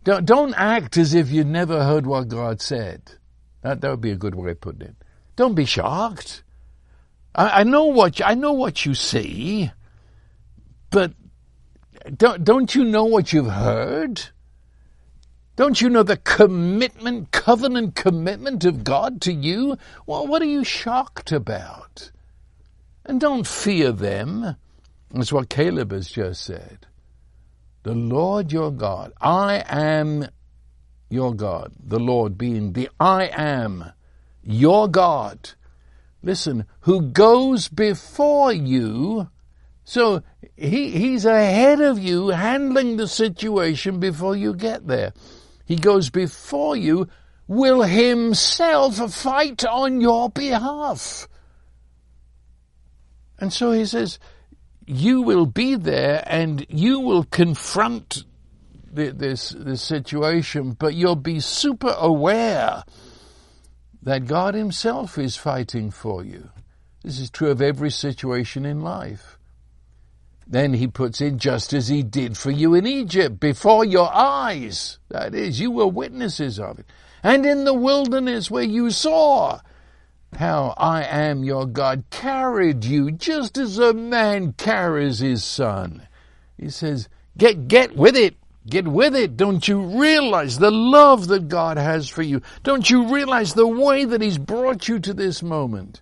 don't, 0.06 0.26
don't 0.26 0.54
act 0.54 0.98
as 0.98 1.16
if 1.16 1.32
you'd 1.32 1.48
never 1.48 1.84
heard 1.84 2.06
what 2.06 2.28
God 2.28 2.62
said. 2.62 3.02
That, 3.64 3.82
that 3.82 3.90
would 3.90 4.02
be 4.02 4.12
a 4.12 4.16
good 4.16 4.36
way 4.36 4.52
of 4.52 4.62
putting 4.62 4.84
it. 4.84 4.96
Don't 5.36 5.56
be 5.56 5.66
shocked. 5.66 6.44
I, 7.34 7.62
I 7.62 7.64
know 7.64 7.86
what 7.86 8.22
I 8.24 8.36
know 8.36 8.54
what 8.54 8.86
you 8.86 8.94
see, 8.94 9.72
but 10.92 11.14
don't, 12.16 12.44
don't 12.44 12.76
you 12.76 12.84
know 12.84 13.06
what 13.06 13.34
you've 13.34 13.50
heard? 13.50 14.22
Don't 15.56 15.82
you 15.82 15.90
know 15.90 16.04
the 16.04 16.18
commitment, 16.18 17.32
covenant 17.32 17.96
commitment 17.96 18.64
of 18.64 18.84
God 18.84 19.22
to 19.22 19.34
you? 19.34 19.76
Well, 20.06 20.28
what 20.28 20.44
are 20.44 20.46
you 20.46 20.64
shocked 20.64 21.32
about? 21.32 22.12
And 23.06 23.20
don't 23.20 23.48
fear 23.48 23.92
them. 23.92 24.56
That's 25.10 25.34
what 25.34 25.50
Caleb 25.50 25.92
has 25.92 26.10
just 26.10 26.44
said. 26.44 26.86
The 27.86 27.94
Lord 27.94 28.52
your 28.52 28.72
God, 28.72 29.14
I 29.22 29.64
am 29.68 30.28
your 31.08 31.36
God, 31.36 31.72
the 31.80 32.00
Lord 32.00 32.36
being 32.36 32.74
the 32.74 32.90
I 33.00 33.30
am, 33.32 33.92
your 34.42 34.88
God. 34.88 35.52
Listen, 36.24 36.66
who 36.80 37.04
goes 37.04 37.68
before 37.68 38.52
you. 38.52 39.30
So 39.84 40.24
he, 40.56 40.90
he's 40.98 41.26
ahead 41.26 41.80
of 41.80 42.00
you 42.00 42.30
handling 42.30 42.98
the 42.98 43.08
situation 43.08 44.00
before 44.00 44.36
you 44.36 44.56
get 44.56 44.88
there. 44.88 45.14
He 45.68 45.76
goes 45.76 46.10
before 46.10 46.76
you, 46.76 47.08
will 47.48 47.84
himself 47.84 48.96
fight 49.14 49.64
on 49.64 50.02
your 50.02 50.32
behalf. 50.32 51.28
And 53.38 53.54
so 53.54 53.74
he 53.74 53.86
says, 53.86 54.18
you 54.86 55.22
will 55.22 55.46
be 55.46 55.76
there 55.76 56.24
and 56.26 56.66
you 56.70 57.00
will 57.00 57.24
confront 57.24 58.24
the, 58.92 59.12
this, 59.12 59.50
this 59.58 59.82
situation, 59.82 60.72
but 60.72 60.94
you'll 60.94 61.16
be 61.16 61.40
super 61.40 61.94
aware 61.98 62.84
that 64.02 64.28
God 64.28 64.54
Himself 64.54 65.18
is 65.18 65.36
fighting 65.36 65.92
for 65.92 66.24
you. 66.24 66.50
This 67.04 67.20
is 67.20 67.30
true 67.30 67.52
of 67.52 67.62
every 67.62 67.92
situation 67.92 68.66
in 68.66 68.82
life. 68.82 69.38
Then 70.48 70.74
he 70.74 70.88
puts 70.88 71.22
in 71.22 71.40
just 71.40 71.74
as 71.74 71.88
he 71.88 72.04
did 72.04 72.38
for 72.38 72.52
you 72.52 72.76
in 72.76 72.86
Egypt, 72.86 73.40
before 73.40 73.84
your 73.84 74.14
eyes. 74.14 75.00
That 75.10 75.34
is, 75.34 75.60
you 75.60 75.72
were 75.72 75.88
witnesses 75.88 76.60
of 76.60 76.80
it. 76.80 76.86
And 77.24 77.46
in 77.46 77.66
the 77.66 77.74
wilderness 77.74 78.52
where 78.52 78.64
you 78.64 78.92
saw 78.92 79.60
how 80.36 80.74
I 80.78 81.04
am 81.04 81.44
your 81.44 81.66
God 81.66 82.04
carried 82.10 82.86
you 82.86 83.12
just 83.12 83.58
as 83.58 83.78
a 83.78 83.94
man 83.94 84.54
carries 84.54 85.20
his 85.20 85.44
son. 85.44 86.08
He 86.58 86.70
says, 86.70 87.10
get, 87.38 87.68
get 87.68 87.96
with 87.96 88.16
it. 88.16 88.36
Get 88.68 88.88
with 88.88 89.16
it. 89.16 89.38
Don't 89.38 89.68
you 89.68 90.00
realize 90.00 90.58
the 90.58 90.72
love 90.72 91.28
that 91.28 91.50
God 91.50 91.78
has 91.78 92.10
for 92.10 92.24
you? 92.24 92.42
Don't 92.64 92.90
you 92.90 93.14
realize 93.14 93.54
the 93.54 93.68
way 93.68 94.06
that 94.06 94.22
he's 94.22 94.40
brought 94.40 94.88
you 94.88 95.00
to 95.00 95.14
this 95.14 95.44
moment? 95.44 96.02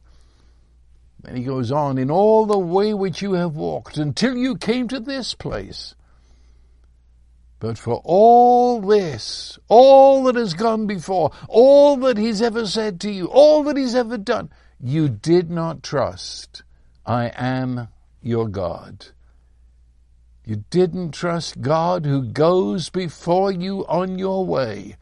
And 1.25 1.37
he 1.37 1.43
goes 1.43 1.71
on, 1.71 1.97
in 1.97 2.09
all 2.09 2.45
the 2.45 2.57
way 2.57 2.93
which 2.93 3.21
you 3.21 3.33
have 3.33 3.55
walked 3.55 3.97
until 3.97 4.37
you 4.37 4.55
came 4.55 4.87
to 4.89 4.99
this 4.99 5.33
place. 5.33 5.95
But 7.63 7.77
for 7.77 8.01
all 8.03 8.81
this, 8.81 9.57
all 9.69 10.25
that 10.25 10.35
has 10.35 10.53
gone 10.53 10.85
before, 10.85 11.31
all 11.47 11.95
that 11.95 12.17
he's 12.17 12.41
ever 12.41 12.67
said 12.67 12.99
to 12.99 13.09
you, 13.09 13.27
all 13.27 13.63
that 13.63 13.77
he's 13.77 13.95
ever 13.95 14.17
done, 14.17 14.49
you 14.81 15.07
did 15.07 15.49
not 15.49 15.81
trust. 15.81 16.63
I 17.05 17.31
am 17.33 17.87
your 18.21 18.49
God. 18.49 19.05
You 20.43 20.65
didn't 20.71 21.11
trust 21.11 21.61
God 21.61 22.05
who 22.05 22.23
goes 22.23 22.89
before 22.89 23.49
you 23.49 23.85
on 23.87 24.19
your 24.19 24.45
way 24.45 24.97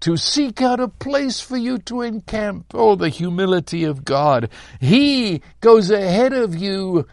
to 0.00 0.18
seek 0.18 0.60
out 0.60 0.80
a 0.80 0.88
place 0.88 1.40
for 1.40 1.56
you 1.56 1.78
to 1.78 2.02
encamp. 2.02 2.66
Oh, 2.74 2.96
the 2.96 3.08
humility 3.08 3.82
of 3.82 4.04
God. 4.04 4.50
He 4.78 5.40
goes 5.62 5.90
ahead 5.90 6.34
of 6.34 6.54
you 6.54 7.06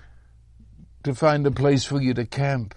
to 1.05 1.15
find 1.15 1.47
a 1.47 1.51
place 1.51 1.85
for 1.85 2.01
you 2.01 2.13
to 2.13 2.25
camp. 2.25 2.75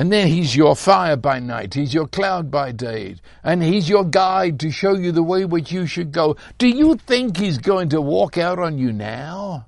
And 0.00 0.10
then 0.10 0.28
he's 0.28 0.56
your 0.56 0.76
fire 0.76 1.18
by 1.18 1.40
night, 1.40 1.74
he's 1.74 1.92
your 1.92 2.06
cloud 2.06 2.50
by 2.50 2.72
day, 2.72 3.16
and 3.44 3.62
he's 3.62 3.86
your 3.86 4.02
guide 4.02 4.58
to 4.60 4.70
show 4.70 4.94
you 4.94 5.12
the 5.12 5.22
way 5.22 5.44
which 5.44 5.72
you 5.72 5.84
should 5.84 6.10
go. 6.10 6.38
Do 6.56 6.68
you 6.68 6.96
think 6.96 7.36
he's 7.36 7.58
going 7.58 7.90
to 7.90 8.00
walk 8.00 8.38
out 8.38 8.58
on 8.58 8.78
you 8.78 8.94
now? 8.94 9.66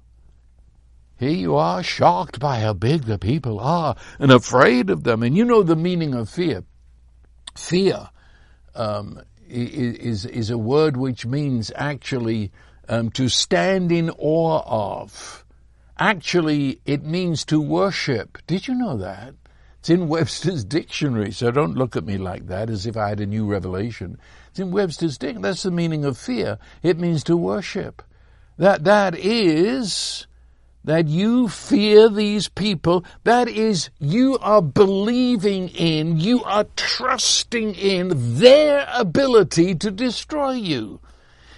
Here 1.19 1.29
you 1.29 1.57
are, 1.57 1.83
shocked 1.83 2.41
by 2.41 2.61
how 2.61 2.73
big 2.73 3.03
the 3.03 3.19
people 3.19 3.61
are 3.61 3.95
and 4.19 4.33
afraid 4.33 4.89
of 4.89 5.05
them. 5.05 5.23
And 5.23 5.37
you 5.37 5.45
know 5.45 5.63
the 5.63 5.77
meaning 5.77 6.15
of 6.15 6.31
fear. 6.31 6.65
Fear 7.55 8.09
um, 8.75 9.21
is, 9.47 10.25
is 10.25 10.49
a 10.49 10.57
word 10.57 10.97
which 10.97 11.27
means 11.27 11.71
actually 11.77 12.53
um, 12.89 13.11
to 13.11 13.29
stand 13.29 13.93
in 13.93 14.09
awe 14.17 14.63
of. 15.03 15.45
Actually, 15.99 16.81
it 16.87 17.05
means 17.05 17.45
to 17.45 17.61
worship. 17.61 18.39
Did 18.47 18.67
you 18.67 18.75
know 18.75 18.97
that? 18.97 19.35
It's 19.83 19.91
in 19.91 20.07
Webster's 20.17 20.65
dictionary, 20.65 21.33
so 21.33 21.51
don't 21.51 21.75
look 21.75 21.97
at 21.97 22.05
me 22.05 22.17
like 22.17 22.47
that 22.47 22.71
as 22.71 22.87
if 22.87 22.97
I 22.97 23.09
had 23.09 23.19
a 23.19 23.27
new 23.27 23.47
revelation. 23.47 24.17
It's 24.51 24.61
in 24.61 24.71
Webster's 24.71 25.19
dictionary. 25.19 25.43
That's 25.43 25.65
the 25.65 25.73
meaning 25.73 26.05
of 26.05 26.17
fear. 26.17 26.61
It 26.85 27.01
means 27.01 27.25
to 27.25 27.37
worship. 27.37 28.01
That, 28.59 28.85
that 28.85 29.17
is 29.17 30.29
that 30.85 31.09
you 31.09 31.49
fear 31.49 32.09
these 32.09 32.49
people, 32.49 33.05
that 33.25 33.49
is, 33.49 33.91
you 33.99 34.39
are 34.39 34.63
believing 34.63 35.69
in, 35.71 36.17
you 36.17 36.45
are 36.45 36.67
trusting 36.77 37.75
in 37.75 38.39
their 38.39 38.87
ability 38.95 39.75
to 39.75 39.91
destroy 39.91 40.53
you. 40.53 41.01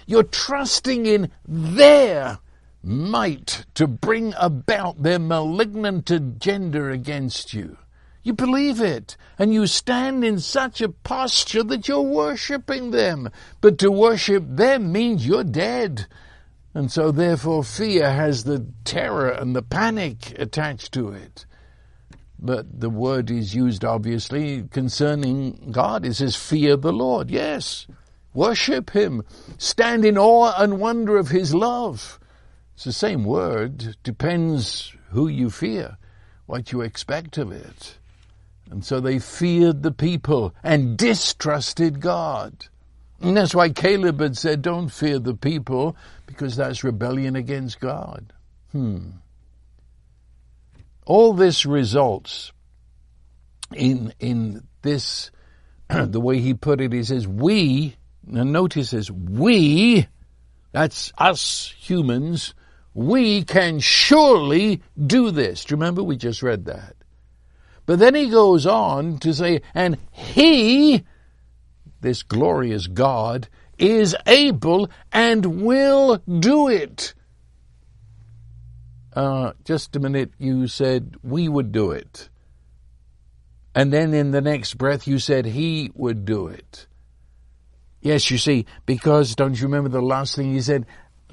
You're 0.07 0.23
trusting 0.23 1.05
in 1.05 1.29
their 1.47 2.39
might 2.81 3.65
to 3.75 3.85
bring 3.85 4.33
about 4.39 5.03
their 5.03 5.19
malignant 5.19 6.09
agenda 6.09 6.89
against 6.89 7.53
you. 7.53 7.77
You 8.25 8.33
believe 8.33 8.81
it, 8.81 9.17
and 9.37 9.53
you 9.53 9.67
stand 9.67 10.25
in 10.25 10.39
such 10.39 10.81
a 10.81 10.89
posture 10.89 11.61
that 11.61 11.87
you're 11.87 12.01
worshipping 12.01 12.89
them. 12.89 13.29
But 13.61 13.77
to 13.77 13.91
worship 13.91 14.43
them 14.47 14.91
means 14.91 15.27
you're 15.27 15.43
dead. 15.43 16.07
And 16.73 16.91
so 16.91 17.11
therefore 17.11 17.63
fear 17.63 18.11
has 18.11 18.43
the 18.43 18.65
terror 18.83 19.29
and 19.29 19.55
the 19.55 19.61
panic 19.61 20.39
attached 20.39 20.91
to 20.93 21.09
it. 21.09 21.45
But 22.39 22.79
the 22.79 22.89
word 22.89 23.29
is 23.29 23.53
used 23.53 23.85
obviously 23.85 24.63
concerning 24.71 25.69
God. 25.71 26.03
It 26.03 26.15
says 26.15 26.35
fear 26.35 26.77
the 26.77 26.91
Lord. 26.91 27.29
Yes. 27.29 27.85
Worship 28.33 28.89
Him. 28.89 29.21
Stand 29.59 30.03
in 30.03 30.17
awe 30.17 30.51
and 30.57 30.79
wonder 30.79 31.17
of 31.17 31.29
His 31.29 31.53
love. 31.53 32.19
It's 32.73 32.85
the 32.85 32.91
same 32.91 33.23
word. 33.23 33.95
Depends 34.01 34.95
who 35.11 35.27
you 35.27 35.51
fear, 35.51 35.97
what 36.47 36.71
you 36.71 36.81
expect 36.81 37.37
of 37.37 37.51
it. 37.51 37.99
And 38.69 38.83
so 38.83 38.99
they 38.99 39.19
feared 39.19 39.83
the 39.83 39.91
people 39.91 40.53
and 40.63 40.97
distrusted 40.97 41.99
God. 41.99 42.67
And 43.21 43.37
that's 43.37 43.55
why 43.55 43.69
Caleb 43.69 44.19
had 44.19 44.37
said, 44.37 44.61
don't 44.61 44.89
fear 44.89 45.19
the 45.19 45.35
people, 45.35 45.95
because 46.25 46.55
that's 46.55 46.83
rebellion 46.83 47.35
against 47.35 47.79
God. 47.79 48.33
Hmm. 48.71 49.11
All 51.05 51.33
this 51.33 51.65
results 51.65 52.51
in, 53.73 54.13
in 54.19 54.67
this, 54.81 55.31
the 55.89 56.19
way 56.19 56.39
he 56.39 56.53
put 56.53 56.81
it, 56.81 56.91
he 56.91 57.03
says, 57.03 57.27
we, 57.27 57.95
and 58.33 58.51
notice 58.51 58.91
this, 58.91 59.09
we, 59.09 60.07
that's 60.71 61.13
us 61.17 61.73
humans, 61.77 62.53
we 62.93 63.43
can 63.43 63.79
surely 63.79 64.81
do 65.05 65.31
this. 65.31 65.65
Do 65.65 65.73
you 65.73 65.77
remember 65.77 66.03
we 66.03 66.17
just 66.17 66.41
read 66.41 66.65
that? 66.65 66.94
But 67.85 67.99
then 67.99 68.15
he 68.15 68.29
goes 68.29 68.65
on 68.65 69.19
to 69.19 69.33
say, 69.33 69.61
and 69.73 69.97
he, 70.11 71.03
this 72.01 72.23
glorious 72.23 72.87
God, 72.87 73.47
is 73.77 74.15
able 74.25 74.89
and 75.11 75.61
will 75.61 76.17
do 76.17 76.67
it. 76.67 77.13
Uh, 79.13 79.53
just 79.63 79.95
a 79.95 79.99
minute, 79.99 80.31
you 80.37 80.67
said 80.67 81.15
we 81.23 81.47
would 81.47 81.71
do 81.71 81.91
it. 81.91 82.29
And 83.73 83.91
then 83.91 84.13
in 84.13 84.31
the 84.31 84.41
next 84.41 84.75
breath, 84.77 85.07
you 85.07 85.19
said 85.19 85.45
he 85.45 85.91
would 85.93 86.25
do 86.25 86.47
it. 86.47 86.87
Yes, 88.01 88.29
you 88.29 88.37
see, 88.37 88.65
because 88.85 89.35
don't 89.35 89.59
you 89.59 89.67
remember 89.67 89.89
the 89.89 90.01
last 90.01 90.35
thing 90.35 90.53
you 90.53 90.61
said? 90.61 90.85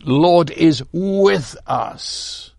Lord 0.05 0.51
is 0.51 0.83
with 0.93 1.57
us. 1.67 2.52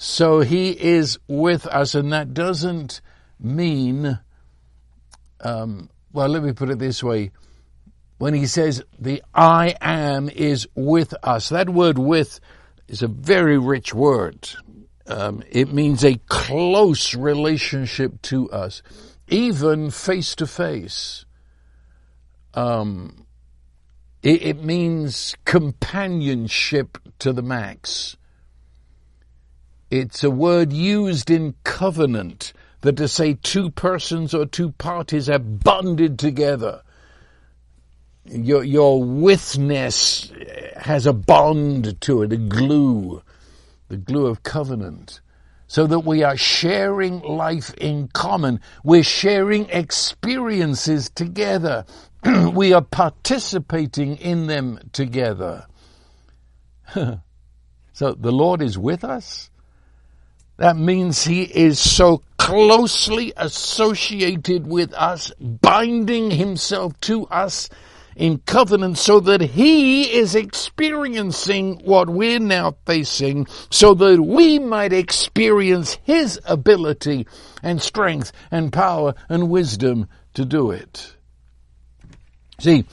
So 0.00 0.40
he 0.40 0.70
is 0.70 1.18
with 1.26 1.66
us, 1.66 1.96
and 1.96 2.12
that 2.12 2.32
doesn't 2.32 3.00
mean, 3.40 4.20
um, 5.40 5.90
well, 6.12 6.28
let 6.28 6.44
me 6.44 6.52
put 6.52 6.70
it 6.70 6.78
this 6.78 7.02
way. 7.02 7.32
When 8.18 8.32
he 8.32 8.46
says 8.46 8.82
the 8.96 9.24
I 9.34 9.74
am 9.80 10.28
is 10.28 10.68
with 10.76 11.14
us, 11.24 11.48
that 11.48 11.68
word 11.68 11.98
with 11.98 12.38
is 12.86 13.02
a 13.02 13.08
very 13.08 13.58
rich 13.58 13.92
word. 13.92 14.48
Um, 15.08 15.42
it 15.50 15.72
means 15.72 16.04
a 16.04 16.20
close 16.28 17.16
relationship 17.16 18.22
to 18.22 18.48
us, 18.52 18.82
even 19.26 19.90
face 19.90 20.36
to 20.36 20.46
face. 20.46 21.24
Um, 22.54 23.26
it 24.22 24.62
means 24.62 25.34
companionship 25.44 26.98
to 27.18 27.32
the 27.32 27.42
max. 27.42 28.17
It's 29.90 30.22
a 30.22 30.30
word 30.30 30.72
used 30.72 31.30
in 31.30 31.54
covenant 31.64 32.52
that 32.82 32.96
to 32.98 33.08
say 33.08 33.34
two 33.34 33.70
persons 33.70 34.34
or 34.34 34.44
two 34.44 34.72
parties 34.72 35.30
are 35.30 35.38
bonded 35.38 36.18
together. 36.18 36.82
Your, 38.26 38.62
your 38.62 39.02
witness 39.02 40.30
has 40.76 41.06
a 41.06 41.14
bond 41.14 42.00
to 42.02 42.22
it, 42.22 42.32
a 42.34 42.36
glue, 42.36 43.22
the 43.88 43.96
glue 43.96 44.26
of 44.26 44.42
covenant. 44.42 45.20
So 45.66 45.86
that 45.86 46.00
we 46.00 46.22
are 46.22 46.36
sharing 46.36 47.20
life 47.20 47.74
in 47.74 48.08
common. 48.08 48.60
We're 48.84 49.02
sharing 49.02 49.68
experiences 49.70 51.10
together. 51.10 51.84
we 52.52 52.72
are 52.74 52.82
participating 52.82 54.16
in 54.16 54.46
them 54.46 54.80
together. 54.92 55.66
so 56.94 57.20
the 58.12 58.32
Lord 58.32 58.62
is 58.62 58.78
with 58.78 59.04
us. 59.04 59.50
That 60.58 60.76
means 60.76 61.24
He 61.24 61.42
is 61.42 61.78
so 61.78 62.22
closely 62.36 63.32
associated 63.36 64.66
with 64.66 64.92
us, 64.92 65.32
binding 65.38 66.32
Himself 66.32 67.00
to 67.02 67.26
us 67.26 67.68
in 68.16 68.38
covenant 68.38 68.98
so 68.98 69.20
that 69.20 69.40
He 69.40 70.12
is 70.12 70.34
experiencing 70.34 71.80
what 71.84 72.10
we're 72.10 72.40
now 72.40 72.76
facing 72.86 73.46
so 73.70 73.94
that 73.94 74.20
we 74.20 74.58
might 74.58 74.92
experience 74.92 75.96
His 76.02 76.40
ability 76.44 77.28
and 77.62 77.80
strength 77.80 78.32
and 78.50 78.72
power 78.72 79.14
and 79.28 79.48
wisdom 79.48 80.08
to 80.34 80.44
do 80.44 80.72
it. 80.72 81.14
See, 82.58 82.84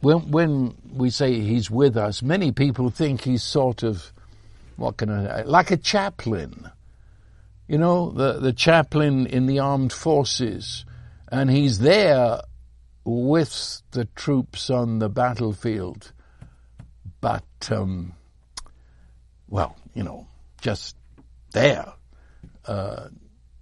when, 0.00 0.30
when 0.30 0.74
we 0.92 1.08
say 1.08 1.40
He's 1.40 1.70
with 1.70 1.96
us, 1.96 2.22
many 2.22 2.52
people 2.52 2.90
think 2.90 3.22
He's 3.22 3.42
sort 3.42 3.82
of, 3.82 4.12
what 4.76 4.98
can 4.98 5.08
I, 5.08 5.44
like 5.44 5.70
a 5.70 5.78
chaplain 5.78 6.70
you 7.66 7.78
know, 7.78 8.10
the, 8.10 8.40
the 8.40 8.52
chaplain 8.52 9.26
in 9.26 9.46
the 9.46 9.58
armed 9.58 9.92
forces, 9.92 10.84
and 11.30 11.50
he's 11.50 11.78
there 11.78 12.40
with 13.04 13.82
the 13.92 14.06
troops 14.16 14.70
on 14.70 14.98
the 14.98 15.08
battlefield. 15.08 16.12
But, 17.20 17.44
um, 17.70 18.12
well, 19.48 19.76
you 19.94 20.02
know, 20.02 20.26
just 20.60 20.96
there. 21.52 21.92
Uh, 22.66 23.08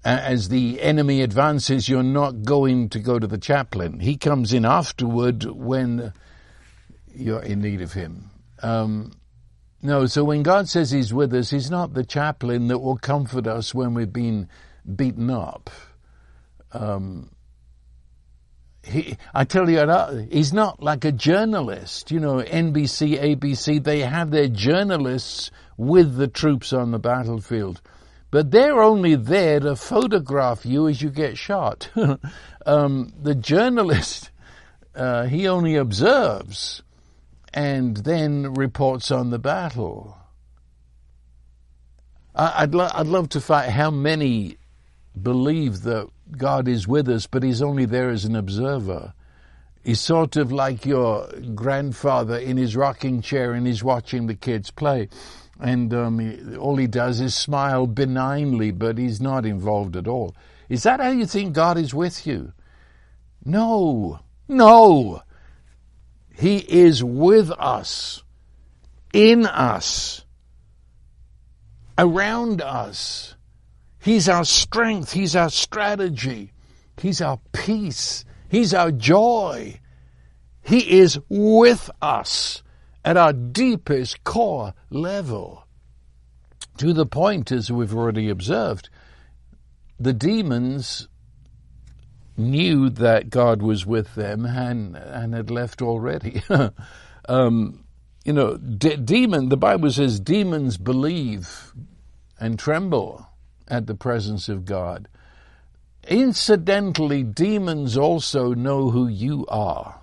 as 0.05 0.49
the 0.49 0.81
enemy 0.81 1.23
advances, 1.23 1.89
you're 1.89 2.03
not 2.03 2.43
going 2.43 2.89
to 2.89 2.99
go 2.99 3.19
to 3.19 3.27
the 3.27 3.39
chaplain. 3.39 4.01
He 4.01 4.17
comes 4.17 4.53
in 4.53 4.65
afterward 4.65 5.45
when 5.45 6.13
you're 7.15 7.43
in 7.43 7.61
need 7.61 7.83
of 7.83 7.93
him. 7.93 8.31
Um, 8.63 9.13
no, 9.83 10.07
so 10.07 10.25
when 10.25 10.43
God 10.43 10.69
says 10.69 10.91
He's 10.91 11.13
with 11.13 11.35
us, 11.35 11.51
He's 11.51 11.71
not 11.71 11.95
the 11.95 12.05
chaplain 12.05 12.69
that 12.69 12.79
will 12.79 12.97
comfort 12.97 13.47
us 13.47 13.75
when 13.75 13.95
we've 13.95 14.13
been 14.13 14.49
beaten 14.97 15.31
up. 15.31 15.71
Um, 16.73 17.31
he, 18.85 19.17
I 19.33 19.45
tell 19.45 19.71
you, 19.71 20.27
he's 20.31 20.53
not 20.53 20.83
like 20.83 21.05
a 21.05 21.13
journalist. 21.13 22.11
You 22.11 22.21
know, 22.21 22.37
NBC, 22.39 23.21
ABC, 23.21 23.83
they 23.83 24.01
have 24.01 24.31
their 24.31 24.49
journalists 24.49 25.51
with 25.77 26.17
the 26.17 26.29
troops 26.29 26.73
on 26.73 26.91
the 26.91 26.99
battlefield. 26.99 27.81
But 28.31 28.51
they're 28.51 28.83
only 28.83 29.15
there 29.15 29.61
to 29.61 29.77
photograph 29.77 30.65
you 30.65 30.89
as 30.89 31.03
you 31.03 31.11
get 31.11 31.37
shot. 31.37 31.91
um, 32.67 33.13
the 33.21 33.35
journalist, 33.35 34.31
uh, 34.95 35.25
he 35.27 35.47
only 35.47 35.77
observes 35.77 36.83
and 37.55 37.99
then 37.99 38.55
reports 38.55 39.11
on 39.11 39.31
the 39.31 39.39
battle. 39.39 40.17
I'd, 42.35 42.75
lo- 42.75 42.91
I'd 42.95 43.07
love 43.07 43.29
to 43.31 43.41
find 43.41 43.71
how 43.71 43.91
many 43.91 44.57
believe 45.21 45.83
that 45.83 46.09
God 46.37 46.67
is 46.67 46.89
with 46.89 47.09
us, 47.09 47.27
but 47.27 47.43
He's 47.43 47.61
only 47.61 47.85
there 47.85 48.09
as 48.11 48.25
an 48.25 48.35
observer. 48.35 49.13
He's 49.85 50.01
sort 50.01 50.37
of 50.37 50.53
like 50.53 50.87
your 50.87 51.29
grandfather 51.55 52.39
in 52.39 52.57
his 52.57 52.77
rocking 52.77 53.21
chair 53.21 53.53
and 53.53 53.67
he's 53.67 53.83
watching 53.83 54.27
the 54.29 54.35
kids 54.37 54.71
play. 54.71 55.09
And 55.61 55.93
um, 55.93 56.19
he, 56.21 56.57
all 56.57 56.77
he 56.77 56.87
does 56.87 57.21
is 57.21 57.35
smile 57.35 57.89
benignly, 57.89 58.71
but 58.71 58.97
he's 58.97 59.21
not 59.21 59.45
involved 59.45 59.97
at 59.97 60.07
all. 60.07 60.37
Is 60.69 60.85
that 60.85 61.01
how 61.01 61.11
you 61.11 61.27
think 61.27 61.53
God 61.53 61.79
is 61.79 61.93
with 61.93 62.27
you? 62.27 62.53
No. 63.45 64.21
No. 64.47 65.23
He 66.35 66.59
is 66.59 67.05
with 67.05 67.51
us, 67.53 68.23
in 69.13 69.47
us, 69.47 70.25
around 71.99 72.63
us. 72.63 73.35
He's 74.01 74.29
our 74.29 74.45
strength. 74.45 75.13
He's 75.13 75.37
our 75.37 75.51
strategy. 75.51 76.53
He's 76.97 77.21
our 77.21 77.39
peace. 77.53 78.25
He's 78.49 78.75
our 78.75 78.91
joy. 78.91 79.81
He 80.63 80.99
is 80.99 81.19
with 81.29 81.91
us 82.01 82.63
at 83.05 83.17
our 83.17 83.33
deepest 83.33 84.25
core 84.25 84.75
level. 84.91 85.67
To 86.79 86.93
the 86.93 87.07
point, 87.07 87.53
as 87.53 87.71
we've 87.71 87.95
already 87.95 88.29
observed, 88.29 88.89
the 90.01 90.13
demons 90.13 91.09
knew 92.37 92.89
that 92.91 93.31
God 93.31 93.63
was 93.63 93.85
with 93.87 94.15
them 94.15 94.47
and 94.47 94.97
and 94.97 95.35
had 95.35 95.51
left 95.51 95.83
already. 95.83 96.43
um, 97.29 97.85
you 98.25 98.33
know, 98.33 98.57
de- 98.57 98.97
demon. 98.97 99.49
The 99.49 99.57
Bible 99.57 99.91
says 99.91 100.21
demons 100.21 100.77
believe 100.77 101.73
and 102.39 102.59
tremble 102.59 103.29
at 103.69 103.87
the 103.87 103.95
presence 103.95 104.49
of 104.49 104.65
God. 104.65 105.09
Incidentally, 106.09 107.23
demons 107.23 107.97
also 107.97 108.55
know 108.55 108.91
who 108.91 109.07
you 109.07 109.47
are. 109.49 110.01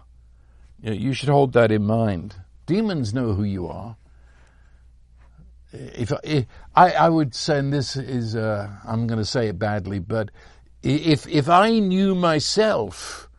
You, 0.82 0.90
know, 0.92 0.96
you 0.96 1.14
should 1.14 1.30
hold 1.30 1.54
that 1.54 1.72
in 1.72 1.86
mind. 1.86 2.36
Demons 2.66 3.14
know 3.14 3.34
who 3.34 3.44
you 3.44 3.68
are. 3.68 3.98
If 5.74 6.12
I, 6.14 6.48
I, 6.76 6.92
I 6.92 7.10
would 7.10 7.36
say, 7.36 7.60
and 7.60 7.72
this 7.72 7.96
is, 7.96 8.36
uh, 8.36 8.70
I'm 8.86 9.08
going 9.08 9.20
to 9.20 9.26
say 9.26 9.48
it 9.50 9.60
badly, 9.60 10.00
but 10.00 10.32
if, 10.84 11.28
if 11.28 11.50
I 11.50 11.80
knew 11.80 12.16
myself 12.16 13.30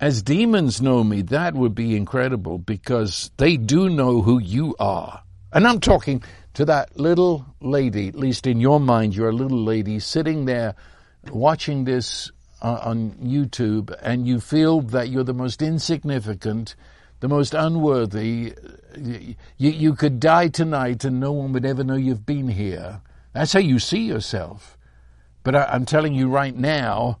as 0.00 0.22
demons 0.22 0.80
know 0.80 1.02
me, 1.02 1.22
that 1.22 1.54
would 1.54 1.74
be 1.74 1.96
incredible 1.96 2.58
because 2.58 3.30
they 3.36 3.56
do 3.56 3.88
know 3.90 4.22
who 4.22 4.38
you 4.38 4.76
are. 4.78 5.22
And 5.52 5.66
I'm 5.66 5.80
talking 5.80 6.22
to 6.54 6.64
that 6.66 6.98
little 6.98 7.46
lady, 7.60 8.08
at 8.08 8.14
least 8.14 8.46
in 8.46 8.60
your 8.60 8.78
mind, 8.78 9.16
you're 9.16 9.30
a 9.30 9.32
little 9.32 9.62
lady 9.62 9.98
sitting 9.98 10.44
there 10.44 10.74
watching 11.30 11.84
this 11.84 12.30
uh, 12.62 12.78
on 12.82 13.12
YouTube 13.14 13.94
and 14.02 14.26
you 14.26 14.40
feel 14.40 14.80
that 14.82 15.08
you're 15.08 15.24
the 15.24 15.34
most 15.34 15.62
insignificant, 15.62 16.76
the 17.20 17.28
most 17.28 17.54
unworthy. 17.54 18.54
You, 18.96 19.34
you 19.56 19.94
could 19.94 20.20
die 20.20 20.48
tonight 20.48 21.04
and 21.04 21.18
no 21.18 21.32
one 21.32 21.52
would 21.52 21.66
ever 21.66 21.82
know 21.82 21.96
you've 21.96 22.26
been 22.26 22.48
here. 22.48 23.00
That's 23.32 23.52
how 23.52 23.60
you 23.60 23.78
see 23.78 24.02
yourself. 24.02 24.77
But 25.42 25.54
I, 25.54 25.74
am 25.74 25.84
telling 25.84 26.14
you 26.14 26.28
right 26.28 26.54
now, 26.54 27.18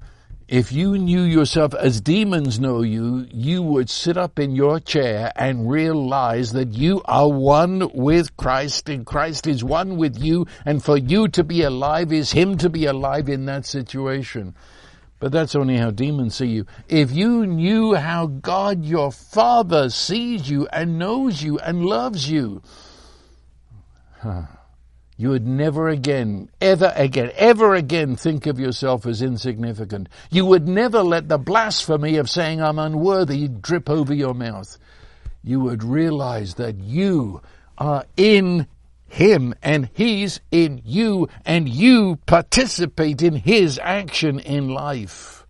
if 0.48 0.72
you 0.72 0.96
knew 0.96 1.20
yourself 1.20 1.74
as 1.74 2.00
demons 2.00 2.58
know 2.58 2.80
you, 2.80 3.26
you 3.30 3.62
would 3.62 3.90
sit 3.90 4.16
up 4.16 4.38
in 4.38 4.56
your 4.56 4.80
chair 4.80 5.30
and 5.36 5.70
realize 5.70 6.52
that 6.52 6.72
you 6.72 7.02
are 7.04 7.28
one 7.28 7.90
with 7.92 8.34
Christ 8.38 8.88
and 8.88 9.04
Christ 9.04 9.46
is 9.46 9.62
one 9.62 9.98
with 9.98 10.18
you 10.18 10.46
and 10.64 10.82
for 10.82 10.96
you 10.96 11.28
to 11.28 11.44
be 11.44 11.62
alive 11.62 12.12
is 12.12 12.32
Him 12.32 12.56
to 12.58 12.70
be 12.70 12.86
alive 12.86 13.28
in 13.28 13.44
that 13.44 13.66
situation. 13.66 14.54
But 15.20 15.32
that's 15.32 15.54
only 15.54 15.76
how 15.76 15.90
demons 15.90 16.36
see 16.36 16.46
you. 16.46 16.66
If 16.88 17.12
you 17.12 17.44
knew 17.46 17.94
how 17.94 18.26
God 18.26 18.86
your 18.86 19.12
Father 19.12 19.90
sees 19.90 20.48
you 20.48 20.66
and 20.68 20.98
knows 20.98 21.42
you 21.42 21.58
and 21.58 21.84
loves 21.84 22.30
you, 22.30 22.62
huh 24.20 24.44
you 25.20 25.30
would 25.30 25.48
never 25.48 25.88
again, 25.88 26.48
ever 26.60 26.92
again, 26.94 27.32
ever 27.34 27.74
again 27.74 28.14
think 28.14 28.46
of 28.46 28.60
yourself 28.60 29.04
as 29.04 29.20
insignificant. 29.20 30.08
You 30.30 30.46
would 30.46 30.68
never 30.68 31.02
let 31.02 31.28
the 31.28 31.38
blasphemy 31.38 32.18
of 32.18 32.30
saying 32.30 32.62
I'm 32.62 32.78
unworthy 32.78 33.48
drip 33.48 33.90
over 33.90 34.14
your 34.14 34.32
mouth. 34.32 34.78
You 35.42 35.58
would 35.58 35.82
realize 35.82 36.54
that 36.54 36.76
you 36.76 37.42
are 37.76 38.04
in 38.16 38.68
Him 39.08 39.56
and 39.60 39.90
He's 39.92 40.38
in 40.52 40.82
you 40.84 41.28
and 41.44 41.68
you 41.68 42.20
participate 42.26 43.20
in 43.20 43.34
His 43.34 43.80
action 43.82 44.38
in 44.38 44.68
life. 44.68 45.44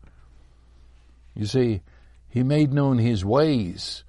You 1.35 1.45
see, 1.45 1.83
He 2.31 2.43
made 2.43 2.73
known 2.73 2.97
His 2.97 3.23
ways, 3.23 4.03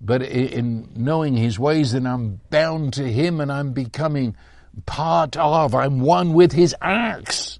but 0.00 0.22
in 0.22 0.88
knowing 0.94 1.36
His 1.36 1.58
ways 1.58 1.94
then 1.94 2.06
I'm 2.06 2.40
bound 2.48 2.92
to 2.92 3.10
Him 3.10 3.40
and 3.40 3.50
I'm 3.50 3.72
becoming 3.72 4.36
part 4.86 5.36
of, 5.36 5.74
I'm 5.74 6.00
one 6.00 6.32
with 6.32 6.52
his 6.52 6.74
acts. 6.80 7.58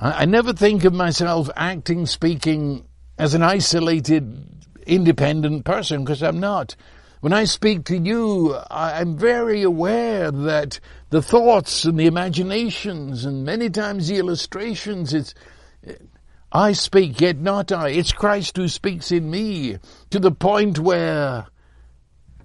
I, 0.00 0.22
I 0.22 0.24
never 0.24 0.52
think 0.52 0.84
of 0.84 0.92
myself 0.92 1.48
acting, 1.56 2.06
speaking 2.06 2.86
as 3.18 3.34
an 3.34 3.42
isolated, 3.42 4.48
independent 4.86 5.64
person, 5.64 6.04
because 6.04 6.22
I'm 6.22 6.40
not. 6.40 6.76
When 7.20 7.32
I 7.32 7.44
speak 7.44 7.84
to 7.86 7.96
you, 7.96 8.54
I'm 8.70 9.16
very 9.16 9.62
aware 9.62 10.30
that 10.30 10.78
the 11.08 11.22
thoughts 11.22 11.84
and 11.86 11.98
the 11.98 12.06
imaginations 12.06 13.24
and 13.24 13.44
many 13.44 13.70
times 13.70 14.08
the 14.08 14.16
illustrations, 14.16 15.14
it's, 15.14 15.34
I 16.52 16.72
speak, 16.72 17.20
yet 17.20 17.38
not 17.38 17.72
I. 17.72 17.90
It's 17.90 18.12
Christ 18.12 18.58
who 18.58 18.68
speaks 18.68 19.10
in 19.10 19.30
me 19.30 19.78
to 20.10 20.18
the 20.18 20.32
point 20.32 20.78
where, 20.78 21.46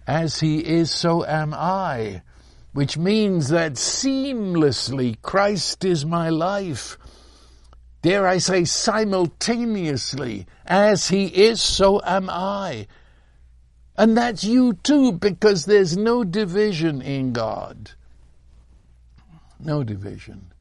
as 0.08 0.40
he 0.40 0.60
is, 0.60 0.92
so 0.92 1.26
am 1.26 1.54
I 1.54 2.22
which 2.74 2.98
means 2.98 3.50
that 3.50 3.74
seamlessly 3.74 5.20
Christ 5.22 5.84
is 5.84 6.06
my 6.06 6.30
life. 6.30 6.98
Dare 8.02 8.28
I 8.28 8.38
say 8.38 8.64
simultaneously, 8.64 10.46
as 10.66 11.10
He 11.10 11.26
is, 11.26 11.62
so 11.62 12.02
am 12.04 12.30
I. 12.30 12.88
And 13.98 14.16
that's 14.16 14.44
you 14.44 14.74
too, 14.74 15.12
because 15.12 15.66
there's 15.66 15.98
no 15.98 16.24
division 16.24 17.02
in 17.02 17.34
God. 17.34 17.92
No 19.60 19.84
division. 19.84 20.54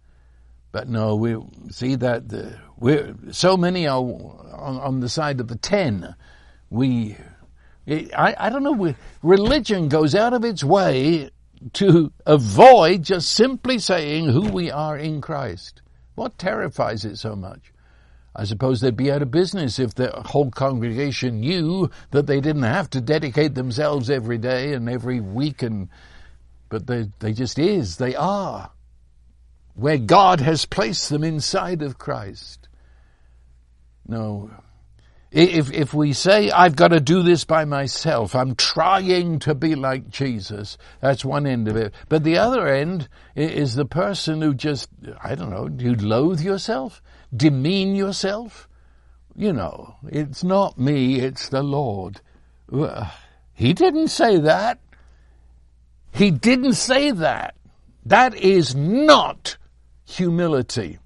But 0.72 0.88
no, 0.88 1.14
we 1.14 1.36
see 1.70 1.94
that 1.94 2.28
the, 2.28 2.58
we're, 2.76 3.14
so 3.30 3.56
many 3.56 3.86
are 3.86 4.00
on, 4.00 4.80
on 4.80 5.00
the 5.00 5.08
side 5.08 5.40
of 5.40 5.46
the 5.48 5.56
ten. 5.56 6.16
We, 6.68 7.16
I, 7.86 8.34
I 8.36 8.50
don't 8.50 8.64
know, 8.64 8.94
religion 9.22 9.88
goes 9.88 10.14
out 10.14 10.34
of 10.34 10.44
its 10.44 10.64
way 10.64 11.30
to 11.74 12.12
avoid 12.26 13.02
just 13.02 13.30
simply 13.30 13.78
saying 13.78 14.28
who 14.28 14.48
we 14.48 14.70
are 14.70 14.96
in 14.96 15.20
Christ. 15.20 15.82
What 16.14 16.38
terrifies 16.38 17.04
it 17.04 17.16
so 17.16 17.36
much? 17.36 17.72
I 18.34 18.44
suppose 18.44 18.80
they'd 18.80 18.96
be 18.96 19.10
out 19.10 19.22
of 19.22 19.30
business 19.30 19.78
if 19.78 19.94
the 19.94 20.10
whole 20.26 20.50
congregation 20.50 21.40
knew 21.40 21.90
that 22.12 22.26
they 22.26 22.40
didn't 22.40 22.62
have 22.62 22.88
to 22.90 23.00
dedicate 23.00 23.54
themselves 23.54 24.10
every 24.10 24.38
day 24.38 24.74
and 24.74 24.88
every 24.88 25.20
week 25.20 25.62
and, 25.62 25.88
but 26.68 26.86
they, 26.86 27.08
they 27.18 27.32
just 27.32 27.58
is, 27.58 27.96
they 27.96 28.14
are. 28.14 28.70
Where 29.74 29.98
God 29.98 30.40
has 30.40 30.66
placed 30.66 31.08
them 31.08 31.24
inside 31.24 31.82
of 31.82 31.98
Christ. 31.98 32.68
No, 34.06 34.50
if, 35.30 35.70
if 35.72 35.92
we 35.92 36.14
say, 36.14 36.50
I've 36.50 36.76
got 36.76 36.88
to 36.88 37.00
do 37.00 37.22
this 37.22 37.44
by 37.44 37.64
myself, 37.66 38.34
I'm 38.34 38.54
trying 38.54 39.38
to 39.40 39.54
be 39.54 39.74
like 39.74 40.08
Jesus, 40.08 40.78
that's 41.00 41.24
one 41.24 41.46
end 41.46 41.68
of 41.68 41.76
it. 41.76 41.92
But 42.08 42.24
the 42.24 42.38
other 42.38 42.66
end 42.66 43.08
is 43.36 43.74
the 43.74 43.84
person 43.84 44.40
who 44.40 44.54
just, 44.54 44.88
I 45.22 45.34
don't 45.34 45.50
know, 45.50 45.68
you 45.78 45.94
loathe 45.94 46.40
yourself, 46.40 47.02
demean 47.34 47.94
yourself. 47.94 48.68
You 49.36 49.52
know, 49.52 49.96
it's 50.08 50.42
not 50.42 50.78
me, 50.78 51.20
it's 51.20 51.50
the 51.50 51.62
Lord. 51.62 52.20
He 53.54 53.72
didn't 53.72 54.08
say 54.08 54.38
that. 54.38 54.80
He 56.12 56.30
didn't 56.30 56.74
say 56.74 57.10
that. 57.10 57.54
That 58.04 58.34
is 58.34 58.74
not 58.74 59.58
humility. 60.06 60.98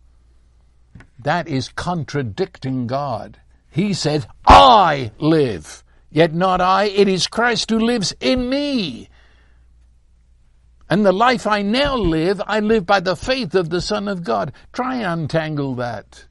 That 1.18 1.48
is 1.48 1.68
contradicting 1.68 2.86
God. 2.86 3.40
He 3.72 3.94
said, 3.94 4.26
I 4.46 5.12
live, 5.18 5.82
yet 6.10 6.34
not 6.34 6.60
I, 6.60 6.84
it 6.84 7.08
is 7.08 7.26
Christ 7.26 7.70
who 7.70 7.78
lives 7.78 8.14
in 8.20 8.50
me. 8.50 9.08
And 10.90 11.06
the 11.06 11.12
life 11.12 11.46
I 11.46 11.62
now 11.62 11.96
live, 11.96 12.42
I 12.46 12.60
live 12.60 12.84
by 12.84 13.00
the 13.00 13.16
faith 13.16 13.54
of 13.54 13.70
the 13.70 13.80
Son 13.80 14.08
of 14.08 14.24
God. 14.24 14.52
Try 14.74 14.96
and 14.96 15.22
untangle 15.22 15.74
that. 15.76 16.26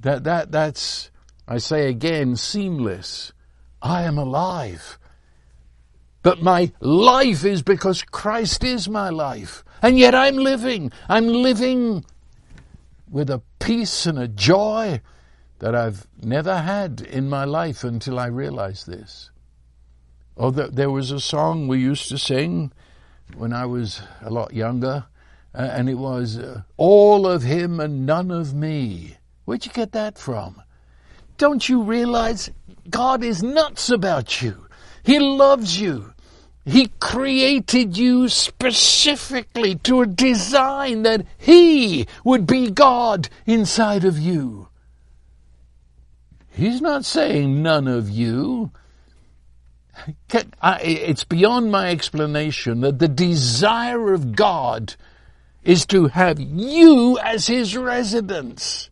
That, 0.00 0.24
that, 0.24 0.52
that's, 0.52 1.10
I 1.48 1.56
say 1.56 1.88
again, 1.88 2.36
seamless. 2.36 3.32
I 3.80 4.02
am 4.02 4.18
alive. 4.18 4.98
But 6.22 6.42
my 6.42 6.70
life 6.80 7.46
is 7.46 7.62
because 7.62 8.02
Christ 8.02 8.62
is 8.62 8.90
my 8.90 9.08
life. 9.08 9.64
And 9.80 9.98
yet 9.98 10.14
I'm 10.14 10.36
living. 10.36 10.92
I'm 11.08 11.28
living 11.28 12.04
with 13.10 13.30
a 13.30 13.40
peace 13.58 14.04
and 14.04 14.18
a 14.18 14.28
joy 14.28 15.00
that 15.62 15.76
I've 15.76 16.08
never 16.20 16.58
had 16.58 17.02
in 17.02 17.28
my 17.28 17.44
life 17.44 17.84
until 17.84 18.18
I 18.18 18.26
realized 18.26 18.88
this. 18.88 19.30
Oh, 20.36 20.50
there 20.50 20.90
was 20.90 21.12
a 21.12 21.20
song 21.20 21.68
we 21.68 21.78
used 21.78 22.08
to 22.08 22.18
sing 22.18 22.72
when 23.36 23.52
I 23.52 23.66
was 23.66 24.02
a 24.22 24.28
lot 24.28 24.52
younger, 24.52 25.04
uh, 25.54 25.58
and 25.58 25.88
it 25.88 25.94
was 25.94 26.36
uh, 26.36 26.62
All 26.76 27.28
of 27.28 27.44
Him 27.44 27.78
and 27.78 28.04
None 28.04 28.32
of 28.32 28.52
Me. 28.52 29.18
Where'd 29.44 29.64
you 29.64 29.70
get 29.70 29.92
that 29.92 30.18
from? 30.18 30.60
Don't 31.38 31.68
you 31.68 31.84
realize 31.84 32.50
God 32.90 33.22
is 33.22 33.40
nuts 33.40 33.88
about 33.88 34.42
you? 34.42 34.66
He 35.04 35.20
loves 35.20 35.80
you. 35.80 36.12
He 36.64 36.90
created 36.98 37.96
you 37.96 38.28
specifically 38.28 39.76
to 39.76 40.00
a 40.00 40.06
design 40.06 41.04
that 41.04 41.24
He 41.38 42.08
would 42.24 42.48
be 42.48 42.68
God 42.72 43.28
inside 43.46 44.04
of 44.04 44.18
you. 44.18 44.66
He's 46.52 46.80
not 46.80 47.04
saying 47.04 47.62
none 47.62 47.88
of 47.88 48.10
you. 48.10 48.70
It's 50.30 51.24
beyond 51.24 51.70
my 51.70 51.90
explanation 51.90 52.80
that 52.82 52.98
the 52.98 53.08
desire 53.08 54.12
of 54.12 54.34
God 54.34 54.94
is 55.64 55.86
to 55.86 56.08
have 56.08 56.40
you 56.40 57.18
as 57.18 57.46
his 57.46 57.76
residence. 57.76 58.90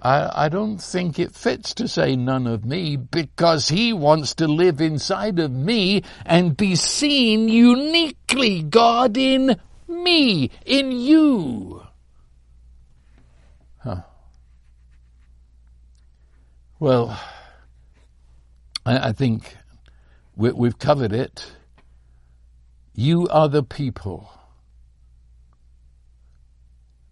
I, 0.00 0.46
I, 0.46 0.48
don't 0.48 0.78
think 0.78 1.18
it 1.18 1.32
fits 1.32 1.74
to 1.74 1.86
say 1.86 2.16
none 2.16 2.48
of 2.48 2.64
me 2.64 2.96
because 2.96 3.68
he 3.68 3.92
wants 3.92 4.34
to 4.36 4.48
live 4.48 4.80
inside 4.80 5.38
of 5.38 5.52
me 5.52 6.02
and 6.26 6.56
be 6.56 6.74
seen 6.74 7.48
uniquely, 7.48 8.64
God 8.64 9.16
in 9.16 9.60
me, 9.86 10.50
in 10.66 10.90
you. 10.90 11.86
Huh. 13.78 14.02
Well, 16.82 17.16
I, 18.84 19.10
I 19.10 19.12
think 19.12 19.56
we, 20.34 20.50
we've 20.50 20.80
covered 20.80 21.12
it. 21.12 21.52
You 22.92 23.28
are 23.28 23.48
the 23.48 23.62
people. 23.62 24.28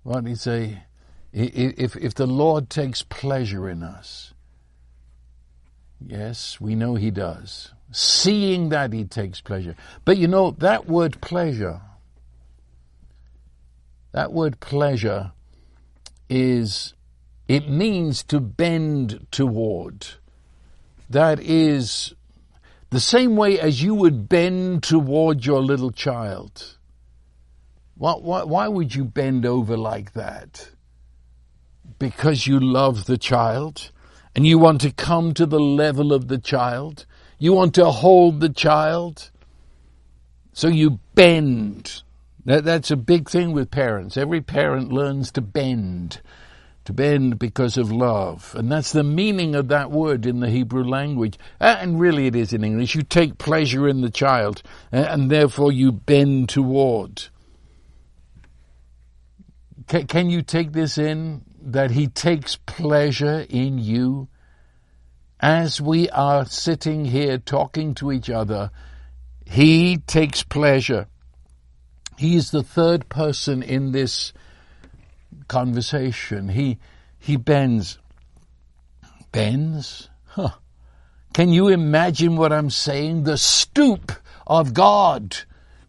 What 0.03 0.25
did 0.25 0.31
he 0.31 0.35
say? 0.35 0.83
If, 1.33 1.95
if 1.95 2.14
the 2.16 2.27
Lord 2.27 2.68
takes 2.68 3.05
pleasure 3.05 3.68
in 3.68 3.85
us, 3.85 4.35
yes, 6.05 6.61
we 6.61 6.75
know 6.75 6.97
he 6.97 7.12
does. 7.12 7.73
Seeing 7.93 8.71
that 8.71 8.93
he 8.93 9.05
takes 9.05 9.41
pleasure. 9.41 9.77
But 10.05 10.18
you 10.18 10.27
know, 10.27 10.51
that 10.59 10.89
word 10.89 11.21
pleasure, 11.21 11.81
that 14.11 14.33
word 14.33 14.59
pleasure 14.59 15.31
is 16.29 16.95
it 17.51 17.68
means 17.68 18.22
to 18.24 18.40
bend 18.40 19.26
toward. 19.30 20.07
That 21.09 21.40
is 21.40 22.14
the 22.90 23.01
same 23.01 23.36
way 23.36 23.59
as 23.59 23.82
you 23.82 23.94
would 23.94 24.28
bend 24.28 24.82
toward 24.82 25.44
your 25.44 25.61
little 25.61 25.90
child. 25.90 26.76
Why, 27.96 28.12
why, 28.12 28.44
why 28.44 28.68
would 28.68 28.94
you 28.94 29.05
bend 29.05 29.44
over 29.44 29.76
like 29.76 30.12
that? 30.12 30.70
because 32.01 32.46
you 32.48 32.59
love 32.59 33.05
the 33.05 33.18
child 33.18 33.92
and 34.34 34.44
you 34.44 34.59
want 34.59 34.80
to 34.80 34.90
come 34.90 35.32
to 35.34 35.46
the 35.46 35.61
level 35.61 36.12
of 36.12 36.26
the 36.26 36.38
child. 36.38 37.07
You 37.38 37.53
want 37.53 37.74
to 37.76 37.90
hold 37.90 38.40
the 38.40 38.48
child. 38.48 39.30
So 40.53 40.66
you 40.66 40.98
bend. 41.14 42.03
That, 42.44 42.64
that's 42.64 42.90
a 42.90 42.96
big 42.96 43.28
thing 43.28 43.53
with 43.53 43.70
parents. 43.70 44.16
Every 44.16 44.40
parent 44.40 44.92
learns 44.92 45.30
to 45.32 45.40
bend. 45.40 46.20
To 46.91 46.95
bend 46.95 47.38
because 47.38 47.76
of 47.76 47.93
love. 47.93 48.53
And 48.59 48.68
that's 48.68 48.91
the 48.91 49.05
meaning 49.05 49.55
of 49.55 49.68
that 49.68 49.93
word 49.93 50.26
in 50.26 50.41
the 50.41 50.51
Hebrew 50.51 50.82
language. 50.82 51.38
Uh, 51.61 51.76
and 51.78 52.01
really 52.01 52.26
it 52.26 52.34
is 52.34 52.53
in 52.53 52.64
English. 52.64 52.97
You 52.97 53.03
take 53.03 53.38
pleasure 53.38 53.86
in 53.86 54.01
the 54.01 54.11
child 54.11 54.61
uh, 54.93 54.97
and 54.97 55.30
therefore 55.30 55.70
you 55.70 55.93
bend 55.93 56.49
toward. 56.49 57.28
Can, 59.86 60.09
can 60.09 60.30
you 60.30 60.43
take 60.43 60.72
this 60.72 60.99
in? 60.99 61.43
That 61.62 61.93
he 61.93 62.09
takes 62.09 62.57
pleasure 62.57 63.47
in 63.49 63.78
you? 63.78 64.26
As 65.38 65.80
we 65.80 66.11
are 66.11 66.45
sitting 66.45 67.05
here 67.05 67.38
talking 67.38 67.95
to 67.95 68.11
each 68.11 68.30
other, 68.30 68.72
he 69.47 69.99
takes 69.99 70.43
pleasure. 70.43 71.07
He 72.18 72.34
is 72.34 72.51
the 72.51 72.64
third 72.64 73.09
person 73.09 73.62
in 73.62 73.93
this 73.93 74.32
conversation. 75.49 76.49
He, 76.49 76.78
he 77.18 77.37
bends. 77.37 77.99
Bends? 79.33 80.09
Huh. 80.26 80.51
Can 81.33 81.53
you 81.53 81.68
imagine 81.68 82.37
what 82.37 82.53
I'm 82.53 82.70
saying? 82.70 83.24
The 83.24 83.39
stoop 83.39 84.12
of 84.47 84.74
God 84.74 85.37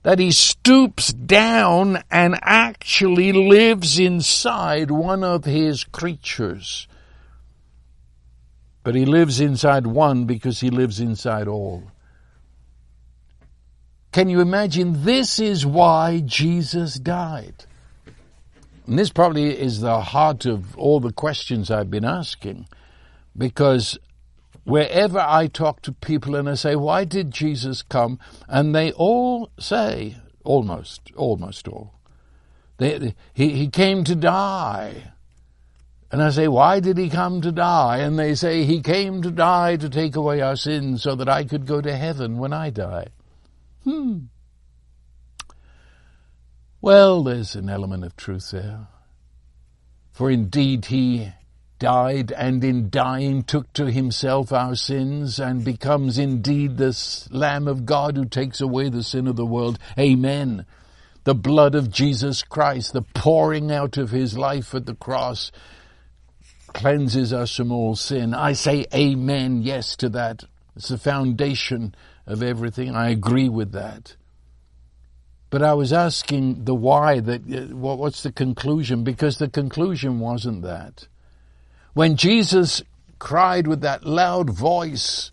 that 0.04 0.20
he 0.20 0.32
stoops 0.32 1.14
down 1.14 2.04
and 2.10 2.38
actually 2.42 3.32
lives 3.32 4.00
inside 4.00 4.89
one 4.89 5.24
of 5.24 5.46
his 5.46 5.84
creatures. 5.84 6.88
But 8.84 8.96
he 8.96 9.06
lives 9.06 9.39
inside 9.39 9.86
one 9.86 10.26
because 10.26 10.60
he 10.60 10.72
lives 10.72 11.00
inside 11.00 11.48
all. 11.48 11.92
Can 14.12 14.28
you 14.28 14.42
imagine? 14.42 15.06
This 15.06 15.39
is 15.39 15.66
why 15.66 16.22
Jesus 16.26 16.96
died. 16.96 17.66
And 18.88 18.98
this 18.98 19.12
probably 19.12 19.58
is 19.58 19.82
the 19.82 20.02
heart 20.02 20.46
of 20.46 20.76
all 20.78 21.00
the 21.00 21.14
questions 21.14 21.70
I've 21.70 21.92
been 21.92 22.06
asking. 22.06 22.68
Because 23.38 23.98
wherever 24.64 25.20
I 25.20 25.48
talk 25.48 25.82
to 25.84 25.92
people 25.92 26.36
and 26.36 26.50
I 26.50 26.56
say, 26.56 26.76
why 26.76 27.06
did 27.06 27.32
Jesus 27.32 27.82
come? 27.82 28.20
And 28.48 28.76
they 28.76 28.92
all 28.92 29.52
say, 29.60 30.18
almost, 30.44 31.12
almost 31.16 31.68
all, 31.68 31.94
they, 32.78 33.16
he, 33.34 33.50
he 33.50 33.68
came 33.68 34.04
to 34.06 34.16
die. 34.16 35.12
And 36.12 36.22
I 36.22 36.30
say, 36.32 36.50
why 36.50 36.82
did 36.82 36.98
he 36.98 37.10
come 37.10 37.40
to 37.42 37.52
die? 37.52 38.00
And 38.00 38.20
they 38.20 38.36
say, 38.36 38.66
he 38.66 38.82
came 38.82 39.22
to 39.22 39.32
die 39.32 39.78
to 39.78 39.90
take 39.90 40.18
away 40.18 40.42
our 40.42 40.58
sins 40.58 41.04
so 41.04 41.16
that 41.16 41.30
I 41.30 41.46
could 41.46 41.66
go 41.66 41.80
to 41.80 41.96
heaven 41.96 42.38
when 42.38 42.52
I 42.52 42.70
die. 42.70 43.08
Hmm. 43.86 44.26
Well, 46.82 47.22
there's 47.24 47.56
an 47.56 47.70
element 47.70 48.04
of 48.04 48.18
truth 48.18 48.50
there. 48.52 48.88
For 50.14 50.32
indeed 50.32 50.86
he 50.86 51.32
died 51.78 52.32
and 52.32 52.64
in 52.64 52.90
dying 52.90 53.44
took 53.44 53.72
to 53.74 53.92
himself 53.92 54.52
our 54.52 54.76
sins 54.76 55.40
and 55.40 55.64
becomes 55.64 56.18
indeed 56.18 56.78
the 56.78 56.98
Lamb 57.30 57.68
of 57.68 57.86
God 57.86 58.18
who 58.18 58.26
takes 58.26 58.62
away 58.62 58.90
the 58.90 59.04
sin 59.04 59.28
of 59.28 59.36
the 59.36 59.46
world. 59.46 59.78
Amen. 59.98 60.66
The 61.24 61.36
blood 61.36 61.76
of 61.76 61.92
Jesus 61.92 62.42
Christ, 62.42 62.94
the 62.94 63.04
pouring 63.04 63.72
out 63.72 63.98
of 63.98 64.10
his 64.10 64.36
life 64.36 64.74
at 64.74 64.88
the 64.88 64.96
cross, 64.96 65.52
cleanses 66.68 67.32
us 67.32 67.56
from 67.56 67.72
all 67.72 67.96
sin. 67.96 68.34
I 68.34 68.54
say 68.54 68.88
amen, 68.92 69.62
yes 69.62 69.96
to 69.98 70.10
that. 70.10 70.46
It's 70.76 70.88
the 70.88 70.98
foundation 70.98 71.94
of 72.26 72.42
everything. 72.42 72.96
I 72.96 73.10
agree 73.10 73.50
with 73.50 73.72
that. 73.74 74.16
But 75.52 75.62
I 75.62 75.74
was 75.74 75.91
asking 75.91 76.64
the 76.64 76.74
why 76.74 77.20
that, 77.20 77.41
uh, 77.41 77.76
what's 77.76 78.24
the 78.24 78.32
conclusion? 78.32 79.04
Because 79.04 79.38
the 79.38 79.49
conclusion 79.49 80.20
wasn't 80.20 80.64
that. 80.64 81.08
When 81.93 82.16
Jesus 82.16 82.82
cried 83.20 83.68
with 83.68 83.82
that 83.82 84.06
loud 84.06 84.49
voice, 84.49 85.30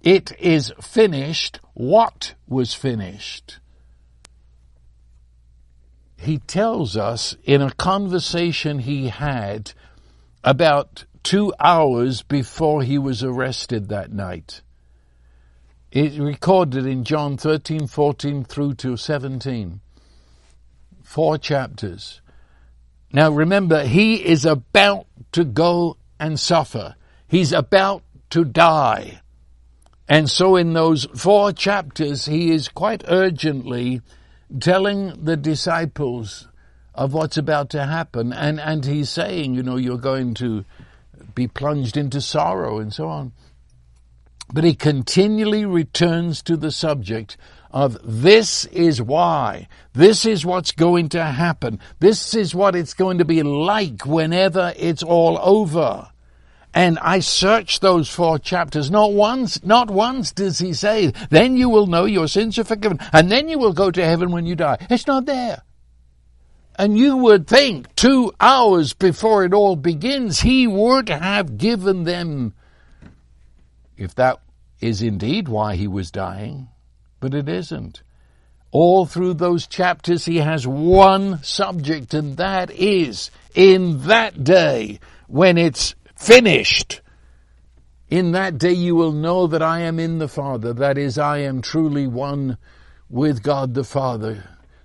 it 0.00 0.32
is 0.38 0.72
finished, 0.80 1.58
what 1.74 2.34
was 2.46 2.74
finished? 2.74 3.58
He 6.16 6.38
tells 6.38 6.96
us 6.96 7.36
in 7.42 7.60
a 7.60 7.72
conversation 7.72 8.78
he 8.78 9.08
had 9.08 9.72
about 10.44 11.04
two 11.24 11.52
hours 11.58 12.22
before 12.22 12.84
he 12.84 12.98
was 12.98 13.24
arrested 13.24 13.88
that 13.88 14.12
night. 14.12 14.62
It's 15.98 16.18
recorded 16.18 16.84
in 16.84 17.04
John 17.04 17.38
13, 17.38 17.86
14 17.86 18.44
through 18.44 18.74
to 18.74 18.98
17. 18.98 19.80
Four 21.02 21.38
chapters. 21.38 22.20
Now 23.14 23.30
remember, 23.30 23.82
he 23.86 24.16
is 24.16 24.44
about 24.44 25.06
to 25.32 25.42
go 25.42 25.96
and 26.20 26.38
suffer. 26.38 26.96
He's 27.26 27.50
about 27.50 28.02
to 28.28 28.44
die. 28.44 29.22
And 30.06 30.28
so 30.28 30.56
in 30.56 30.74
those 30.74 31.06
four 31.16 31.50
chapters, 31.52 32.26
he 32.26 32.50
is 32.50 32.68
quite 32.68 33.02
urgently 33.08 34.02
telling 34.60 35.24
the 35.24 35.38
disciples 35.38 36.46
of 36.94 37.14
what's 37.14 37.38
about 37.38 37.70
to 37.70 37.86
happen. 37.86 38.34
And, 38.34 38.60
and 38.60 38.84
he's 38.84 39.08
saying, 39.08 39.54
you 39.54 39.62
know, 39.62 39.76
you're 39.76 39.96
going 39.96 40.34
to 40.34 40.66
be 41.34 41.48
plunged 41.48 41.96
into 41.96 42.20
sorrow 42.20 42.80
and 42.80 42.92
so 42.92 43.08
on. 43.08 43.32
But 44.52 44.64
he 44.64 44.74
continually 44.74 45.64
returns 45.64 46.42
to 46.42 46.56
the 46.56 46.70
subject 46.70 47.36
of 47.70 47.98
this 48.02 48.64
is 48.66 49.02
why. 49.02 49.68
This 49.92 50.24
is 50.24 50.46
what's 50.46 50.72
going 50.72 51.08
to 51.10 51.22
happen. 51.24 51.80
This 51.98 52.34
is 52.34 52.54
what 52.54 52.76
it's 52.76 52.94
going 52.94 53.18
to 53.18 53.24
be 53.24 53.42
like 53.42 54.06
whenever 54.06 54.72
it's 54.76 55.02
all 55.02 55.38
over. 55.42 56.08
And 56.72 56.98
I 57.00 57.20
searched 57.20 57.80
those 57.80 58.08
four 58.08 58.38
chapters. 58.38 58.90
Not 58.90 59.12
once, 59.12 59.64
not 59.64 59.90
once 59.90 60.30
does 60.32 60.58
he 60.58 60.74
say, 60.74 61.12
then 61.30 61.56
you 61.56 61.68
will 61.68 61.86
know 61.86 62.04
your 62.04 62.28
sins 62.28 62.58
are 62.58 62.64
forgiven, 62.64 62.98
and 63.12 63.30
then 63.30 63.48
you 63.48 63.58
will 63.58 63.72
go 63.72 63.90
to 63.90 64.04
heaven 64.04 64.30
when 64.30 64.46
you 64.46 64.54
die. 64.56 64.76
It's 64.90 65.06
not 65.06 65.24
there. 65.24 65.62
And 66.78 66.98
you 66.98 67.16
would 67.16 67.46
think 67.46 67.94
two 67.94 68.32
hours 68.38 68.92
before 68.92 69.44
it 69.44 69.54
all 69.54 69.76
begins, 69.76 70.40
he 70.40 70.66
would 70.66 71.08
have 71.08 71.56
given 71.56 72.04
them, 72.04 72.52
if 73.96 74.14
that 74.14 74.40
is 74.80 75.02
indeed 75.02 75.48
why 75.48 75.76
he 75.76 75.88
was 75.88 76.10
dying, 76.10 76.68
but 77.20 77.34
it 77.34 77.48
isn't. 77.48 78.02
All 78.70 79.06
through 79.06 79.34
those 79.34 79.66
chapters, 79.66 80.26
he 80.26 80.38
has 80.38 80.66
one 80.66 81.42
subject, 81.42 82.12
and 82.12 82.36
that 82.36 82.70
is 82.70 83.30
in 83.54 84.02
that 84.06 84.44
day 84.44 85.00
when 85.28 85.56
it's 85.56 85.94
finished. 86.14 87.00
In 88.08 88.32
that 88.32 88.58
day 88.58 88.72
you 88.72 88.94
will 88.94 89.12
know 89.12 89.46
that 89.46 89.62
I 89.62 89.80
am 89.80 89.98
in 89.98 90.18
the 90.18 90.28
Father, 90.28 90.72
that 90.74 90.98
is, 90.98 91.18
I 91.18 91.38
am 91.38 91.62
truly 91.62 92.06
one 92.06 92.58
with 93.08 93.42
God 93.42 93.74
the 93.74 93.84
Father. 93.84 94.44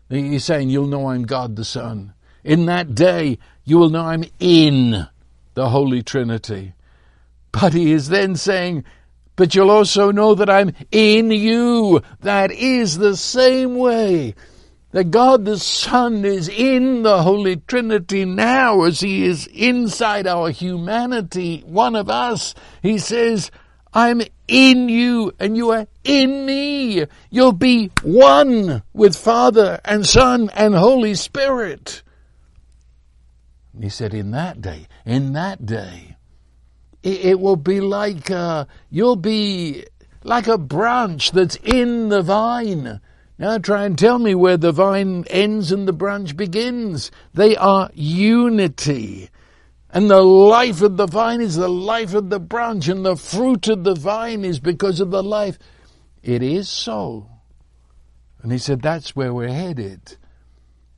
He's 0.10 0.44
saying 0.44 0.70
you'll 0.70 0.88
know 0.88 1.10
I'm 1.10 1.24
God 1.24 1.56
the 1.56 1.66
Son. 1.66 2.14
In 2.44 2.66
that 2.66 2.96
day 2.96 3.38
you 3.64 3.78
will 3.78 3.90
know 3.90 4.06
I'm 4.06 4.24
in 4.40 5.08
the 5.54 5.70
Holy 5.70 6.02
Trinity. 6.02 6.74
But 7.52 7.74
he 7.74 7.92
is 7.92 8.10
then 8.10 8.36
saying, 8.36 8.86
but 9.36 9.56
you'll 9.56 9.72
also 9.72 10.12
know 10.12 10.36
that 10.36 10.50
I'm 10.50 10.74
in 10.92 11.32
you. 11.32 12.02
That 12.22 12.52
is 12.52 12.98
the 12.98 13.16
same 13.16 13.76
way 13.76 14.36
that 14.92 15.12
God 15.12 15.46
the 15.46 15.58
Son 15.58 16.26
is 16.26 16.50
in 16.50 17.04
the 17.04 17.24
Holy 17.24 17.56
Trinity 17.56 18.26
now 18.26 18.84
as 18.84 19.00
He 19.00 19.24
is 19.24 19.48
inside 19.48 20.28
our 20.28 20.50
humanity, 20.50 21.64
one 21.66 21.96
of 21.96 22.10
us. 22.10 22.54
He 22.82 22.98
says, 22.98 23.52
I'm 23.94 24.22
in 24.48 24.90
you 24.90 25.34
and 25.40 25.56
you 25.56 25.72
are 25.72 25.88
in 26.04 26.46
me. 26.46 27.06
You'll 27.30 27.52
be 27.54 27.92
one 28.04 28.84
with 28.94 29.16
Father 29.16 29.80
and 29.86 30.06
Son 30.06 30.50
and 30.54 30.76
Holy 30.76 31.16
Spirit. 31.16 32.04
He 33.80 33.90
said, 33.90 34.14
in 34.14 34.32
that 34.32 34.62
day, 34.62 34.88
in 35.06 35.34
that 35.34 35.66
day, 35.66 36.11
it, 37.04 37.26
it 37.26 37.40
will 37.40 37.56
be 37.56 37.82
like 37.82 38.30
uh, 38.32 38.66
you'll 38.90 39.16
be 39.16 39.86
like 40.24 40.48
a 40.48 40.58
branch 40.58 41.32
that's 41.32 41.56
in 41.58 42.10
the 42.10 42.22
vine. 42.22 43.02
Now 43.38 43.58
try 43.58 43.86
and 43.86 43.98
tell 43.98 44.20
me 44.20 44.36
where 44.36 44.58
the 44.58 44.72
vine 44.72 45.26
ends 45.30 45.72
and 45.72 45.88
the 45.88 45.94
branch 45.94 46.38
begins. 46.38 47.10
They 47.34 47.56
are 47.56 47.90
unity. 47.94 49.30
And 49.94 50.10
the 50.10 50.22
life 50.22 50.82
of 50.82 50.96
the 50.96 51.08
vine 51.08 51.42
is 51.42 51.56
the 51.56 51.68
life 51.68 52.14
of 52.14 52.30
the 52.30 52.40
branch, 52.40 52.88
and 52.88 53.06
the 53.06 53.18
fruit 53.18 53.68
of 53.68 53.84
the 53.84 53.96
vine 53.96 54.46
is 54.46 54.60
because 54.60 55.02
of 55.02 55.12
the 55.12 55.22
life. 55.24 55.60
It 56.24 56.42
is 56.42 56.70
so. 56.70 57.28
And 58.42 58.52
he 58.54 58.58
said, 58.58 58.82
that's 58.82 59.16
where 59.16 59.34
we're 59.34 59.50
headed. 59.50 60.18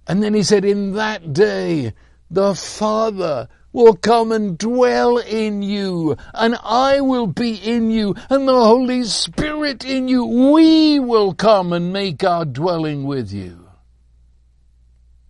And 0.06 0.22
then 0.22 0.34
he 0.34 0.44
said, 0.44 0.64
in 0.64 0.94
that 0.94 1.34
day, 1.34 1.94
the 2.30 2.54
Father 2.54 3.50
will 3.74 3.96
come 3.96 4.32
and 4.32 4.58
dwell 4.58 5.18
in 5.18 5.64
you, 5.64 6.16
and 6.34 6.56
I 6.64 7.02
will 7.02 7.28
be 7.28 7.56
in 7.56 7.90
you, 7.90 8.16
and 8.30 8.48
the 8.48 8.54
Holy 8.54 9.04
Spirit 9.04 9.84
in 9.84 10.08
you. 10.08 10.24
We 10.24 11.00
will 11.00 11.34
come 11.34 11.74
and 11.74 11.92
make 11.92 12.24
our 12.24 12.46
dwelling 12.46 13.04
with 13.04 13.34
you. 13.34 13.68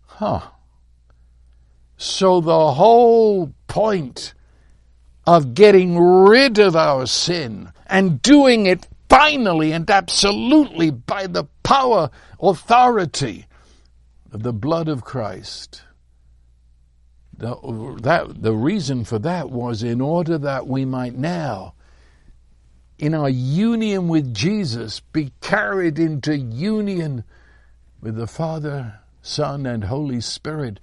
Huh. 0.06 0.42
So 1.98 2.42
the 2.42 2.74
whole 2.74 3.54
point 3.68 4.34
of 5.26 5.54
getting 5.54 5.98
rid 5.98 6.60
of 6.60 6.76
our 6.76 7.08
sin 7.08 7.72
and 7.88 8.22
doing 8.22 8.66
it 8.66 8.88
finally 9.10 9.72
and 9.72 9.90
absolutely 9.90 10.92
by 10.92 11.28
the 11.28 11.46
power, 11.64 12.10
authority 12.42 13.46
of 14.34 14.44
the 14.44 14.52
blood 14.52 14.90
of 14.90 15.04
Christ 15.04 15.84
the, 17.38 17.98
that, 18.02 18.42
the 18.42 18.54
reason 18.54 19.06
for 19.06 19.20
that 19.20 19.50
was 19.50 19.84
in 19.84 20.02
order 20.02 20.38
that 20.38 20.68
we 20.68 20.86
might 20.86 21.16
now, 21.16 21.74
in 22.98 23.14
our 23.14 23.30
union 23.30 24.08
with 24.08 24.34
Jesus, 24.34 25.00
be 25.00 25.32
carried 25.42 26.00
into 26.00 26.38
union 26.38 27.24
with 28.02 28.16
the 28.16 28.28
Father, 28.28 29.00
Son, 29.22 29.66
and 29.66 29.86
Holy 29.86 30.22
Spirit, 30.22 30.80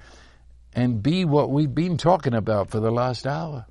and 0.72 1.02
be 1.02 1.24
what 1.24 1.50
we've 1.50 1.74
been 1.74 1.96
talking 1.96 2.34
about 2.34 2.70
for 2.70 2.80
the 2.80 2.90
last 2.90 3.26
hour. 3.26 3.66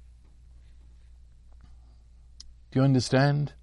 Do 2.72 2.80
you 2.80 2.86
understand? 2.86 3.54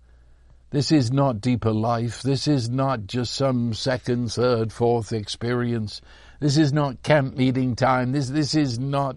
This 0.71 0.91
is 0.91 1.13
not 1.13 1.41
deeper 1.41 1.73
life. 1.73 2.23
This 2.23 2.49
is 2.49 2.69
not 2.69 3.07
just 3.07 3.35
some 3.35 3.73
second, 3.73 4.33
third, 4.33 4.73
fourth 4.73 5.13
experience. 5.13 6.01
This 6.41 6.59
is 6.59 6.73
not 6.73 7.03
camp 7.03 7.37
meeting 7.37 7.77
time. 7.77 8.13
This, 8.13 8.29
this 8.29 8.55
is 8.55 8.79
not, 8.79 9.17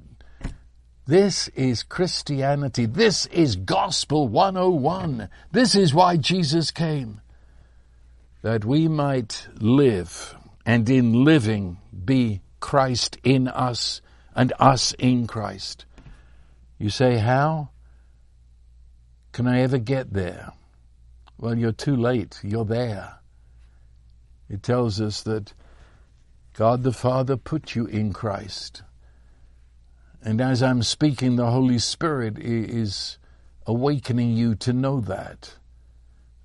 this 1.05 1.47
is 1.49 1.83
Christianity. 1.83 2.85
This 2.85 3.25
is 3.27 3.55
Gospel 3.55 4.27
101. 4.27 5.29
This 5.51 5.75
is 5.75 5.93
why 5.93 6.17
Jesus 6.17 6.71
came. 6.71 7.21
That 8.41 8.63
we 8.63 8.87
might 8.87 9.47
live 9.59 10.35
and 10.65 10.89
in 10.89 11.25
living 11.25 11.77
be 12.05 12.41
Christ 12.59 13.17
in 13.23 13.47
us 13.47 14.01
and 14.35 14.53
us 14.59 14.93
in 14.93 15.27
Christ. 15.27 15.85
You 16.77 16.89
say, 16.89 17.17
how? 17.17 17.69
Can 19.33 19.47
I 19.47 19.61
ever 19.61 19.77
get 19.77 20.13
there? 20.13 20.53
Well, 21.37 21.57
you're 21.57 21.71
too 21.71 21.95
late. 21.95 22.39
You're 22.43 22.65
there. 22.65 23.15
It 24.49 24.63
tells 24.63 24.99
us 24.99 25.21
that 25.23 25.53
God 26.53 26.83
the 26.83 26.91
Father 26.91 27.37
put 27.37 27.75
you 27.75 27.85
in 27.85 28.13
Christ. 28.13 28.83
And 30.21 30.41
as 30.41 30.61
I'm 30.61 30.83
speaking, 30.83 31.35
the 31.35 31.51
Holy 31.51 31.79
Spirit 31.79 32.37
is 32.37 33.17
awakening 33.65 34.35
you 34.35 34.55
to 34.55 34.73
know 34.73 34.99
that. 35.01 35.55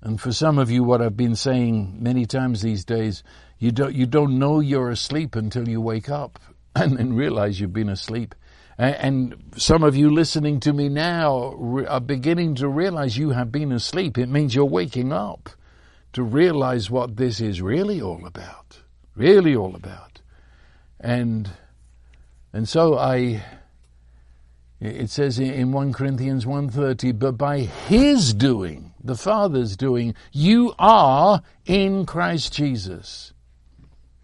And 0.01 0.21
for 0.21 0.31
some 0.31 0.57
of 0.57 0.71
you, 0.71 0.83
what 0.83 1.01
I've 1.01 1.17
been 1.17 1.35
saying 1.35 1.97
many 2.01 2.25
times 2.25 2.61
these 2.61 2.85
days, 2.85 3.23
you 3.57 3.71
don't, 3.71 3.93
you 3.93 4.05
don't 4.05 4.39
know 4.39 4.59
you're 4.59 4.91
asleep 4.91 5.35
until 5.35 5.67
you 5.67 5.81
wake 5.81 6.09
up 6.09 6.39
and 6.75 6.97
then 6.97 7.13
realize 7.13 7.59
you've 7.59 7.73
been 7.73 7.89
asleep. 7.89 8.35
And 8.77 9.53
some 9.55 9.83
of 9.83 9.95
you 9.95 10.09
listening 10.09 10.59
to 10.61 10.73
me 10.73 10.89
now 10.89 11.55
are 11.87 12.01
beginning 12.01 12.55
to 12.55 12.67
realize 12.67 13.17
you 13.17 13.29
have 13.29 13.49
been 13.49 13.71
asleep. 13.71 14.17
It 14.17 14.27
means 14.27 14.53
you're 14.53 14.65
waking 14.65 15.13
up 15.13 15.49
to 16.11 16.23
realize 16.23 16.89
what 16.89 17.15
this 17.15 17.39
is 17.39 17.61
really 17.61 18.01
all 18.01 18.25
about 18.25 18.64
really 19.15 19.55
all 19.55 19.75
about. 19.75 20.21
And 20.99 21.49
and 22.53 22.67
so 22.67 22.97
I 22.97 23.43
it 24.79 25.09
says 25.09 25.39
in 25.39 25.71
1 25.71 25.93
Corinthians 25.93 26.45
1:30 26.45 27.17
but 27.17 27.37
by 27.37 27.59
his 27.59 28.33
doing 28.33 28.93
the 29.03 29.15
father's 29.15 29.77
doing 29.77 30.15
you 30.31 30.73
are 30.79 31.41
in 31.65 32.05
Christ 32.05 32.53
Jesus. 32.53 33.33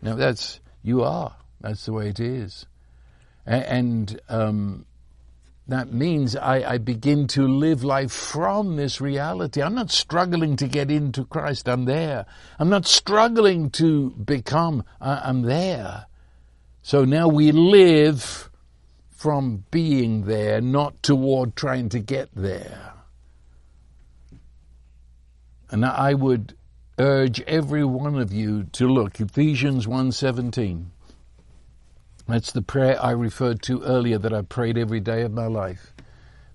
Now 0.01 0.15
that's 0.15 0.59
you 0.83 1.03
are. 1.03 1.35
That's 1.61 1.85
the 1.85 1.93
way 1.93 2.09
it 2.09 2.19
is. 2.19 2.65
And 3.45 4.19
um, 4.29 4.85
that 5.67 5.93
means 5.93 6.35
I, 6.35 6.73
I, 6.73 6.77
begin 6.79 7.27
to 7.27 7.47
live 7.47 7.83
life 7.83 8.11
from 8.11 8.75
this 8.75 8.99
reality. 8.99 9.61
I'm 9.61 9.75
not 9.75 9.91
struggling 9.91 10.55
to 10.57 10.67
get 10.67 10.89
into 10.89 11.23
Christ. 11.23 11.69
I'm 11.69 11.85
there. 11.85 12.25
I'm 12.59 12.69
not 12.69 12.85
struggling 12.87 13.69
to 13.71 14.09
become. 14.11 14.83
I, 14.99 15.21
I'm 15.23 15.43
there. 15.43 16.07
So 16.81 17.05
now 17.05 17.27
we 17.27 17.51
live 17.51 18.49
from 19.11 19.65
being 19.69 20.25
there, 20.25 20.61
not 20.61 21.03
toward 21.03 21.55
trying 21.55 21.89
to 21.89 21.99
get 21.99 22.29
there. 22.35 22.93
And 25.69 25.85
I 25.85 26.15
would 26.15 26.55
urge 26.97 27.39
every 27.41 27.85
one 27.85 28.19
of 28.19 28.33
you 28.33 28.63
to 28.63 28.87
look 28.87 29.21
Ephesians 29.21 29.85
1:17 29.87 30.87
that's 32.31 32.51
the 32.51 32.61
prayer 32.61 33.01
I 33.01 33.11
referred 33.11 33.61
to 33.63 33.81
earlier 33.83 34.17
that 34.17 34.33
I 34.33 34.41
prayed 34.41 34.77
every 34.77 34.99
day 34.99 35.23
of 35.23 35.31
my 35.31 35.47
life. 35.47 35.93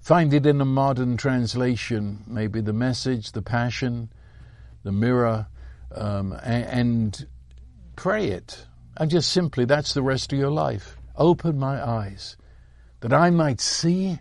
Find 0.01 0.33
it 0.33 0.47
in 0.47 0.61
a 0.61 0.64
modern 0.64 1.16
translation, 1.16 2.22
maybe 2.27 2.61
the 2.61 2.72
message, 2.72 3.33
the 3.33 3.43
passion, 3.43 4.09
the 4.85 4.93
mirror, 4.93 5.49
um, 5.93 6.33
and, 6.45 6.64
and 6.64 7.27
pray 7.97 8.29
it. 8.29 8.66
And 8.97 9.11
just 9.11 9.33
simply, 9.33 9.64
that's 9.64 9.95
the 9.95 10.03
rest 10.03 10.33
of 10.33 10.39
your 10.39 10.51
life. 10.51 10.97
Open 11.16 11.59
my 11.59 11.85
eyes 11.85 12.37
that 13.01 13.12
I 13.12 13.31
might 13.31 13.61
see. 13.61 14.20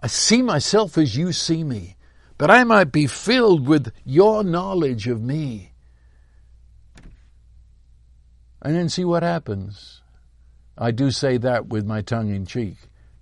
I 0.00 0.08
see 0.08 0.42
myself 0.42 0.98
as 0.98 1.16
you 1.16 1.32
see 1.32 1.62
me, 1.62 1.96
that 2.38 2.50
I 2.50 2.64
might 2.64 2.90
be 2.90 3.06
filled 3.06 3.66
with 3.66 3.92
your 4.04 4.42
knowledge 4.42 5.06
of 5.06 5.22
me. 5.22 5.72
And 8.60 8.74
then 8.74 8.88
see 8.88 9.04
what 9.04 9.22
happens. 9.22 10.02
I 10.78 10.90
do 10.90 11.10
say 11.10 11.38
that 11.38 11.68
with 11.68 11.86
my 11.86 12.02
tongue 12.02 12.28
in 12.28 12.46
cheek 12.46 12.76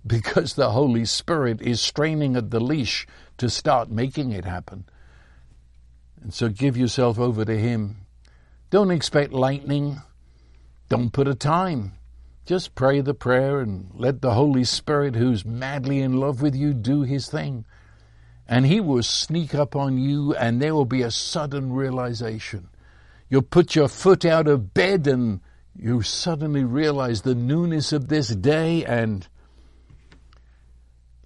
because 0.05 0.53
the 0.53 0.71
Holy 0.71 1.05
Spirit 1.05 1.61
is 1.61 1.81
straining 1.81 2.35
at 2.35 2.51
the 2.51 2.59
leash 2.59 3.07
to 3.37 3.49
start 3.49 3.89
making 3.89 4.31
it 4.31 4.45
happen. 4.45 4.85
And 6.21 6.33
so 6.33 6.49
give 6.49 6.77
yourself 6.77 7.19
over 7.19 7.45
to 7.45 7.57
Him. 7.57 7.97
Don't 8.69 8.91
expect 8.91 9.31
lightning. 9.31 10.01
Don't 10.89 11.13
put 11.13 11.27
a 11.27 11.35
time. 11.35 11.93
Just 12.45 12.75
pray 12.75 13.01
the 13.01 13.13
prayer 13.13 13.61
and 13.61 13.89
let 13.93 14.21
the 14.21 14.33
Holy 14.33 14.63
Spirit, 14.63 15.15
who's 15.15 15.45
madly 15.45 15.99
in 15.99 16.19
love 16.19 16.41
with 16.41 16.55
you, 16.55 16.73
do 16.73 17.01
His 17.01 17.27
thing. 17.27 17.65
And 18.47 18.65
He 18.65 18.79
will 18.79 19.01
sneak 19.01 19.55
up 19.55 19.75
on 19.75 19.97
you, 19.97 20.35
and 20.35 20.61
there 20.61 20.75
will 20.75 20.85
be 20.85 21.01
a 21.01 21.09
sudden 21.09 21.73
realization. 21.73 22.69
You'll 23.29 23.41
put 23.41 23.75
your 23.75 23.87
foot 23.87 24.25
out 24.25 24.47
of 24.47 24.73
bed 24.75 25.07
and 25.07 25.41
you 25.77 26.01
suddenly 26.01 26.63
realize 26.63 27.21
the 27.21 27.35
newness 27.35 27.91
of 27.91 28.07
this 28.07 28.29
day 28.29 28.85
and 28.85 29.27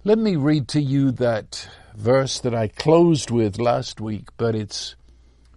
let 0.02 0.18
me 0.18 0.34
read 0.36 0.66
to 0.68 0.80
you 0.80 1.10
that 1.12 1.68
verse 1.94 2.40
that 2.40 2.54
I 2.54 2.68
closed 2.68 3.30
with 3.30 3.58
last 3.58 4.00
week, 4.00 4.28
but 4.36 4.54
it's 4.54 4.96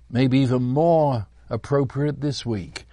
maybe 0.10 0.40
even 0.40 0.64
more 0.64 1.28
appropriate 1.50 2.22
this 2.22 2.46
week. 2.46 2.86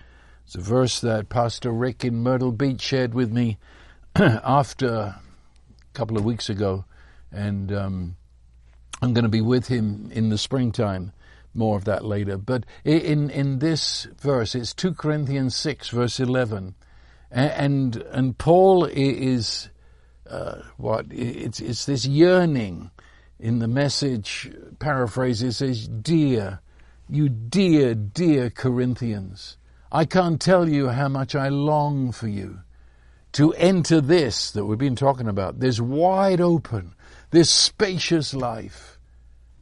It's 0.46 0.54
a 0.54 0.60
verse 0.60 1.00
that 1.00 1.28
Pastor 1.28 1.70
Rick 1.70 2.04
in 2.04 2.22
Myrtle 2.22 2.52
Beach 2.52 2.80
shared 2.80 3.14
with 3.14 3.32
me 3.32 3.58
after 4.16 4.88
a 4.88 5.22
couple 5.92 6.16
of 6.16 6.24
weeks 6.24 6.48
ago, 6.48 6.84
and 7.32 7.72
um, 7.72 8.16
I'm 9.02 9.12
going 9.12 9.24
to 9.24 9.28
be 9.28 9.40
with 9.40 9.66
him 9.66 10.10
in 10.12 10.28
the 10.28 10.38
springtime. 10.38 11.12
More 11.52 11.76
of 11.76 11.84
that 11.84 12.04
later. 12.04 12.36
But 12.36 12.64
in, 12.84 13.30
in 13.30 13.58
this 13.58 14.06
verse, 14.18 14.54
it's 14.54 14.72
2 14.72 14.94
Corinthians 14.94 15.56
6, 15.56 15.88
verse 15.88 16.20
11. 16.20 16.74
And, 17.30 17.96
and 17.96 18.38
Paul 18.38 18.84
is, 18.84 19.68
uh, 20.28 20.62
what? 20.76 21.06
It's, 21.10 21.60
it's 21.60 21.86
this 21.86 22.06
yearning. 22.06 22.90
In 23.38 23.58
the 23.58 23.68
message 23.68 24.50
paraphrase, 24.78 25.42
it 25.42 25.52
says, 25.52 25.88
Dear, 25.88 26.60
you 27.08 27.28
dear, 27.28 27.94
dear 27.94 28.50
Corinthians, 28.50 29.56
I 29.90 30.04
can't 30.04 30.40
tell 30.40 30.68
you 30.68 30.90
how 30.90 31.08
much 31.08 31.34
I 31.34 31.48
long 31.48 32.12
for 32.12 32.28
you 32.28 32.60
to 33.32 33.52
enter 33.54 34.00
this 34.00 34.50
that 34.52 34.64
we've 34.64 34.78
been 34.78 34.96
talking 34.96 35.28
about, 35.28 35.60
this 35.60 35.80
wide 35.80 36.40
open, 36.40 36.94
this 37.30 37.50
spacious 37.50 38.34
life 38.34 38.99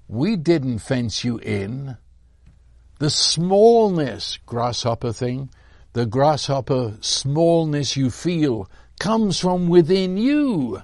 we 0.08 0.36
didn't 0.36 0.78
fence 0.78 1.22
you 1.22 1.38
in. 1.38 1.98
The 2.98 3.10
smallness, 3.10 4.38
grasshopper 4.46 5.12
thing, 5.12 5.50
the 5.92 6.06
grasshopper 6.06 6.96
smallness 7.00 7.96
you 7.96 8.10
feel 8.10 8.70
comes 8.98 9.38
from 9.38 9.68
within 9.68 10.16
you. 10.16 10.82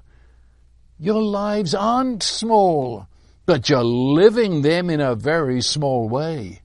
Your 0.98 1.22
lives 1.22 1.74
aren't 1.74 2.22
small, 2.22 3.08
but 3.46 3.68
you're 3.68 3.82
living 3.82 4.62
them 4.62 4.90
in 4.90 5.00
a 5.00 5.14
very 5.14 5.60
small 5.60 6.08
way. 6.08 6.60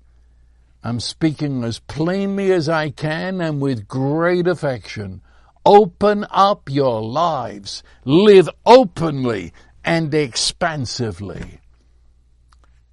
I'm 0.84 1.00
speaking 1.00 1.64
as 1.64 1.80
plainly 1.80 2.52
as 2.52 2.70
I 2.70 2.90
can 2.90 3.42
and 3.42 3.62
with 3.62 3.88
great 3.88 4.48
affection. 4.48 5.22
Open 5.66 6.26
up 6.30 6.70
your 6.70 7.02
lives. 7.02 7.84
Live 8.06 8.50
openly 8.66 9.52
and 9.84 10.14
expansively. 10.14 11.60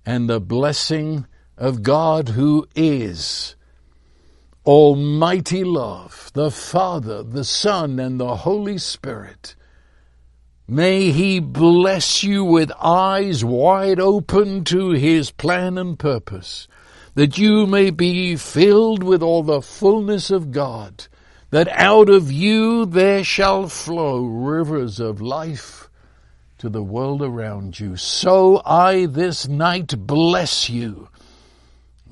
And 0.08 0.30
the 0.30 0.40
blessing 0.40 1.26
of 1.58 1.82
God 1.82 2.28
who 2.30 2.68
is 2.76 3.56
Almighty 4.64 5.64
love, 5.64 6.30
the 6.32 6.52
Father, 6.52 7.24
the 7.24 7.42
Son, 7.42 7.98
and 7.98 8.20
the 8.20 8.36
Holy 8.36 8.78
Spirit. 8.78 9.56
May 10.68 11.10
He 11.10 11.40
bless 11.40 12.22
you 12.22 12.44
with 12.44 12.70
eyes 12.80 13.44
wide 13.44 13.98
open 13.98 14.62
to 14.64 14.90
His 14.90 15.32
plan 15.32 15.76
and 15.76 15.98
purpose, 15.98 16.68
that 17.14 17.36
you 17.36 17.66
may 17.66 17.90
be 17.90 18.36
filled 18.36 19.02
with 19.02 19.22
all 19.22 19.42
the 19.42 19.62
fullness 19.62 20.30
of 20.30 20.52
God, 20.52 21.08
that 21.50 21.68
out 21.68 22.08
of 22.08 22.30
you 22.30 22.86
there 22.86 23.24
shall 23.24 23.68
flow 23.68 24.24
rivers 24.24 25.00
of 25.00 25.20
life 25.20 25.85
to 26.58 26.68
the 26.68 26.82
world 26.82 27.22
around 27.22 27.78
you. 27.78 27.96
So 27.96 28.62
I 28.64 29.06
this 29.06 29.46
night 29.46 30.06
bless 30.06 30.70
you 30.70 31.08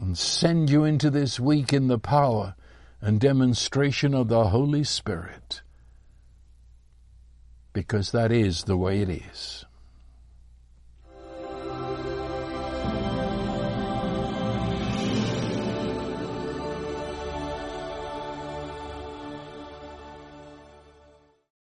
and 0.00 0.16
send 0.18 0.70
you 0.70 0.84
into 0.84 1.10
this 1.10 1.40
week 1.40 1.72
in 1.72 1.88
the 1.88 1.98
power 1.98 2.54
and 3.00 3.20
demonstration 3.20 4.14
of 4.14 4.28
the 4.28 4.48
Holy 4.48 4.84
Spirit, 4.84 5.62
because 7.72 8.12
that 8.12 8.32
is 8.32 8.64
the 8.64 8.76
way 8.76 9.00
it 9.00 9.08
is. 9.08 9.64